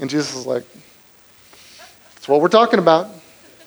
And 0.00 0.08
Jesus 0.08 0.34
is 0.34 0.46
like, 0.46 0.64
that's 2.14 2.26
what 2.26 2.40
we're 2.40 2.48
talking 2.48 2.78
about. 2.78 3.10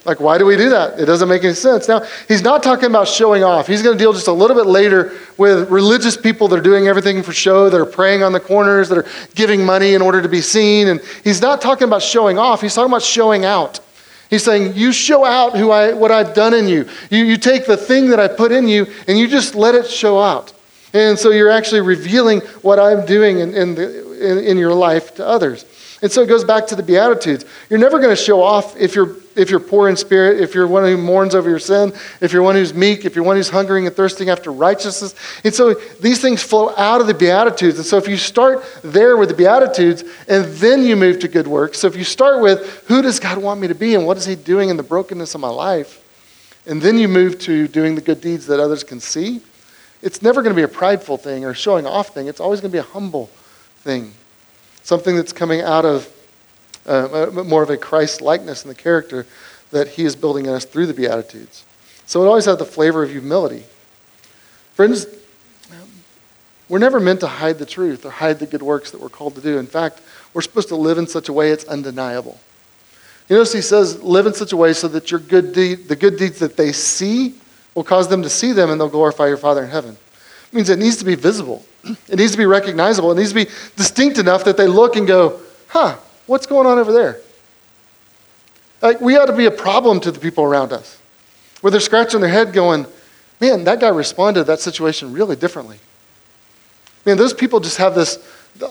Like, 0.04 0.20
why 0.20 0.40
do 0.40 0.48
we 0.48 0.58
do 0.58 0.70
that? 0.70 1.00
It 1.00 1.06
doesn't 1.06 1.30
make 1.30 1.44
any 1.44 1.54
sense. 1.54 1.88
Now, 1.88 2.08
he's 2.28 2.42
not 2.42 2.64
talking 2.64 2.86
about 2.86 3.08
showing 3.08 3.44
off. 3.44 3.68
He's 3.68 3.84
going 3.84 3.96
to 3.96 4.04
deal 4.04 4.14
just 4.14 4.30
a 4.30 4.32
little 4.32 4.56
bit 4.56 4.66
later 4.66 5.14
with 5.38 5.70
religious 5.70 6.18
people 6.18 6.48
that 6.48 6.58
are 6.58 6.64
doing 6.64 6.88
everything 6.88 7.22
for 7.22 7.34
show, 7.34 7.70
that 7.70 7.80
are 7.80 7.86
praying 7.86 8.24
on 8.24 8.32
the 8.32 8.40
corners, 8.40 8.90
that 8.90 8.98
are 8.98 9.06
giving 9.36 9.64
money 9.64 9.94
in 9.94 10.02
order 10.02 10.24
to 10.24 10.30
be 10.30 10.42
seen. 10.42 10.88
And 10.88 11.02
he's 11.24 11.40
not 11.40 11.62
talking 11.62 11.88
about 11.88 12.02
showing 12.02 12.40
off, 12.40 12.62
he's 12.62 12.74
talking 12.74 12.92
about 12.92 13.04
showing 13.04 13.46
out. 13.46 13.80
He's 14.30 14.44
saying, 14.44 14.76
You 14.76 14.92
show 14.92 15.24
out 15.26 15.58
who 15.58 15.72
I, 15.72 15.94
what 15.94 16.12
I've 16.12 16.34
done 16.34 16.54
in 16.54 16.68
you. 16.68 16.88
you. 17.10 17.24
You 17.24 17.38
take 17.38 17.66
the 17.66 17.78
thing 17.78 18.10
that 18.10 18.20
I 18.20 18.28
put 18.28 18.52
in 18.52 18.68
you 18.68 18.88
and 19.08 19.18
you 19.18 19.28
just 19.28 19.56
let 19.56 19.76
it 19.76 19.88
show 19.88 20.20
out. 20.20 20.54
And 20.94 21.18
so 21.18 21.32
you're 21.32 21.50
actually 21.50 21.82
revealing 21.82 22.40
what 22.62 22.80
I'm 22.80 23.06
doing 23.06 23.40
in, 23.40 23.54
in, 23.54 23.76
the, 23.76 24.32
in, 24.32 24.44
in 24.44 24.58
your 24.58 24.74
life 24.74 25.16
to 25.16 25.26
others. 25.26 25.66
And 26.02 26.12
so 26.12 26.22
it 26.22 26.28
goes 26.28 26.44
back 26.44 26.68
to 26.68 26.76
the 26.76 26.84
Beatitudes. 26.84 27.44
You're 27.70 27.80
never 27.80 27.98
going 27.98 28.16
to 28.16 28.22
show 28.22 28.44
off 28.44 28.78
if 28.78 28.94
you're, 28.94 29.16
if 29.36 29.50
you're 29.50 29.60
poor 29.60 29.90
in 29.90 29.96
spirit, 29.96 30.40
if 30.40 30.54
you're 30.54 30.68
one 30.68 30.84
who 30.84 30.96
mourns 30.96 31.34
over 31.34 31.50
your 31.50 31.58
sin, 31.58 31.92
if 32.22 32.32
you're 32.32 32.44
one 32.44 32.54
who's 32.54 32.72
meek, 32.72 33.04
if 33.04 33.16
you're 33.16 33.26
one 33.26 33.36
who's 33.36 33.50
hungering 33.50 33.88
and 33.88 33.96
thirsting 33.96 34.30
after 34.30 34.52
righteousness. 34.52 35.16
And 35.44 35.52
so 35.52 35.74
these 36.00 36.22
things 36.22 36.44
flow 36.44 36.70
out 36.78 37.02
of 37.02 37.08
the 37.08 37.16
Beatitudes. 37.16 37.78
And 37.78 37.86
so 37.86 37.98
if 37.98 38.08
you 38.08 38.16
start 38.16 38.64
there 38.84 39.18
with 39.18 39.30
the 39.30 39.36
Beatitudes 39.36 40.04
and 40.28 40.46
then 40.58 40.84
you 40.84 40.96
move 40.96 41.20
to 41.22 41.28
good 41.28 41.48
works, 41.48 41.80
so 41.80 41.88
if 41.88 41.96
you 41.96 42.04
start 42.04 42.44
with 42.44 42.86
who 42.88 43.02
does 43.02 43.20
God 43.20 43.40
want 43.40 43.60
me 43.60 43.68
to 43.68 43.76
be 43.76 43.96
and 43.96 44.06
what 44.06 44.18
is 44.18 44.26
He 44.26 44.36
doing 44.36 44.70
in 44.70 44.78
the 44.78 44.84
brokenness 44.84 45.34
of 45.34 45.42
my 45.42 45.50
life, 45.50 46.04
and 46.68 46.80
then 46.80 47.00
you 47.00 47.08
move 47.08 47.40
to 47.40 47.68
doing 47.68 47.96
the 47.96 48.02
good 48.02 48.22
deeds 48.22 48.46
that 48.48 48.60
others 48.60 48.84
can 48.84 49.00
see, 49.00 49.42
it's 50.04 50.22
never 50.22 50.44
going 50.44 50.54
to 50.54 50.60
be 50.60 50.64
a 50.64 50.68
prideful 50.68 51.18
thing 51.18 51.44
or 51.44 51.56
showing 51.56 51.88
off 51.88 52.10
thing. 52.10 52.28
It's 52.28 52.40
always 52.40 52.62
going 52.62 52.70
to 52.70 52.76
be 52.76 52.80
a 52.80 52.84
humble 52.84 53.32
thing 53.78 54.14
something 54.88 55.18
that's 55.18 55.34
coming 55.34 55.60
out 55.60 55.84
of 55.84 56.10
uh, 56.86 57.30
more 57.46 57.62
of 57.62 57.70
a 57.70 57.76
Christ 57.76 58.22
likeness 58.22 58.64
in 58.64 58.70
the 58.70 58.76
character 58.76 59.26
that 59.72 59.90
he 59.90 60.06
is 60.06 60.16
building 60.16 60.46
in 60.46 60.54
us 60.54 60.64
through 60.64 60.86
the 60.86 60.94
Beatitudes. 60.94 61.66
So 62.06 62.24
it 62.24 62.28
always 62.28 62.46
has 62.46 62.58
the 62.58 62.64
flavor 62.64 63.04
of 63.04 63.12
humility. 63.12 63.66
Friends, 64.76 65.06
we're 66.70 66.80
never 66.80 67.02
meant 67.02 67.20
to 67.20 67.28
hide 67.28 67.60
the 67.60 67.66
truth 67.66 68.06
or 68.06 68.12
hide 68.12 68.40
the 68.40 68.46
good 68.46 68.62
works 68.62 68.92
that 68.92 69.02
we're 69.02 69.10
called 69.10 69.36
to 69.36 69.42
do. 69.42 69.58
In 69.58 69.68
fact, 69.68 70.00
we're 70.34 70.42
supposed 70.42 70.70
to 70.70 70.78
live 70.78 70.98
in 70.98 71.06
such 71.06 71.28
a 71.28 71.34
way 71.34 71.52
it's 71.52 71.66
undeniable. 71.66 72.40
You 73.28 73.36
notice 73.36 73.52
he 73.52 73.60
says, 73.60 74.02
live 74.02 74.26
in 74.26 74.34
such 74.34 74.54
a 74.54 74.58
way 74.58 74.72
so 74.72 74.88
that 74.88 75.12
your 75.12 75.20
good 75.20 75.52
deed, 75.52 75.90
the 75.90 75.98
good 75.98 76.16
deeds 76.16 76.40
that 76.40 76.56
they 76.56 76.72
see 76.72 77.36
will 77.76 77.84
cause 77.84 78.08
them 78.08 78.24
to 78.24 78.30
see 78.30 78.54
them 78.54 78.70
and 78.70 78.80
they'll 78.80 78.88
glorify 78.88 79.28
your 79.28 79.36
Father 79.36 79.66
in 79.66 79.70
heaven. 79.70 79.98
It 80.50 80.56
means 80.56 80.70
it 80.70 80.80
needs 80.80 80.96
to 80.96 81.06
be 81.06 81.16
visible. 81.16 81.66
It 82.10 82.18
needs 82.18 82.32
to 82.32 82.38
be 82.38 82.46
recognizable. 82.46 83.12
It 83.12 83.16
needs 83.16 83.30
to 83.30 83.36
be 83.36 83.46
distinct 83.76 84.18
enough 84.18 84.44
that 84.46 84.58
they 84.58 84.68
look 84.68 84.96
and 84.96 85.08
go, 85.08 85.40
huh, 85.68 85.98
what's 86.26 86.46
going 86.46 86.68
on 86.68 86.78
over 86.80 86.92
there? 86.92 87.20
Like, 88.82 89.02
we 89.02 89.18
ought 89.18 89.26
to 89.26 89.36
be 89.36 89.46
a 89.46 89.52
problem 89.52 90.00
to 90.02 90.12
the 90.12 90.20
people 90.20 90.44
around 90.44 90.72
us, 90.72 91.00
where 91.62 91.72
they're 91.72 91.80
scratching 91.80 92.22
their 92.22 92.30
head 92.30 92.54
going, 92.54 92.86
man, 93.42 93.64
that 93.64 93.80
guy 93.80 93.90
responded 93.90 94.42
to 94.42 94.44
that 94.46 94.60
situation 94.60 95.14
really 95.14 95.36
differently. 95.36 95.80
Man, 97.06 97.18
those 97.18 97.34
people 97.34 97.60
just 97.60 97.78
have 97.78 97.96
this, 97.96 98.20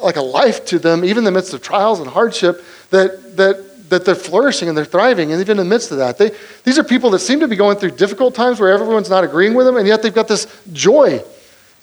like 0.02 0.16
a 0.16 0.22
life 0.22 0.64
to 0.66 0.78
them, 0.78 1.04
even 1.04 1.18
in 1.18 1.24
the 1.24 1.30
midst 1.32 1.54
of 1.54 1.62
trials 1.62 2.00
and 2.00 2.08
hardship, 2.08 2.62
that, 2.90 3.36
that, 3.36 3.88
that 3.90 4.04
they're 4.04 4.14
flourishing 4.14 4.68
and 4.68 4.76
they're 4.76 4.84
thriving, 4.84 5.32
and 5.32 5.40
even 5.40 5.58
in 5.58 5.68
the 5.68 5.74
midst 5.74 5.90
of 5.90 5.98
that. 5.98 6.18
They, 6.18 6.30
these 6.64 6.78
are 6.78 6.84
people 6.84 7.10
that 7.10 7.20
seem 7.20 7.40
to 7.40 7.48
be 7.48 7.56
going 7.56 7.78
through 7.78 7.92
difficult 7.92 8.34
times 8.34 8.60
where 8.60 8.70
everyone's 8.70 9.10
not 9.10 9.24
agreeing 9.24 9.54
with 9.54 9.66
them, 9.66 9.76
and 9.76 9.88
yet 9.88 10.02
they've 10.02 10.14
got 10.14 10.28
this 10.28 10.46
joy 10.72 11.24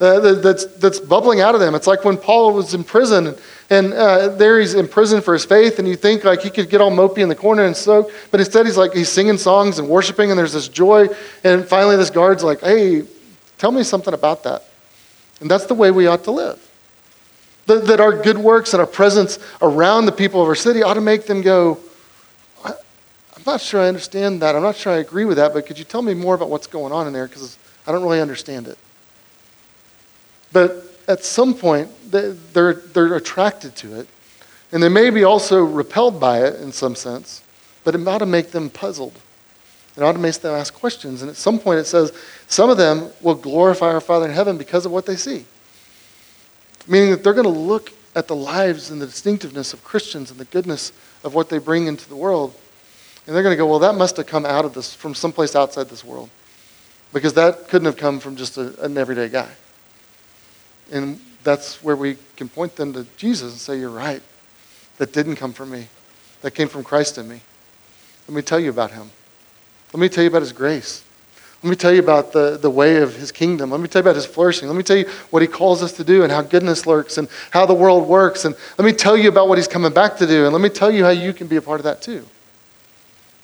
uh, 0.04 0.34
that's, 0.36 0.66
that's 0.66 1.00
bubbling 1.00 1.42
out 1.42 1.56
of 1.56 1.62
them. 1.62 1.76
It's 1.76 1.88
like 1.88 2.04
when 2.04 2.18
Paul 2.18 2.54
was 2.54 2.74
in 2.74 2.84
prison, 2.84 3.36
and 3.70 3.94
uh, 3.94 4.30
there 4.30 4.60
he's 4.60 4.74
in 4.74 4.88
prison 4.88 5.22
for 5.22 5.34
his 5.34 5.46
faith, 5.46 5.80
and 5.80 5.88
you 5.88 5.96
think 5.96 6.24
like 6.24 6.42
he 6.42 6.50
could 6.50 6.70
get 6.70 6.82
all 6.82 6.92
mopey 6.92 7.20
in 7.20 7.30
the 7.30 7.36
corner 7.36 7.64
and 7.66 7.76
soak, 7.76 8.12
but 8.32 8.40
instead 8.40 8.66
he's 8.66 8.78
like 8.78 8.94
he's 8.94 9.10
singing 9.10 9.38
songs 9.38 9.80
and 9.80 9.88
worshiping, 9.88 10.30
and 10.30 10.38
there's 10.38 10.54
this 10.54 10.68
joy. 10.68 11.08
And 11.44 11.66
finally, 11.66 11.96
this 11.96 12.10
guard's 12.10 12.44
like, 12.44 12.62
"Hey, 12.62 13.04
tell 13.58 13.72
me 13.72 13.84
something 13.84 14.14
about 14.14 14.44
that." 14.44 14.64
And 15.40 15.50
that's 15.50 15.66
the 15.66 15.74
way 15.74 15.92
we 15.92 16.08
ought 16.08 16.24
to 16.26 16.32
live. 16.32 16.60
That, 17.66 17.86
that 17.88 18.00
our 18.00 18.22
good 18.22 18.38
works 18.38 18.74
and 18.74 18.82
our 18.82 18.88
presence 18.88 19.40
around 19.62 20.06
the 20.06 20.12
people 20.12 20.42
of 20.42 20.48
our 20.48 20.56
city 20.56 20.84
ought 20.84 20.96
to 20.96 21.02
make 21.02 21.26
them 21.26 21.42
go, 21.42 21.80
I'm 23.46 23.52
not 23.54 23.62
sure 23.62 23.82
I 23.82 23.90
understand 23.90 24.42
that. 24.42 24.56
I'm 24.56 24.62
not 24.62 24.78
sure 24.78 24.94
I 24.94 24.98
agree 24.98 25.26
with 25.26 25.36
that, 25.36 25.54
but 25.54 25.66
could 25.66 25.78
you 25.78 25.84
tell 25.84 26.02
me 26.02 26.14
more 26.14 26.34
about 26.34 26.50
what's 26.50 26.68
going 26.68 26.94
on 26.94 27.08
in 27.08 27.14
there? 27.14 27.28
Because 27.28 27.58
I 27.86 27.92
don't 27.92 28.04
really 28.04 28.22
understand 28.22 28.70
it. 28.70 28.78
But 30.54 30.86
at 31.08 31.24
some 31.26 31.54
point, 31.54 31.90
they're, 32.10 32.74
they're 32.74 33.16
attracted 33.16 33.76
to 33.78 34.00
it. 34.00 34.08
And 34.72 34.82
they 34.82 34.90
may 34.90 35.10
be 35.10 35.24
also 35.24 35.64
repelled 35.64 36.20
by 36.20 36.44
it 36.46 36.60
in 36.62 36.72
some 36.72 36.96
sense, 36.96 37.44
but 37.84 37.94
it 37.94 38.08
ought 38.08 38.20
to 38.20 38.26
make 38.26 38.52
them 38.52 38.70
puzzled. 38.70 39.20
It 39.96 40.02
ought 40.02 40.14
to 40.14 40.20
make 40.20 40.34
them 40.36 40.56
ask 40.56 40.74
questions. 40.74 41.22
And 41.22 41.30
at 41.30 41.38
some 41.38 41.60
point, 41.60 41.80
it 41.80 41.86
says 41.86 42.12
some 42.48 42.70
of 42.70 42.78
them 42.78 43.12
will 43.22 43.36
glorify 43.36 43.94
our 43.94 44.02
Father 44.02 44.26
in 44.26 44.32
heaven 44.32 44.58
because 44.58 44.86
of 44.86 44.92
what 44.92 45.06
they 45.06 45.16
see. 45.16 45.46
Meaning 46.88 47.12
that 47.12 47.24
they're 47.24 47.34
going 47.34 47.44
to 47.44 47.50
look 47.50 47.92
at 48.16 48.28
the 48.28 48.36
lives 48.36 48.90
and 48.90 49.00
the 49.00 49.06
distinctiveness 49.06 49.74
of 49.74 49.84
Christians 49.84 50.32
and 50.32 50.40
the 50.40 50.46
goodness 50.46 50.92
of 51.24 51.36
what 51.36 51.50
they 51.50 51.60
bring 51.60 51.88
into 51.88 52.08
the 52.10 52.16
world. 52.16 52.56
And 53.26 53.36
they're 53.36 53.44
going 53.44 53.54
to 53.54 53.58
go, 53.58 53.68
well, 53.68 53.80
that 53.80 53.96
must 53.96 54.18
have 54.18 54.26
come 54.26 54.46
out 54.46 54.66
of 54.66 54.74
this, 54.74 54.94
from 54.94 55.14
someplace 55.14 55.56
outside 55.56 55.88
this 55.90 56.04
world. 56.04 56.30
Because 57.14 57.34
that 57.36 57.68
couldn't 57.68 57.86
have 57.86 57.98
come 57.98 58.20
from 58.20 58.36
just 58.36 58.58
a, 58.58 58.84
an 58.84 58.98
everyday 58.98 59.30
guy. 59.30 59.50
And 60.92 61.20
that's 61.44 61.84
where 61.84 61.96
we 61.96 62.18
can 62.36 62.50
point 62.50 62.76
them 62.76 62.94
to 62.94 63.06
Jesus 63.18 63.52
and 63.52 63.60
say, 63.60 63.80
You're 63.80 63.90
right. 63.90 64.22
That 64.98 65.12
didn't 65.12 65.38
come 65.38 65.54
from 65.54 65.72
me, 65.72 65.88
that 66.42 66.52
came 66.52 66.68
from 66.68 66.84
Christ 66.84 67.18
in 67.18 67.28
me. 67.28 67.42
Let 68.28 68.36
me 68.36 68.42
tell 68.42 68.60
you 68.60 68.70
about 68.70 68.92
him. 68.92 69.10
Let 69.92 70.00
me 70.00 70.10
tell 70.10 70.24
you 70.24 70.30
about 70.30 70.42
his 70.42 70.54
grace. 70.54 71.04
Let 71.64 71.70
me 71.70 71.76
tell 71.78 71.94
you 71.94 72.02
about 72.02 72.34
the, 72.34 72.58
the 72.58 72.70
way 72.70 72.98
of 72.98 73.16
his 73.16 73.32
kingdom. 73.32 73.72
Let 73.72 73.80
me 73.80 73.88
tell 73.88 74.02
you 74.02 74.04
about 74.04 74.18
his 74.18 74.26
flourishing. 74.26 74.68
Let 74.68 74.76
me 74.76 74.84
tell 74.84 74.98
you 74.98 75.08
what 75.30 75.42
he 75.42 75.48
calls 75.48 75.82
us 75.82 75.94
to 75.94 76.04
do 76.04 76.24
and 76.24 76.32
how 76.32 76.42
goodness 76.42 76.86
lurks 76.86 77.18
and 77.18 77.30
how 77.52 77.66
the 77.66 77.74
world 77.74 78.06
works. 78.06 78.44
And 78.44 78.54
let 78.78 78.86
me 78.86 78.92
tell 78.92 79.16
you 79.16 79.30
about 79.30 79.48
what 79.48 79.58
he's 79.58 79.68
coming 79.68 79.94
back 79.94 80.18
to 80.18 80.28
do. 80.28 80.44
And 80.44 80.52
let 80.52 80.62
me 80.62 80.68
tell 80.68 80.92
you 80.92 81.06
how 81.06 81.12
you 81.12 81.32
can 81.32 81.48
be 81.48 81.56
a 81.56 81.62
part 81.62 81.80
of 81.80 81.86
that 81.86 82.02
too. 82.02 82.26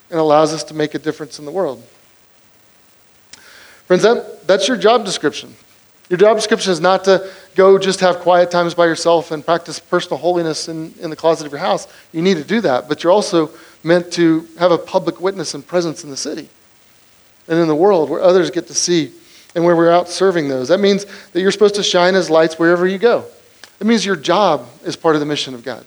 It 0.10 0.18
allows 0.18 0.54
us 0.54 0.66
to 0.66 0.74
make 0.74 0.96
a 0.96 1.00
difference 1.00 1.40
in 1.40 1.46
the 1.46 1.52
world. 1.52 1.82
Friends, 3.86 4.04
that, 4.04 4.46
that's 4.46 4.68
your 4.68 4.76
job 4.76 5.06
description. 5.06 5.56
Your 6.10 6.18
job 6.18 6.38
description 6.38 6.72
is 6.72 6.82
not 6.82 7.04
to 7.04 7.30
go 7.56 7.78
just 7.78 8.00
have 8.00 8.18
quiet 8.18 8.50
times 8.50 8.74
by 8.74 8.88
yourself 8.88 9.32
and 9.32 9.46
practice 9.46 9.80
personal 9.80 10.18
holiness 10.18 10.68
in, 10.68 10.94
in 11.00 11.12
the 11.12 11.16
closet 11.16 11.46
of 11.46 11.52
your 11.52 11.60
house. 11.60 11.88
You 12.12 12.24
need 12.24 12.38
to 12.38 12.44
do 12.44 12.62
that, 12.62 12.90
but 12.90 13.04
you're 13.04 13.12
also 13.12 13.52
meant 13.84 14.12
to 14.14 14.48
have 14.58 14.72
a 14.72 14.78
public 14.78 15.22
witness 15.22 15.54
and 15.54 15.66
presence 15.66 16.04
in 16.04 16.10
the 16.10 16.18
city 16.18 16.50
and 17.48 17.60
in 17.60 17.68
the 17.68 17.76
world 17.76 18.10
where 18.10 18.22
others 18.22 18.50
get 18.50 18.68
to 18.68 18.74
see 18.74 19.12
and 19.54 19.64
where 19.64 19.76
we're 19.76 19.92
out 19.92 20.10
serving 20.10 20.50
those. 20.50 20.68
That 20.70 20.80
means 20.80 21.06
that 21.32 21.42
you're 21.42 21.52
supposed 21.52 21.76
to 21.76 21.84
shine 21.84 22.16
as 22.16 22.30
lights 22.30 22.58
wherever 22.58 22.88
you 22.88 22.98
go. 22.98 23.26
It 23.80 23.86
means 23.86 24.06
your 24.06 24.16
job 24.16 24.68
is 24.84 24.96
part 24.96 25.16
of 25.16 25.20
the 25.20 25.26
mission 25.26 25.54
of 25.54 25.64
God. 25.64 25.86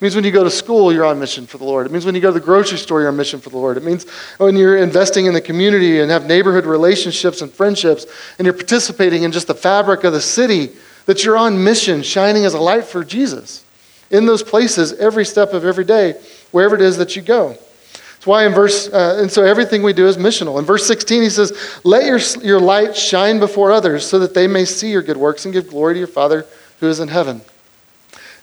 It 0.00 0.04
means 0.04 0.14
when 0.14 0.24
you 0.24 0.30
go 0.30 0.44
to 0.44 0.50
school, 0.50 0.94
you're 0.94 1.04
on 1.04 1.20
mission 1.20 1.46
for 1.46 1.58
the 1.58 1.64
Lord. 1.64 1.84
It 1.84 1.92
means 1.92 2.06
when 2.06 2.14
you 2.14 2.22
go 2.22 2.32
to 2.32 2.38
the 2.38 2.40
grocery 2.40 2.78
store, 2.78 3.00
you're 3.00 3.10
on 3.10 3.18
mission 3.18 3.38
for 3.38 3.50
the 3.50 3.58
Lord. 3.58 3.76
It 3.76 3.84
means 3.84 4.08
when 4.38 4.56
you're 4.56 4.78
investing 4.78 5.26
in 5.26 5.34
the 5.34 5.42
community 5.42 6.00
and 6.00 6.10
have 6.10 6.24
neighborhood 6.24 6.64
relationships 6.64 7.42
and 7.42 7.52
friendships 7.52 8.06
and 8.38 8.46
you're 8.46 8.54
participating 8.54 9.24
in 9.24 9.30
just 9.30 9.46
the 9.46 9.54
fabric 9.54 10.04
of 10.04 10.14
the 10.14 10.20
city, 10.22 10.70
that 11.04 11.22
you're 11.22 11.36
on 11.36 11.62
mission, 11.62 12.02
shining 12.02 12.46
as 12.46 12.54
a 12.54 12.58
light 12.58 12.84
for 12.84 13.04
Jesus 13.04 13.62
in 14.10 14.24
those 14.24 14.42
places 14.42 14.94
every 14.94 15.26
step 15.26 15.52
of 15.52 15.66
every 15.66 15.84
day, 15.84 16.14
wherever 16.50 16.74
it 16.74 16.80
is 16.80 16.96
that 16.96 17.14
you 17.14 17.20
go. 17.20 17.50
That's 17.50 18.26
why 18.26 18.46
in 18.46 18.54
verse, 18.54 18.88
uh, 18.88 19.18
and 19.20 19.30
so 19.30 19.44
everything 19.44 19.82
we 19.82 19.92
do 19.92 20.06
is 20.06 20.16
missional. 20.16 20.58
In 20.58 20.64
verse 20.64 20.86
16, 20.86 21.22
he 21.22 21.28
says, 21.28 21.80
Let 21.84 22.06
your, 22.06 22.20
your 22.42 22.58
light 22.58 22.96
shine 22.96 23.38
before 23.38 23.70
others 23.70 24.06
so 24.06 24.18
that 24.18 24.32
they 24.32 24.46
may 24.46 24.64
see 24.64 24.90
your 24.90 25.02
good 25.02 25.18
works 25.18 25.44
and 25.44 25.52
give 25.52 25.68
glory 25.68 25.92
to 25.92 25.98
your 25.98 26.06
Father 26.06 26.46
who 26.80 26.88
is 26.88 27.00
in 27.00 27.08
heaven. 27.08 27.42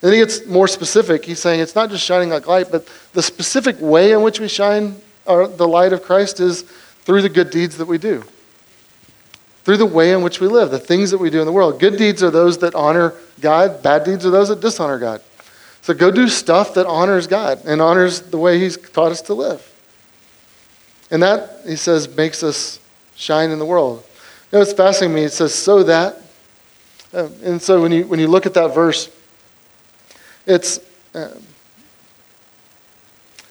And 0.02 0.12
then 0.12 0.14
he 0.14 0.20
gets 0.20 0.45
more 0.45 0.68
specific. 0.68 1.26
He's 1.26 1.39
saying 1.39 1.60
it's 1.60 1.76
not 1.76 1.89
just 1.89 2.04
shining 2.04 2.30
like 2.30 2.45
light, 2.45 2.68
but 2.72 2.88
the 3.14 3.24
specific 3.24 3.78
way 3.80 4.12
in 4.12 4.22
which 4.22 4.39
we 4.39 4.48
shine 4.48 4.95
our, 5.26 5.48
the 5.48 5.68
light 5.68 5.91
of 5.93 6.04
Christ 6.04 6.39
is 6.39 6.62
through 6.62 7.22
the 7.22 7.30
good 7.30 7.50
deeds 7.50 7.78
that 7.78 7.88
we 7.88 7.98
do, 7.98 8.24
through 9.64 9.78
the 9.78 9.86
way 9.86 10.12
in 10.12 10.22
which 10.22 10.39
we 10.39 10.48
live, 10.48 10.70
the 10.70 10.80
things 10.80 11.10
that 11.12 11.18
we 11.18 11.30
do 11.30 11.39
in 11.39 11.45
the 11.45 11.52
world. 11.52 11.80
Good 11.80 11.98
deeds 11.98 12.22
are 12.22 12.30
those 12.30 12.60
that 12.60 12.76
honor 12.76 13.14
God, 13.41 13.82
bad 13.82 14.04
deeds 14.04 14.26
are 14.26 14.30
those 14.30 14.50
that 14.50 14.60
dishonor 14.60 15.00
God. 15.00 15.22
So 15.82 15.93
go 15.93 16.12
do 16.12 16.28
stuff 16.28 16.74
that 16.74 16.86
honors 16.86 17.28
God 17.28 17.62
and 17.66 17.82
honors 17.82 18.22
the 18.22 18.38
way 18.38 18.60
He's 18.60 18.78
taught 18.78 19.12
us 19.12 19.22
to 19.24 19.34
live. 19.34 19.74
And 21.10 21.24
that, 21.24 21.62
he 21.66 21.78
says, 21.78 22.14
makes 22.16 22.43
us 22.43 22.80
shine 23.16 23.52
in 23.52 23.60
the 23.60 23.66
world. 23.66 24.04
You 24.52 24.58
know, 24.58 24.62
it's 24.62 24.74
fascinating 24.74 25.16
to 25.16 25.22
me. 25.22 25.26
It 25.26 25.32
says, 25.32 25.54
so 25.54 25.84
that. 25.84 26.22
Um, 27.14 27.34
and 27.43 27.62
so 27.62 27.82
when 27.82 27.91
you, 27.91 28.06
when 28.06 28.20
you 28.20 28.28
look 28.28 28.45
at 28.45 28.54
that 28.56 28.76
verse, 28.76 29.10
it's 30.48 30.80
um, 31.14 31.43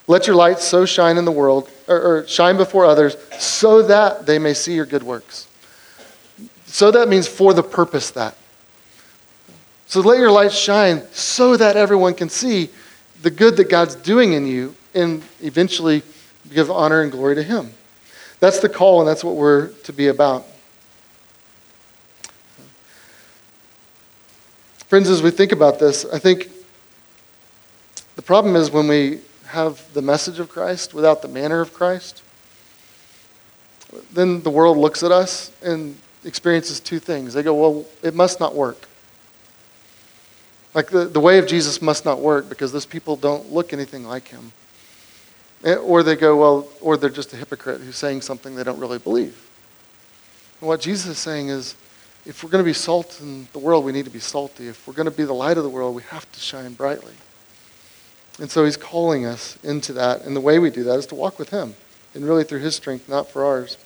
let 0.08 0.26
your 0.26 0.36
light 0.36 0.60
so 0.60 0.84
shine 0.84 1.16
in 1.16 1.24
the 1.24 1.32
world, 1.32 1.68
or, 1.88 2.00
or 2.00 2.28
shine 2.28 2.56
before 2.56 2.84
others, 2.84 3.16
so 3.38 3.82
that 3.82 4.26
they 4.26 4.38
may 4.38 4.54
see 4.54 4.74
your 4.74 4.86
good 4.86 5.02
works. 5.02 5.48
So 6.66 6.90
that 6.90 7.08
means 7.08 7.26
for 7.26 7.54
the 7.54 7.62
purpose 7.62 8.10
that. 8.12 8.36
So 9.86 10.00
let 10.00 10.18
your 10.18 10.30
light 10.30 10.52
shine 10.52 11.02
so 11.12 11.56
that 11.56 11.76
everyone 11.76 12.14
can 12.14 12.28
see 12.28 12.70
the 13.22 13.30
good 13.30 13.56
that 13.56 13.68
God's 13.68 13.94
doing 13.94 14.32
in 14.32 14.46
you 14.46 14.74
and 14.94 15.22
eventually 15.40 16.02
give 16.52 16.70
honor 16.70 17.02
and 17.02 17.10
glory 17.10 17.34
to 17.36 17.42
Him. 17.42 17.72
That's 18.38 18.60
the 18.60 18.68
call, 18.68 19.00
and 19.00 19.08
that's 19.08 19.24
what 19.24 19.34
we're 19.34 19.68
to 19.68 19.92
be 19.92 20.08
about. 20.08 20.44
Friends, 24.86 25.08
as 25.08 25.20
we 25.20 25.32
think 25.32 25.50
about 25.50 25.80
this, 25.80 26.04
I 26.04 26.20
think 26.20 26.48
the 28.16 28.22
problem 28.22 28.56
is 28.56 28.70
when 28.70 28.88
we 28.88 29.20
have 29.46 29.92
the 29.94 30.02
message 30.02 30.38
of 30.38 30.48
Christ 30.48 30.94
without 30.94 31.22
the 31.22 31.28
manner 31.28 31.60
of 31.60 31.72
Christ, 31.72 32.22
then 34.12 34.42
the 34.42 34.50
world 34.50 34.76
looks 34.76 35.02
at 35.02 35.12
us 35.12 35.52
and 35.62 35.96
experiences 36.24 36.80
two 36.80 36.98
things. 36.98 37.34
They 37.34 37.42
go, 37.42 37.54
well, 37.54 37.86
it 38.02 38.14
must 38.14 38.40
not 38.40 38.54
work. 38.54 38.88
Like 40.74 40.88
the, 40.88 41.04
the 41.04 41.20
way 41.20 41.38
of 41.38 41.46
Jesus 41.46 41.80
must 41.80 42.04
not 42.04 42.20
work 42.20 42.48
because 42.48 42.72
those 42.72 42.84
people 42.84 43.16
don't 43.16 43.52
look 43.52 43.72
anything 43.72 44.04
like 44.04 44.28
him. 44.28 44.52
Eh, 45.64 45.74
or 45.74 46.02
they 46.02 46.16
go, 46.16 46.36
well, 46.36 46.68
or 46.80 46.96
they're 46.96 47.08
just 47.08 47.32
a 47.32 47.36
hypocrite 47.36 47.80
who's 47.80 47.96
saying 47.96 48.20
something 48.20 48.54
they 48.54 48.64
don't 48.64 48.78
really 48.78 48.98
believe. 48.98 49.48
And 50.60 50.68
what 50.68 50.80
Jesus 50.80 51.06
is 51.06 51.18
saying 51.18 51.48
is, 51.48 51.76
if 52.26 52.42
we're 52.42 52.50
going 52.50 52.62
to 52.62 52.68
be 52.68 52.74
salt 52.74 53.20
in 53.22 53.46
the 53.52 53.58
world, 53.58 53.84
we 53.84 53.92
need 53.92 54.04
to 54.04 54.10
be 54.10 54.18
salty. 54.18 54.68
If 54.68 54.86
we're 54.86 54.94
going 54.94 55.08
to 55.08 55.16
be 55.16 55.24
the 55.24 55.32
light 55.32 55.56
of 55.56 55.62
the 55.62 55.70
world, 55.70 55.94
we 55.94 56.02
have 56.04 56.30
to 56.32 56.40
shine 56.40 56.72
brightly. 56.74 57.12
And 58.38 58.50
so 58.50 58.64
he's 58.64 58.76
calling 58.76 59.24
us 59.24 59.58
into 59.62 59.92
that. 59.94 60.22
And 60.22 60.36
the 60.36 60.40
way 60.40 60.58
we 60.58 60.70
do 60.70 60.84
that 60.84 60.98
is 60.98 61.06
to 61.06 61.14
walk 61.14 61.38
with 61.38 61.50
him 61.50 61.74
and 62.14 62.24
really 62.24 62.44
through 62.44 62.60
his 62.60 62.74
strength, 62.74 63.08
not 63.08 63.30
for 63.30 63.44
ours. 63.44 63.76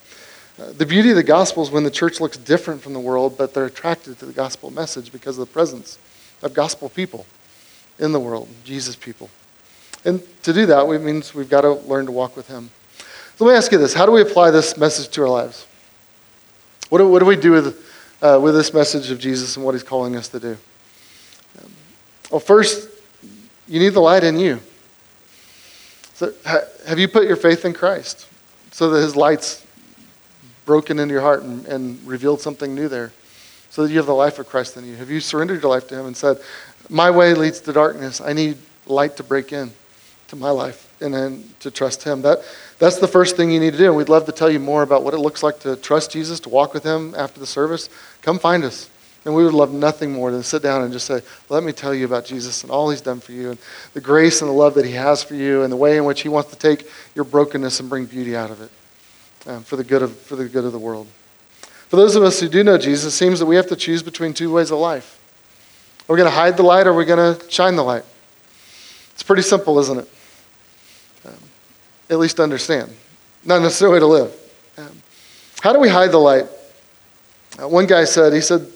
Uh, 0.59 0.73
the 0.73 0.87
beauty 0.87 1.11
of 1.11 1.17
the 1.17 1.23
gospel 1.23 1.63
is 1.63 1.71
when 1.71 1.85
the 1.85 1.91
church 1.91 2.21
looks 2.21 2.37
different 2.37 2.83
from 2.83 2.93
the 2.93 3.01
world, 3.01 3.39
but 3.39 3.55
they're 3.55 3.67
attracted 3.67 4.19
to 4.19 4.27
the 4.27 4.33
gospel 4.33 4.71
message 4.71 5.13
because 5.13 5.39
of 5.39 5.47
the 5.47 5.53
presence 5.53 5.99
of 6.43 6.53
gospel 6.55 6.89
people 6.89 7.27
in 7.99 8.13
the 8.13 8.21
world, 8.21 8.49
Jesus 8.65 8.97
people. 8.97 9.31
And 10.05 10.23
to 10.43 10.53
do 10.53 10.67
that, 10.67 10.87
it 10.87 11.03
means 11.03 11.35
we've 11.35 11.49
got 11.49 11.63
to 11.63 11.73
learn 11.73 12.07
to 12.07 12.13
walk 12.13 12.37
with 12.37 12.49
Him. 12.49 12.71
So 13.37 13.45
let 13.45 13.53
me 13.53 13.57
ask 13.57 13.71
you 13.73 13.79
this 13.79 13.95
How 13.95 14.07
do 14.07 14.13
we 14.13 14.23
apply 14.23 14.51
this 14.51 14.77
message 14.77 15.09
to 15.11 15.23
our 15.23 15.29
lives? 15.29 15.67
What 16.89 16.99
do, 16.99 17.09
what 17.09 17.21
do 17.21 17.27
we 17.27 17.37
do 17.37 17.53
with, 17.53 17.93
uh, 18.21 18.41
with 18.43 18.55
this 18.55 18.75
message 18.75 19.11
of 19.11 19.19
Jesus 19.19 19.57
and 19.57 19.65
what 19.65 19.75
He's 19.75 19.83
calling 19.83 20.17
us 20.17 20.29
to 20.29 20.41
do? 20.41 20.57
Um, 21.63 21.73
well, 22.31 22.41
first, 22.41 22.90
you 23.71 23.81
need 23.81 23.95
the 23.95 24.01
light 24.01 24.25
in 24.25 24.39
you. 24.39 24.61
So, 26.15 26.35
have 26.45 26.99
you 26.99 27.09
put 27.09 27.25
your 27.25 27.37
faith 27.37 27.65
in 27.65 27.73
Christ 27.73 28.27
so 28.73 28.91
that 28.91 29.01
His 29.01 29.17
light's 29.17 29.65
broken 30.67 30.99
into 30.99 31.15
your 31.15 31.23
heart 31.23 31.43
and, 31.43 31.65
and 31.67 32.07
revealed 32.07 32.43
something 32.43 32.75
new 32.75 32.89
there? 32.89 33.13
so 33.71 33.85
that 33.85 33.91
you 33.91 33.97
have 33.97 34.07
the 34.07 34.15
life 34.15 34.39
of 34.39 34.49
Christ 34.49 34.77
in 34.77 34.85
you? 34.85 34.97
Have 34.97 35.11
you 35.11 35.21
surrendered 35.21 35.63
your 35.63 35.71
life 35.71 35.89
to 35.89 35.99
Him 35.99 36.07
and 36.07 36.17
said, 36.17 36.39
My 36.89 37.11
way 37.11 37.35
leads 37.35 37.61
to 37.61 37.73
darkness. 37.73 38.21
I 38.21 38.33
need 38.33 38.59
light 38.87 39.17
to 39.17 39.23
break 39.23 39.53
in 39.53 39.71
to 40.29 40.37
my 40.37 40.51
life 40.51 40.93
and 41.01 41.15
then 41.15 41.45
to 41.61 41.71
trust 41.71 42.03
Him? 42.03 42.23
That, 42.23 42.41
that's 42.79 42.99
the 42.99 43.09
first 43.09 43.37
thing 43.37 43.51
you 43.51 43.61
need 43.61 43.73
to 43.73 43.79
do. 43.79 43.87
And 43.87 43.97
we'd 43.97 44.09
love 44.09 44.27
to 44.27 44.33
tell 44.33 44.51
you 44.51 44.59
more 44.59 44.83
about 44.83 45.05
what 45.05 45.15
it 45.15 45.19
looks 45.19 45.43
like 45.43 45.61
to 45.61 45.77
trust 45.77 46.11
Jesus, 46.11 46.41
to 46.41 46.49
walk 46.49 46.75
with 46.75 46.83
Him 46.83 47.15
after 47.17 47.39
the 47.39 47.47
service. 47.47 47.89
Come 48.23 48.39
find 48.39 48.65
us. 48.65 48.91
And 49.25 49.35
we 49.35 49.45
would 49.45 49.53
love 49.53 49.73
nothing 49.73 50.13
more 50.13 50.31
than 50.31 50.43
sit 50.43 50.63
down 50.63 50.83
and 50.83 50.93
just 50.93 51.07
say, 51.07 51.21
Let 51.51 51.63
me 51.63 51.73
tell 51.73 51.95
you 51.95 52.07
about 52.07 52.25
Jesus 52.25 52.63
and 52.63 52.73
all 52.73 52.89
He's 52.91 53.03
done 53.03 53.21
for 53.21 53.33
you, 53.33 53.51
and 53.51 53.59
the 53.93 54.01
grace 54.01 54.41
and 54.41 54.49
the 54.49 54.55
love 54.55 54.75
that 54.75 54.87
He 54.87 54.93
has 54.93 55.23
for 55.23 55.35
you, 55.35 55.63
and 55.63 55.71
the 55.71 55.77
way 55.77 55.99
in 55.99 56.05
which 56.05 56.23
He 56.23 56.29
wants 56.29 56.51
to 56.51 56.57
take 56.57 56.89
your 57.15 57.25
brokenness 57.25 57.81
and 57.81 57.91
bring 57.91 58.07
beauty 58.07 58.35
out 58.35 58.51
of 58.51 58.63
it 58.63 58.71
um, 59.47 59.63
for, 59.63 59.77
the 59.77 59.85
good 59.85 60.03
of, 60.03 60.17
for 60.17 60.37
the 60.37 60.49
good 60.49 60.65
of 60.65 60.73
the 60.73 60.79
world. 60.79 61.07
For 61.89 61.97
those 61.97 62.17
of 62.17 62.23
us 62.23 62.41
who 62.41 62.49
do 62.49 62.65
know 62.65 62.79
Jesus, 62.79 63.13
it 63.13 63.17
seems 63.17 63.41
that 63.41 63.47
we 63.47 63.57
have 63.57 63.67
to 63.67 63.77
choose 63.77 64.03
between 64.03 64.33
two 64.33 64.53
ways 64.53 64.71
of 64.71 64.79
life. 64.79 65.19
Are 66.09 66.15
we 66.15 66.17
going 66.17 66.31
to 66.31 66.37
hide 66.37 66.57
the 66.57 66.63
light 66.63 66.87
or 66.87 66.91
are 66.91 66.95
we 66.95 67.05
going 67.05 67.37
to 67.37 67.51
shine 67.51 67.77
the 67.77 67.85
light? 67.85 68.05
It's 69.13 69.23
pretty 69.23 69.43
simple, 69.43 69.79
isn't 69.81 69.99
it? 69.99 70.09
Um, 71.27 71.35
at 72.09 72.19
least 72.19 72.41
understand, 72.41 72.91
not 73.45 73.61
necessarily 73.61 74.01
to 74.01 74.07
live. 74.07 74.33
Um, 74.79 75.03
how 75.61 75.73
do 75.73 75.79
we 75.79 75.89
hide 75.89 76.11
the 76.11 76.19
light? 76.19 76.47
Uh, 77.61 77.69
one 77.69 77.87
guy 77.87 78.05
said, 78.05 78.33
he 78.33 78.41
said, 78.41 78.67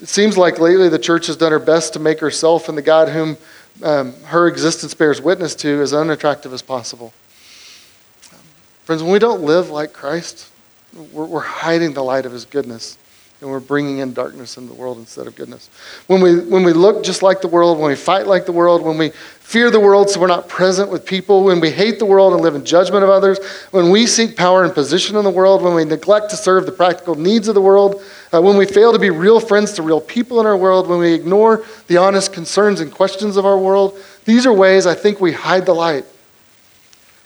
it 0.00 0.08
seems 0.08 0.36
like 0.38 0.58
lately 0.58 0.88
the 0.88 0.98
church 0.98 1.26
has 1.26 1.36
done 1.36 1.52
her 1.52 1.58
best 1.58 1.92
to 1.94 1.98
make 1.98 2.20
herself 2.20 2.68
and 2.68 2.76
the 2.76 2.82
God 2.82 3.08
whom 3.08 3.36
um, 3.82 4.14
her 4.24 4.46
existence 4.46 4.94
bears 4.94 5.20
witness 5.20 5.54
to 5.56 5.80
as 5.82 5.92
unattractive 5.92 6.52
as 6.52 6.62
possible. 6.62 7.12
Friends, 8.84 9.02
when 9.02 9.12
we 9.12 9.18
don't 9.18 9.42
live 9.42 9.70
like 9.70 9.92
Christ, 9.92 10.50
we're, 11.12 11.26
we're 11.26 11.40
hiding 11.40 11.94
the 11.94 12.02
light 12.02 12.26
of 12.26 12.32
his 12.32 12.44
goodness 12.44 12.98
and 13.40 13.50
we're 13.50 13.60
bringing 13.60 13.98
in 13.98 14.12
darkness 14.12 14.58
in 14.58 14.66
the 14.66 14.74
world 14.74 14.98
instead 14.98 15.26
of 15.26 15.34
goodness. 15.34 15.70
When 16.08 16.20
we, 16.20 16.40
when 16.40 16.62
we 16.62 16.72
look 16.72 17.02
just 17.02 17.22
like 17.22 17.40
the 17.40 17.48
world, 17.48 17.78
when 17.78 17.88
we 17.88 17.96
fight 17.96 18.26
like 18.26 18.44
the 18.44 18.52
world, 18.52 18.82
when 18.82 18.98
we 18.98 19.10
fear 19.10 19.70
the 19.70 19.80
world 19.80 20.10
so 20.10 20.20
we're 20.20 20.26
not 20.26 20.48
present 20.48 20.90
with 20.90 21.06
people, 21.06 21.44
when 21.44 21.58
we 21.58 21.70
hate 21.70 21.98
the 21.98 22.04
world 22.04 22.34
and 22.34 22.42
live 22.42 22.54
in 22.54 22.64
judgment 22.64 23.02
of 23.02 23.08
others, 23.08 23.38
when 23.70 23.90
we 23.90 24.06
seek 24.06 24.36
power 24.36 24.64
and 24.64 24.74
position 24.74 25.16
in 25.16 25.24
the 25.24 25.30
world, 25.30 25.62
when 25.62 25.74
we 25.74 25.84
neglect 25.84 26.30
to 26.30 26.36
serve 26.36 26.66
the 26.66 26.72
practical 26.72 27.14
needs 27.14 27.48
of 27.48 27.54
the 27.54 27.62
world, 27.62 28.02
uh, 28.32 28.40
when 28.42 28.56
we 28.56 28.66
fail 28.66 28.92
to 28.92 28.98
be 28.98 29.10
real 29.10 29.40
friends 29.40 29.72
to 29.72 29.82
real 29.82 30.00
people 30.00 30.38
in 30.40 30.46
our 30.46 30.56
world, 30.56 30.86
when 30.86 30.98
we 30.98 31.14
ignore 31.14 31.64
the 31.86 31.96
honest 31.96 32.32
concerns 32.32 32.80
and 32.80 32.92
questions 32.92 33.36
of 33.36 33.46
our 33.46 33.58
world, 33.58 33.98
these 34.26 34.44
are 34.44 34.52
ways 34.52 34.86
I 34.86 34.94
think 34.94 35.20
we 35.20 35.32
hide 35.32 35.64
the 35.64 35.74
light 35.74 36.04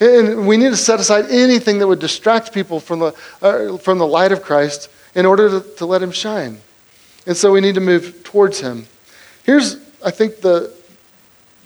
and 0.00 0.46
we 0.46 0.56
need 0.56 0.70
to 0.70 0.76
set 0.76 1.00
aside 1.00 1.26
anything 1.30 1.78
that 1.78 1.86
would 1.86 2.00
distract 2.00 2.52
people 2.52 2.80
from 2.80 2.98
the, 2.98 3.14
uh, 3.42 3.76
from 3.78 3.98
the 3.98 4.06
light 4.06 4.32
of 4.32 4.42
Christ 4.42 4.90
in 5.14 5.26
order 5.26 5.48
to, 5.48 5.76
to 5.76 5.86
let 5.86 6.02
him 6.02 6.12
shine. 6.12 6.60
And 7.26 7.36
so 7.36 7.52
we 7.52 7.60
need 7.60 7.74
to 7.76 7.80
move 7.80 8.22
towards 8.24 8.60
him. 8.60 8.86
Here's, 9.44 9.76
I 10.04 10.10
think, 10.10 10.40
the, 10.40 10.72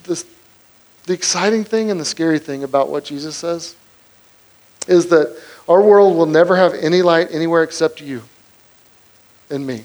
the, 0.05 0.25
the 1.07 1.13
exciting 1.13 1.65
thing 1.65 1.91
and 1.91 1.99
the 1.99 2.05
scary 2.05 2.39
thing 2.39 2.65
about 2.65 2.89
what 2.89 3.05
Jesus 3.05 3.37
says 3.37 3.75
is 4.87 5.09
that 5.09 5.37
our 5.69 5.83
world 5.83 6.17
will 6.17 6.27
never 6.27 6.57
have 6.57 6.75
any 6.75 7.03
light 7.03 7.29
anywhere 7.31 7.63
except 7.63 8.01
you 8.01 8.23
and 9.51 9.67
me. 9.67 9.85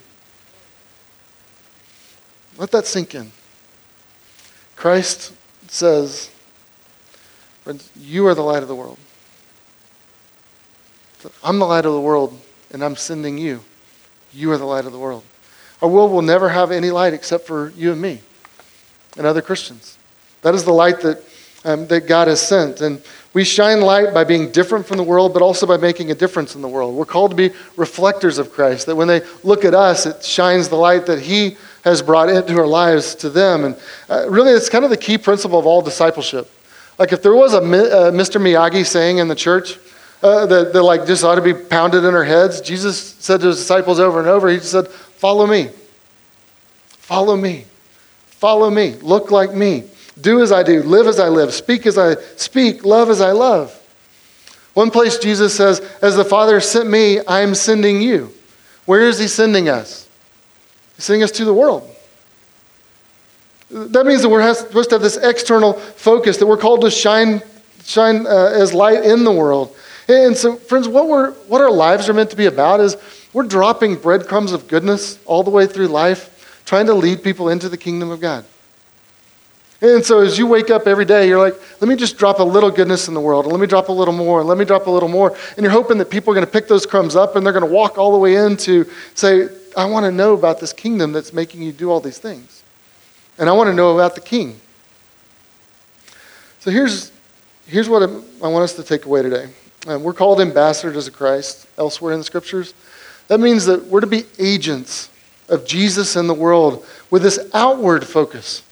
Let 2.57 2.72
that 2.72 2.86
sink 2.86 3.16
in. 3.16 3.32
Christ 4.76 5.34
says, 5.68 6.30
you 7.95 8.28
are 8.28 8.36
the 8.36 8.41
light 8.41 8.61
of 8.61 8.68
the 8.68 8.76
world. 8.76 8.97
I'm 11.43 11.59
the 11.59 11.66
light 11.66 11.86
of 11.86 11.93
the 11.93 12.01
world, 12.01 12.39
and 12.74 12.84
I'm 12.84 12.95
sending 12.95 13.38
you. 13.38 13.61
You 14.34 14.51
are 14.51 14.57
the 14.57 14.65
light 14.65 14.86
of 14.86 14.91
the 14.91 14.99
world. 14.99 15.24
Our 15.82 15.89
world 15.89 16.11
will 16.11 16.21
never 16.21 16.49
have 16.49 16.71
any 16.71 16.91
light 16.91 17.13
except 17.13 17.45
for 17.45 17.69
you 17.76 17.91
and 17.91 18.01
me 18.01 18.21
and 19.17 19.26
other 19.26 19.41
Christians. 19.41 19.97
That 20.41 20.55
is 20.55 20.65
the 20.65 20.74
light 20.74 21.01
that 21.01 21.24
um, 21.65 21.88
that 21.88 22.01
God 22.01 22.28
has 22.28 22.45
sent. 22.45 22.82
And 22.82 23.01
we 23.34 23.43
shine 23.43 23.82
light 23.82 24.13
by 24.13 24.24
being 24.24 24.51
different 24.51 24.86
from 24.86 24.97
the 24.97 25.03
world, 25.03 25.34
but 25.34 25.41
also 25.41 25.65
by 25.65 25.78
making 25.78 26.11
a 26.11 26.15
difference 26.15 26.55
in 26.55 26.61
the 26.61 26.67
world. 26.67 26.95
We're 26.95 27.05
called 27.05 27.32
to 27.32 27.38
be 27.38 27.51
reflectors 27.78 28.38
of 28.38 28.51
Christ, 28.51 28.86
that 28.86 28.95
when 28.95 29.07
they 29.07 29.21
look 29.43 29.65
at 29.65 29.74
us, 29.74 30.05
it 30.05 30.24
shines 30.24 30.69
the 30.69 30.76
light 30.76 31.05
that 31.07 31.19
He 31.19 31.57
has 31.84 32.01
brought 32.01 32.30
into 32.30 32.57
our 32.57 32.67
lives 32.67 33.15
to 33.15 33.30
them. 33.30 33.65
And 33.65 33.78
uh, 34.09 34.30
really, 34.30 34.51
it's 34.51 34.69
kind 34.69 34.84
of 34.84 34.89
the 34.89 34.97
key 34.97 35.17
principle 35.17 35.59
of 35.59 35.65
all 35.65 35.82
discipleship. 35.82 36.49
Like 36.99 37.11
if 37.11 37.24
there 37.24 37.34
was 37.34 37.53
a 37.53 37.57
uh, 37.57 38.11
Mr. 38.11 38.39
Miyagi 38.39 38.86
saying 38.86 39.17
in 39.17 39.28
the 39.28 39.36
church 39.36 39.78
uh, 40.24 40.45
that, 40.45 40.74
that 40.74 40.82
like 40.84 41.05
just 41.05 41.24
ought 41.24 41.36
to 41.36 41.41
be 41.41 41.53
pounded 41.53 42.03
in 42.03 42.15
our 42.15 42.24
heads, 42.24 42.61
Jesus 42.61 42.97
said 43.19 43.41
to 43.41 43.47
his 43.47 43.57
disciples 43.57 43.99
over 43.99 44.19
and 44.19 44.28
over, 44.28 44.49
he 44.49 44.59
said, 44.59 44.88
"Follow 44.88 45.45
me. 45.45 45.69
Follow 46.88 47.36
me. 47.36 47.65
Follow 48.26 48.69
me. 48.69 48.95
Look 49.01 49.30
like 49.32 49.53
me." 49.53 49.84
Do 50.19 50.41
as 50.41 50.51
I 50.51 50.63
do, 50.63 50.84
live 50.84 51.07
as 51.07 51.19
I 51.19 51.28
live, 51.28 51.53
speak 51.53 51.88
as 51.88 51.97
I 51.97 52.15
speak, 52.36 52.86
love 52.86 53.09
as 53.09 53.19
I 53.19 53.32
love. 53.32 53.80
One 54.74 54.91
place 54.91 55.17
Jesus 55.17 55.55
says, 55.55 55.80
As 56.01 56.15
the 56.15 56.26
Father 56.26 56.59
sent 56.59 56.89
me, 56.89 57.19
I 57.26 57.41
am 57.41 57.55
sending 57.55 58.01
you. 58.01 58.34
Where 58.86 59.01
is 59.01 59.19
He 59.19 59.28
sending 59.28 59.69
us? 59.69 60.07
He's 60.95 61.05
sending 61.05 61.24
us 61.24 61.32
to 61.32 61.45
the 61.45 61.53
world. 61.53 61.89
That 63.69 64.05
means 64.05 64.21
that 64.21 64.30
we're 64.30 64.53
supposed 64.53 64.89
to 64.89 64.95
have 64.95 65.01
this 65.01 65.17
external 65.17 65.74
focus, 65.74 66.38
that 66.38 66.45
we're 66.45 66.57
called 66.57 66.82
to 66.82 66.91
shine, 66.91 67.41
shine 67.84 68.28
uh, 68.28 68.51
as 68.53 68.74
light 68.74 69.03
in 69.03 69.24
the 69.24 69.32
world. 69.32 69.76
And 70.08 70.36
so, 70.36 70.56
friends, 70.58 70.88
what, 70.88 71.08
we're, 71.08 71.32
what 71.47 71.62
our 71.62 71.72
lives 71.72 72.10
are 72.10 72.14
meant 72.14 72.30
to 72.32 72.36
be 72.36 72.45
about 72.45 72.80
is 72.80 72.97
we're 73.32 73.43
dropping 73.43 73.95
breadcrumbs 73.95 74.51
of 74.51 74.68
goodness 74.68 75.18
all 75.26 75.43
the 75.43 75.51
way 75.51 75.66
through 75.66 75.88
life, 75.88 76.62
trying 76.66 76.86
to 76.88 76.93
lead 76.93 77.24
people 77.24 77.49
into 77.49 77.70
the 77.70 77.78
kingdom 77.78 78.12
of 78.12 78.20
God. 78.20 78.45
And 79.82 80.04
so 80.06 80.22
as 80.22 80.38
you 80.38 80.47
wake 80.47 80.70
up 80.70 80.88
every 80.88 81.04
day, 81.04 81.28
you're 81.28 81.39
like, 81.39 81.56
let 81.82 81.89
me 81.89 81.97
just 81.97 82.18
drop 82.18 82.39
a 82.39 82.43
little 82.43 82.72
goodness 82.72 83.10
in 83.10 83.14
the 83.14 83.20
world, 83.20 83.45
and 83.45 83.51
let 83.51 83.60
me 83.60 83.68
drop 83.68 83.89
a 83.89 83.91
little 83.91 84.14
more, 84.14 84.39
and 84.39 84.47
let 84.47 84.58
me 84.58 84.64
drop 84.64 84.88
a 84.88 84.89
little 84.89 85.10
more. 85.10 85.36
And 85.58 85.64
you're 85.64 85.72
hoping 85.72 85.97
that 85.97 86.10
people 86.10 86.32
are 86.32 86.36
going 86.36 86.45
to 86.45 86.51
pick 86.51 86.70
those 86.70 86.86
crumbs 86.86 87.18
up 87.18 87.36
and 87.36 87.45
they're 87.45 87.51
going 87.54 87.66
to 87.66 87.72
walk 87.72 87.97
all 87.97 88.14
the 88.14 88.18
way 88.18 88.36
into 88.36 88.89
say, 89.14 89.49
I 89.76 89.86
want 89.86 90.06
to 90.06 90.12
know 90.12 90.34
about 90.34 90.60
this 90.60 90.72
kingdom 90.72 91.12
that's 91.12 91.34
making 91.34 91.62
you 91.62 91.74
do 91.74 91.91
all 91.91 91.99
these 91.99 92.18
things. 92.18 92.64
And 93.38 93.49
I 93.49 93.51
want 93.54 93.68
to 93.68 93.74
know 93.74 93.93
about 93.93 94.16
the 94.16 94.22
king. 94.22 94.60
So 96.60 96.72
here's, 96.72 97.12
here's 97.68 97.89
what 97.89 98.04
I 98.04 98.47
want 98.47 98.64
us 98.64 98.74
to 98.76 98.84
take 98.84 99.06
away 99.06 99.22
today. 99.22 99.49
Um, 99.86 100.04
we're 100.04 100.14
called 100.14 100.40
ambassadors 100.40 101.08
of 101.08 101.14
Christ 101.14 101.68
elsewhere 101.78 102.14
in 102.14 102.20
the 102.20 102.26
scriptures. 102.26 102.74
That 103.28 103.40
means 103.40 103.66
that 103.66 103.86
we're 103.86 104.02
to 104.02 104.08
be 104.08 104.26
agents 104.40 105.10
of 105.50 105.66
Jesus 105.66 106.16
in 106.16 106.28
the 106.28 106.34
world 106.34 106.86
with 107.10 107.22
this 107.22 107.40
outward 107.54 108.06
focus 108.06 108.64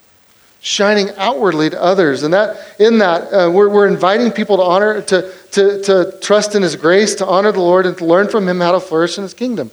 shining 0.61 1.09
outwardly 1.17 1.71
to 1.71 1.81
others. 1.81 2.23
And 2.23 2.33
that, 2.33 2.79
in 2.79 2.99
that, 2.99 3.33
uh, 3.33 3.51
we're, 3.51 3.67
we're 3.67 3.87
inviting 3.87 4.31
people 4.31 4.57
to 4.57 4.63
honor, 4.63 5.01
to, 5.01 5.33
to, 5.51 5.81
to 5.83 6.17
trust 6.21 6.55
in 6.55 6.61
His 6.61 6.75
grace, 6.75 7.15
to 7.15 7.25
honor 7.25 7.51
the 7.51 7.59
Lord, 7.59 7.85
and 7.85 7.97
to 7.97 8.05
learn 8.05 8.29
from 8.29 8.47
Him 8.47 8.59
how 8.59 8.71
to 8.71 8.79
flourish 8.79 9.17
in 9.17 9.23
His 9.23 9.33
kingdom. 9.33 9.71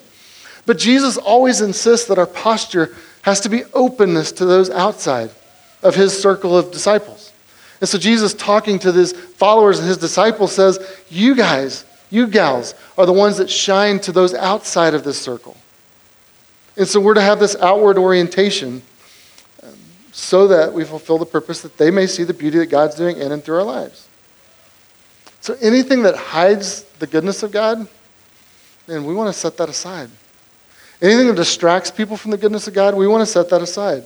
But 0.67 0.79
Jesus 0.79 1.17
always 1.17 1.61
insists 1.61 2.09
that 2.09 2.19
our 2.19 2.27
posture 2.27 2.97
has 3.23 3.41
to 3.43 3.49
be 3.49 3.65
openness 3.75 4.33
to 4.33 4.47
those 4.47 4.71
outside 4.71 5.31
of 5.83 5.95
His 5.95 6.19
circle 6.19 6.57
of 6.57 6.73
disciples. 6.73 7.33
And 7.81 7.89
so 7.89 7.99
Jesus, 7.99 8.35
talking 8.35 8.79
to 8.81 8.93
His 8.93 9.13
followers 9.13 9.79
and 9.79 9.87
His 9.87 9.99
disciples, 9.99 10.53
says, 10.53 10.79
You 11.09 11.35
guys, 11.35 11.85
you 12.11 12.27
gals, 12.27 12.75
are 12.97 13.07
the 13.07 13.13
ones 13.13 13.37
that 13.37 13.49
shine 13.49 14.01
to 14.01 14.13
those 14.13 14.35
outside 14.35 14.95
of 14.95 15.05
this 15.05 15.21
circle. 15.21 15.57
And 16.77 16.87
so 16.87 17.01
we're 17.01 17.15
to 17.15 17.21
have 17.21 17.41
this 17.41 17.57
outward 17.57 17.99
orientation 17.99 18.83
so 20.13 20.49
that 20.49 20.73
we 20.73 20.85
fulfill 20.85 21.19
the 21.19 21.27
purpose 21.27 21.61
that 21.63 21.77
they 21.77 21.91
may 21.91 22.07
see 22.07 22.25
the 22.25 22.35
beauty 22.35 22.59
that 22.59 22.67
God's 22.67 22.97
doing 22.97 23.17
in 23.17 23.31
and 23.31 23.43
through 23.43 23.57
our 23.57 23.65
lives. 23.65 24.09
So 25.41 25.57
anything 25.61 26.03
that 26.03 26.17
hides 26.17 26.83
the 26.99 27.07
goodness 27.07 27.43
of 27.43 27.53
God, 27.53 27.87
man, 28.89 29.05
we 29.05 29.15
want 29.15 29.33
to 29.33 29.39
set 29.39 29.57
that 29.59 29.69
aside. 29.69 30.11
Anything 31.01 31.29
that 31.29 31.37
distracts 31.37 31.91
people 31.93 32.17
from 32.17 32.33
the 32.33 32.37
goodness 32.37 32.67
of 32.67 32.75
God, 32.75 32.97
we 32.97 33.07
want 33.07 33.23
to 33.23 33.27
set 33.27 33.49
that 33.51 33.63
aside. 33.63 34.03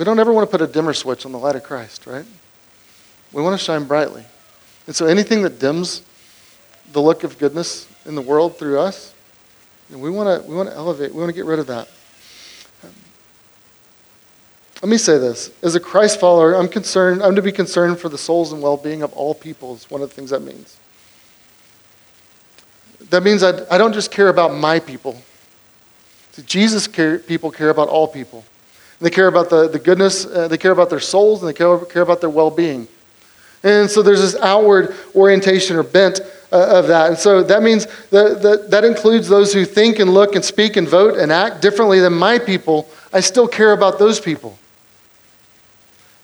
We 0.00 0.04
don't 0.04 0.18
ever 0.18 0.32
want 0.32 0.50
to 0.50 0.50
put 0.50 0.66
a 0.66 0.66
dimmer 0.66 0.94
switch 0.94 1.26
on 1.26 1.32
the 1.32 1.38
light 1.38 1.56
of 1.56 1.62
Christ, 1.62 2.06
right? 2.06 2.24
We 3.34 3.42
want 3.42 3.60
to 3.60 3.62
shine 3.62 3.84
brightly. 3.84 4.24
And 4.86 4.96
so 4.96 5.04
anything 5.04 5.42
that 5.42 5.58
dims 5.58 6.00
the 6.92 7.02
look 7.02 7.22
of 7.22 7.36
goodness 7.36 7.86
in 8.06 8.14
the 8.14 8.22
world 8.22 8.56
through 8.56 8.78
us, 8.78 9.12
we 9.90 10.08
want 10.08 10.42
to, 10.42 10.48
we 10.48 10.56
want 10.56 10.70
to 10.70 10.74
elevate, 10.74 11.12
we 11.12 11.20
want 11.20 11.28
to 11.28 11.34
get 11.34 11.44
rid 11.44 11.58
of 11.58 11.66
that. 11.66 11.90
Let 14.80 14.88
me 14.88 14.96
say 14.96 15.18
this. 15.18 15.50
As 15.62 15.74
a 15.74 15.80
Christ 15.80 16.18
follower, 16.18 16.54
I'm 16.56 16.68
concerned, 16.68 17.22
I'm 17.22 17.36
to 17.36 17.42
be 17.42 17.52
concerned 17.52 17.98
for 17.98 18.08
the 18.08 18.16
souls 18.16 18.54
and 18.54 18.62
well 18.62 18.78
being 18.78 19.02
of 19.02 19.12
all 19.12 19.34
people, 19.34 19.74
is 19.74 19.90
one 19.90 20.00
of 20.00 20.08
the 20.08 20.14
things 20.14 20.30
that 20.30 20.40
means. 20.40 20.78
That 23.10 23.22
means 23.22 23.42
I, 23.42 23.66
I 23.70 23.76
don't 23.76 23.92
just 23.92 24.10
care 24.10 24.28
about 24.28 24.54
my 24.54 24.80
people. 24.80 25.20
See, 26.32 26.40
Jesus 26.40 26.86
care, 26.86 27.18
people 27.18 27.50
care 27.50 27.68
about 27.68 27.90
all 27.90 28.08
people. 28.08 28.46
They 29.00 29.10
care 29.10 29.28
about 29.28 29.48
the, 29.48 29.68
the 29.68 29.78
goodness, 29.78 30.26
uh, 30.26 30.48
they 30.48 30.58
care 30.58 30.72
about 30.72 30.90
their 30.90 31.00
souls, 31.00 31.42
and 31.42 31.48
they 31.48 31.54
care, 31.54 31.78
care 31.78 32.02
about 32.02 32.20
their 32.20 32.30
well 32.30 32.50
being. 32.50 32.86
And 33.62 33.90
so 33.90 34.02
there's 34.02 34.20
this 34.20 34.36
outward 34.36 34.94
orientation 35.14 35.76
or 35.76 35.82
bent 35.82 36.20
uh, 36.52 36.78
of 36.78 36.88
that. 36.88 37.08
And 37.08 37.18
so 37.18 37.42
that 37.42 37.62
means 37.62 37.86
that, 38.10 38.42
that, 38.42 38.70
that 38.70 38.84
includes 38.84 39.28
those 39.28 39.52
who 39.52 39.64
think 39.64 39.98
and 39.98 40.12
look 40.12 40.34
and 40.34 40.44
speak 40.44 40.76
and 40.76 40.88
vote 40.88 41.18
and 41.18 41.30
act 41.30 41.60
differently 41.60 42.00
than 42.00 42.14
my 42.14 42.38
people. 42.38 42.88
I 43.12 43.20
still 43.20 43.48
care 43.48 43.72
about 43.72 43.98
those 43.98 44.20
people. 44.20 44.58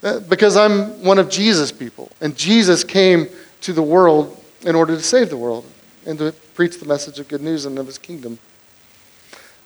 Uh, 0.03 0.19
because 0.21 0.55
I'm 0.55 1.03
one 1.03 1.17
of 1.17 1.29
Jesus' 1.29 1.71
people. 1.71 2.11
And 2.21 2.35
Jesus 2.35 2.83
came 2.83 3.27
to 3.61 3.73
the 3.73 3.81
world 3.81 4.43
in 4.61 4.75
order 4.75 4.95
to 4.95 5.01
save 5.01 5.29
the 5.29 5.37
world 5.37 5.65
and 6.05 6.17
to 6.19 6.31
preach 6.53 6.79
the 6.79 6.85
message 6.85 7.19
of 7.19 7.27
good 7.27 7.41
news 7.41 7.65
and 7.65 7.77
of 7.79 7.87
his 7.87 7.97
kingdom. 7.97 8.39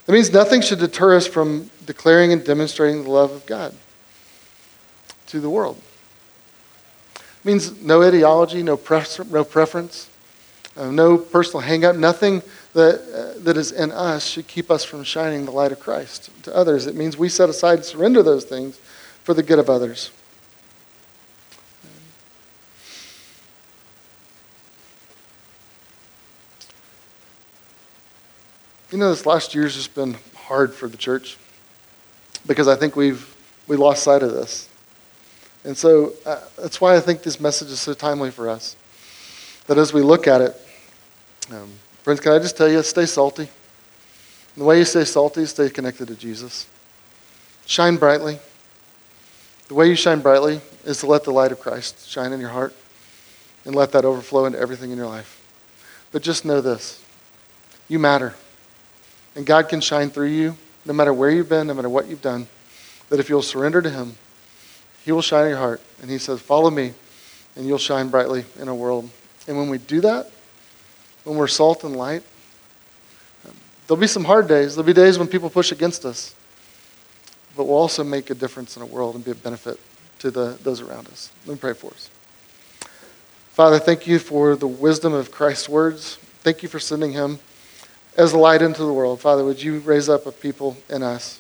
That 0.06 0.14
means 0.14 0.32
nothing 0.32 0.62
should 0.62 0.80
deter 0.80 1.16
us 1.16 1.28
from 1.28 1.70
declaring 1.86 2.34
and 2.34 2.44
demonstrating 2.44 3.04
the 3.04 3.10
love 3.10 3.32
of 3.32 3.46
God 3.46 3.76
to 5.28 5.40
the 5.40 5.50
world. 5.50 5.80
It 7.16 7.46
means 7.46 7.82
no 7.82 8.04
ideology, 8.04 8.64
no, 8.64 8.80
no 9.30 9.44
preference, 9.44 10.10
uh, 10.76 10.92
no 10.92 11.18
personal 11.18 11.66
hangup, 11.66 11.98
nothing 11.98 12.42
that, 12.74 13.36
uh, 13.36 13.40
that 13.44 13.58
is 13.58 13.72
in 13.72 13.92
us 13.92 14.26
should 14.26 14.48
keep 14.48 14.72
us 14.72 14.84
from 14.84 15.04
shining 15.04 15.46
the 15.46 15.52
light 15.52 15.72
of 15.72 15.80
Christ 15.80 16.30
to 16.44 16.56
others. 16.56 16.88
It 16.88 16.96
means 16.96 17.18
we 17.18 17.30
set 17.30 17.50
aside 17.50 17.80
and 17.80 17.86
surrender 17.86 18.24
those 18.24 18.46
things 18.46 18.80
for 19.24 19.34
the 19.34 19.44
good 19.44 19.60
of 19.60 19.70
others. 19.70 20.12
You 28.92 28.98
know, 28.98 29.10
this 29.10 29.26
last 29.26 29.56
year's 29.56 29.76
just 29.76 29.96
been 29.96 30.18
hard 30.36 30.74
for 30.74 30.90
the 30.90 30.98
church 30.98 31.38
because 32.46 32.68
I 32.68 32.76
think 32.76 32.98
we've 32.98 33.34
we 33.68 33.78
lost 33.78 34.04
sight 34.04 34.22
of 34.22 34.34
this. 34.34 34.68
And 35.64 35.78
so 35.78 36.14
uh, 36.26 36.42
that's 36.60 36.82
why 36.82 36.98
I 36.98 37.00
think 37.00 37.24
this 37.24 37.40
message 37.40 37.70
is 37.70 37.80
so 37.80 37.94
timely 37.94 38.32
for 38.32 38.50
us. 38.50 38.76
That 39.68 39.78
as 39.78 39.94
we 39.94 40.02
look 40.02 40.28
at 40.28 40.42
it, 40.42 40.56
um, 41.52 41.70
friends, 42.04 42.20
can 42.20 42.34
I 42.34 42.40
just 42.40 42.58
tell 42.58 42.70
you, 42.70 42.84
stay 42.84 43.06
salty. 43.06 43.44
And 43.44 44.62
the 44.62 44.66
way 44.66 44.80
you 44.80 44.86
stay 44.86 45.06
salty 45.06 45.44
is 45.44 45.52
stay 45.52 45.70
connected 45.70 46.10
to 46.10 46.16
Jesus. 46.16 46.68
Shine 47.66 47.96
brightly. 47.96 48.40
The 49.70 49.76
way 49.76 49.88
you 49.88 49.96
shine 49.96 50.20
brightly 50.20 50.60
is 50.84 51.00
to 51.00 51.06
let 51.06 51.24
the 51.24 51.32
light 51.32 51.54
of 51.54 51.62
Christ 51.62 52.10
shine 52.10 52.34
in 52.34 52.42
your 52.42 52.50
heart 52.50 52.76
and 53.64 53.74
let 53.74 53.94
that 53.94 54.04
overflow 54.04 54.46
into 54.46 54.60
everything 54.60 54.92
in 54.92 54.98
your 54.98 55.08
life. 55.08 55.38
But 56.12 56.24
just 56.24 56.44
know 56.44 56.60
this 56.60 57.02
you 57.88 58.00
matter. 58.00 58.36
And 59.36 59.46
God 59.46 59.70
can 59.70 59.82
shine 59.82 60.10
through 60.10 60.28
you 60.28 60.58
no 60.86 60.94
matter 60.94 61.14
where 61.14 61.30
you've 61.30 61.50
been, 61.50 61.68
no 61.68 61.74
matter 61.74 61.90
what 61.90 62.08
you've 62.08 62.22
done. 62.22 62.48
That 63.10 63.20
if 63.20 63.30
you'll 63.30 63.42
surrender 63.42 63.82
to 63.82 63.90
Him, 63.90 64.16
He 65.04 65.12
will 65.12 65.22
shine 65.22 65.46
in 65.46 65.50
your 65.50 65.60
heart. 65.60 65.82
And 66.02 66.10
He 66.10 66.18
says, 66.18 66.42
Follow 66.42 66.70
me, 66.70 66.94
and 67.56 67.68
you'll 67.68 67.78
shine 67.78 68.10
brightly 68.10 68.46
in 68.60 68.68
a 68.68 68.76
world. 68.76 69.10
And 69.48 69.58
when 69.58 69.70
we 69.70 69.78
do 69.78 70.02
that, 70.02 70.32
when 71.24 71.38
we're 71.38 71.48
salt 71.48 71.84
and 71.84 71.96
light, 71.96 72.24
there'll 73.88 74.00
be 74.00 74.08
some 74.08 74.24
hard 74.24 74.48
days. 74.48 74.76
There'll 74.76 74.88
be 74.88 74.94
days 74.94 75.20
when 75.20 75.28
people 75.28 75.50
push 75.50 75.72
against 75.72 76.06
us. 76.06 76.36
But 77.56 77.66
we'll 77.66 77.78
also 77.78 78.04
make 78.04 78.30
a 78.30 78.36
difference 78.36 78.78
in 78.78 78.82
a 78.82 78.86
world 78.86 79.16
and 79.16 79.26
be 79.26 79.32
a 79.32 79.36
benefit 79.36 79.80
to 80.20 80.32
the, 80.32 80.58
those 80.64 80.82
around 80.82 81.08
us. 81.08 81.32
Let 81.46 81.56
me 81.56 81.60
pray 81.60 81.74
for 81.74 81.92
us. 81.92 82.10
Father, 83.52 83.80
thank 83.80 84.08
you 84.08 84.18
for 84.18 84.56
the 84.56 84.68
wisdom 84.68 85.14
of 85.14 85.32
Christ's 85.32 85.68
words. 85.68 86.16
Thank 86.44 86.64
you 86.64 86.70
for 86.70 86.80
sending 86.80 87.12
him 87.12 87.40
as 88.18 88.34
a 88.34 88.38
light 88.38 88.62
into 88.62 88.84
the 88.84 88.94
world. 88.94 89.20
Father, 89.20 89.44
would 89.44 89.62
you 89.62 89.80
raise 89.80 90.10
up 90.10 90.26
a 90.26 90.32
people 90.32 90.78
in 90.90 91.04
us 91.04 91.40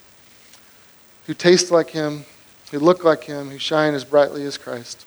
who 1.27 1.33
taste 1.33 1.71
like 1.71 1.89
him, 1.89 2.25
who 2.71 2.79
look 2.79 3.03
like 3.03 3.23
him, 3.23 3.49
who 3.49 3.57
shine 3.57 3.93
as 3.93 4.03
brightly 4.03 4.43
as 4.45 4.57
Christ. 4.57 5.05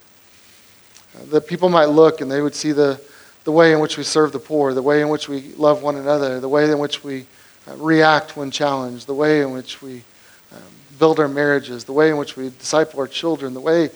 Uh, 1.15 1.25
that 1.31 1.47
people 1.47 1.69
might 1.69 1.85
look 1.85 2.21
and 2.21 2.31
they 2.31 2.41
would 2.41 2.55
see 2.55 2.71
the, 2.71 2.99
the 3.43 3.51
way 3.51 3.73
in 3.73 3.79
which 3.79 3.97
we 3.97 4.03
serve 4.03 4.31
the 4.31 4.39
poor, 4.39 4.73
the 4.73 4.81
way 4.81 5.01
in 5.01 5.09
which 5.09 5.27
we 5.27 5.53
love 5.53 5.81
one 5.81 5.95
another, 5.95 6.39
the 6.39 6.49
way 6.49 6.69
in 6.71 6.79
which 6.79 7.03
we 7.03 7.25
uh, 7.67 7.75
react 7.77 8.37
when 8.37 8.51
challenged, 8.51 9.07
the 9.07 9.13
way 9.13 9.41
in 9.41 9.51
which 9.51 9.81
we 9.81 10.03
um, 10.51 10.61
build 10.99 11.19
our 11.19 11.27
marriages, 11.27 11.83
the 11.83 11.93
way 11.93 12.09
in 12.09 12.17
which 12.17 12.35
we 12.35 12.49
disciple 12.49 12.99
our 12.99 13.07
children, 13.07 13.53
the 13.53 13.59
way 13.59 13.89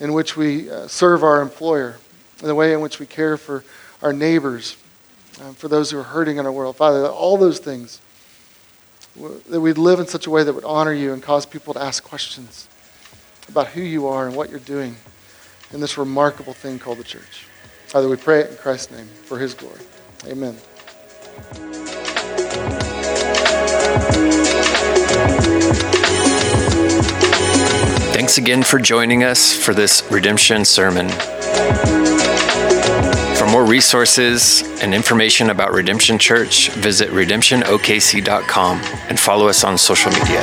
in 0.00 0.12
which 0.12 0.36
we 0.36 0.70
uh, 0.70 0.86
serve 0.86 1.22
our 1.22 1.40
employer, 1.40 1.96
the 2.38 2.54
way 2.54 2.72
in 2.72 2.80
which 2.80 2.98
we 2.98 3.06
care 3.06 3.36
for 3.36 3.64
our 4.02 4.12
neighbors, 4.12 4.76
um, 5.42 5.54
for 5.54 5.68
those 5.68 5.90
who 5.90 5.98
are 5.98 6.04
hurting 6.04 6.36
in 6.36 6.46
our 6.46 6.52
world. 6.52 6.76
Father, 6.76 7.06
all 7.06 7.36
those 7.36 7.58
things, 7.58 8.00
that 9.48 9.60
we'd 9.60 9.78
live 9.78 10.00
in 10.00 10.06
such 10.06 10.26
a 10.26 10.30
way 10.30 10.42
that 10.42 10.52
would 10.52 10.64
honor 10.64 10.92
you 10.92 11.12
and 11.12 11.22
cause 11.22 11.46
people 11.46 11.74
to 11.74 11.80
ask 11.80 12.02
questions 12.02 12.68
about 13.48 13.68
who 13.68 13.80
you 13.80 14.06
are 14.06 14.26
and 14.26 14.34
what 14.36 14.50
you're 14.50 14.58
doing 14.58 14.96
in 15.72 15.80
this 15.80 15.98
remarkable 15.98 16.52
thing 16.52 16.78
called 16.78 16.98
the 16.98 17.04
church. 17.04 17.46
Father, 17.86 18.08
we 18.08 18.16
pray 18.16 18.40
it 18.40 18.50
in 18.50 18.56
Christ's 18.56 18.92
name 18.92 19.06
for 19.06 19.38
his 19.38 19.54
glory. 19.54 19.80
Amen. 20.26 20.54
Thanks 28.14 28.38
again 28.38 28.62
for 28.62 28.78
joining 28.78 29.22
us 29.22 29.52
for 29.52 29.74
this 29.74 30.02
redemption 30.10 30.64
sermon. 30.64 31.10
More 33.64 33.70
resources 33.70 34.62
and 34.82 34.94
information 34.94 35.48
about 35.48 35.72
Redemption 35.72 36.18
Church, 36.18 36.68
visit 36.72 37.08
redemptionokc.com 37.08 38.80
and 39.08 39.18
follow 39.18 39.48
us 39.48 39.64
on 39.64 39.78
social 39.78 40.12
media. 40.12 40.42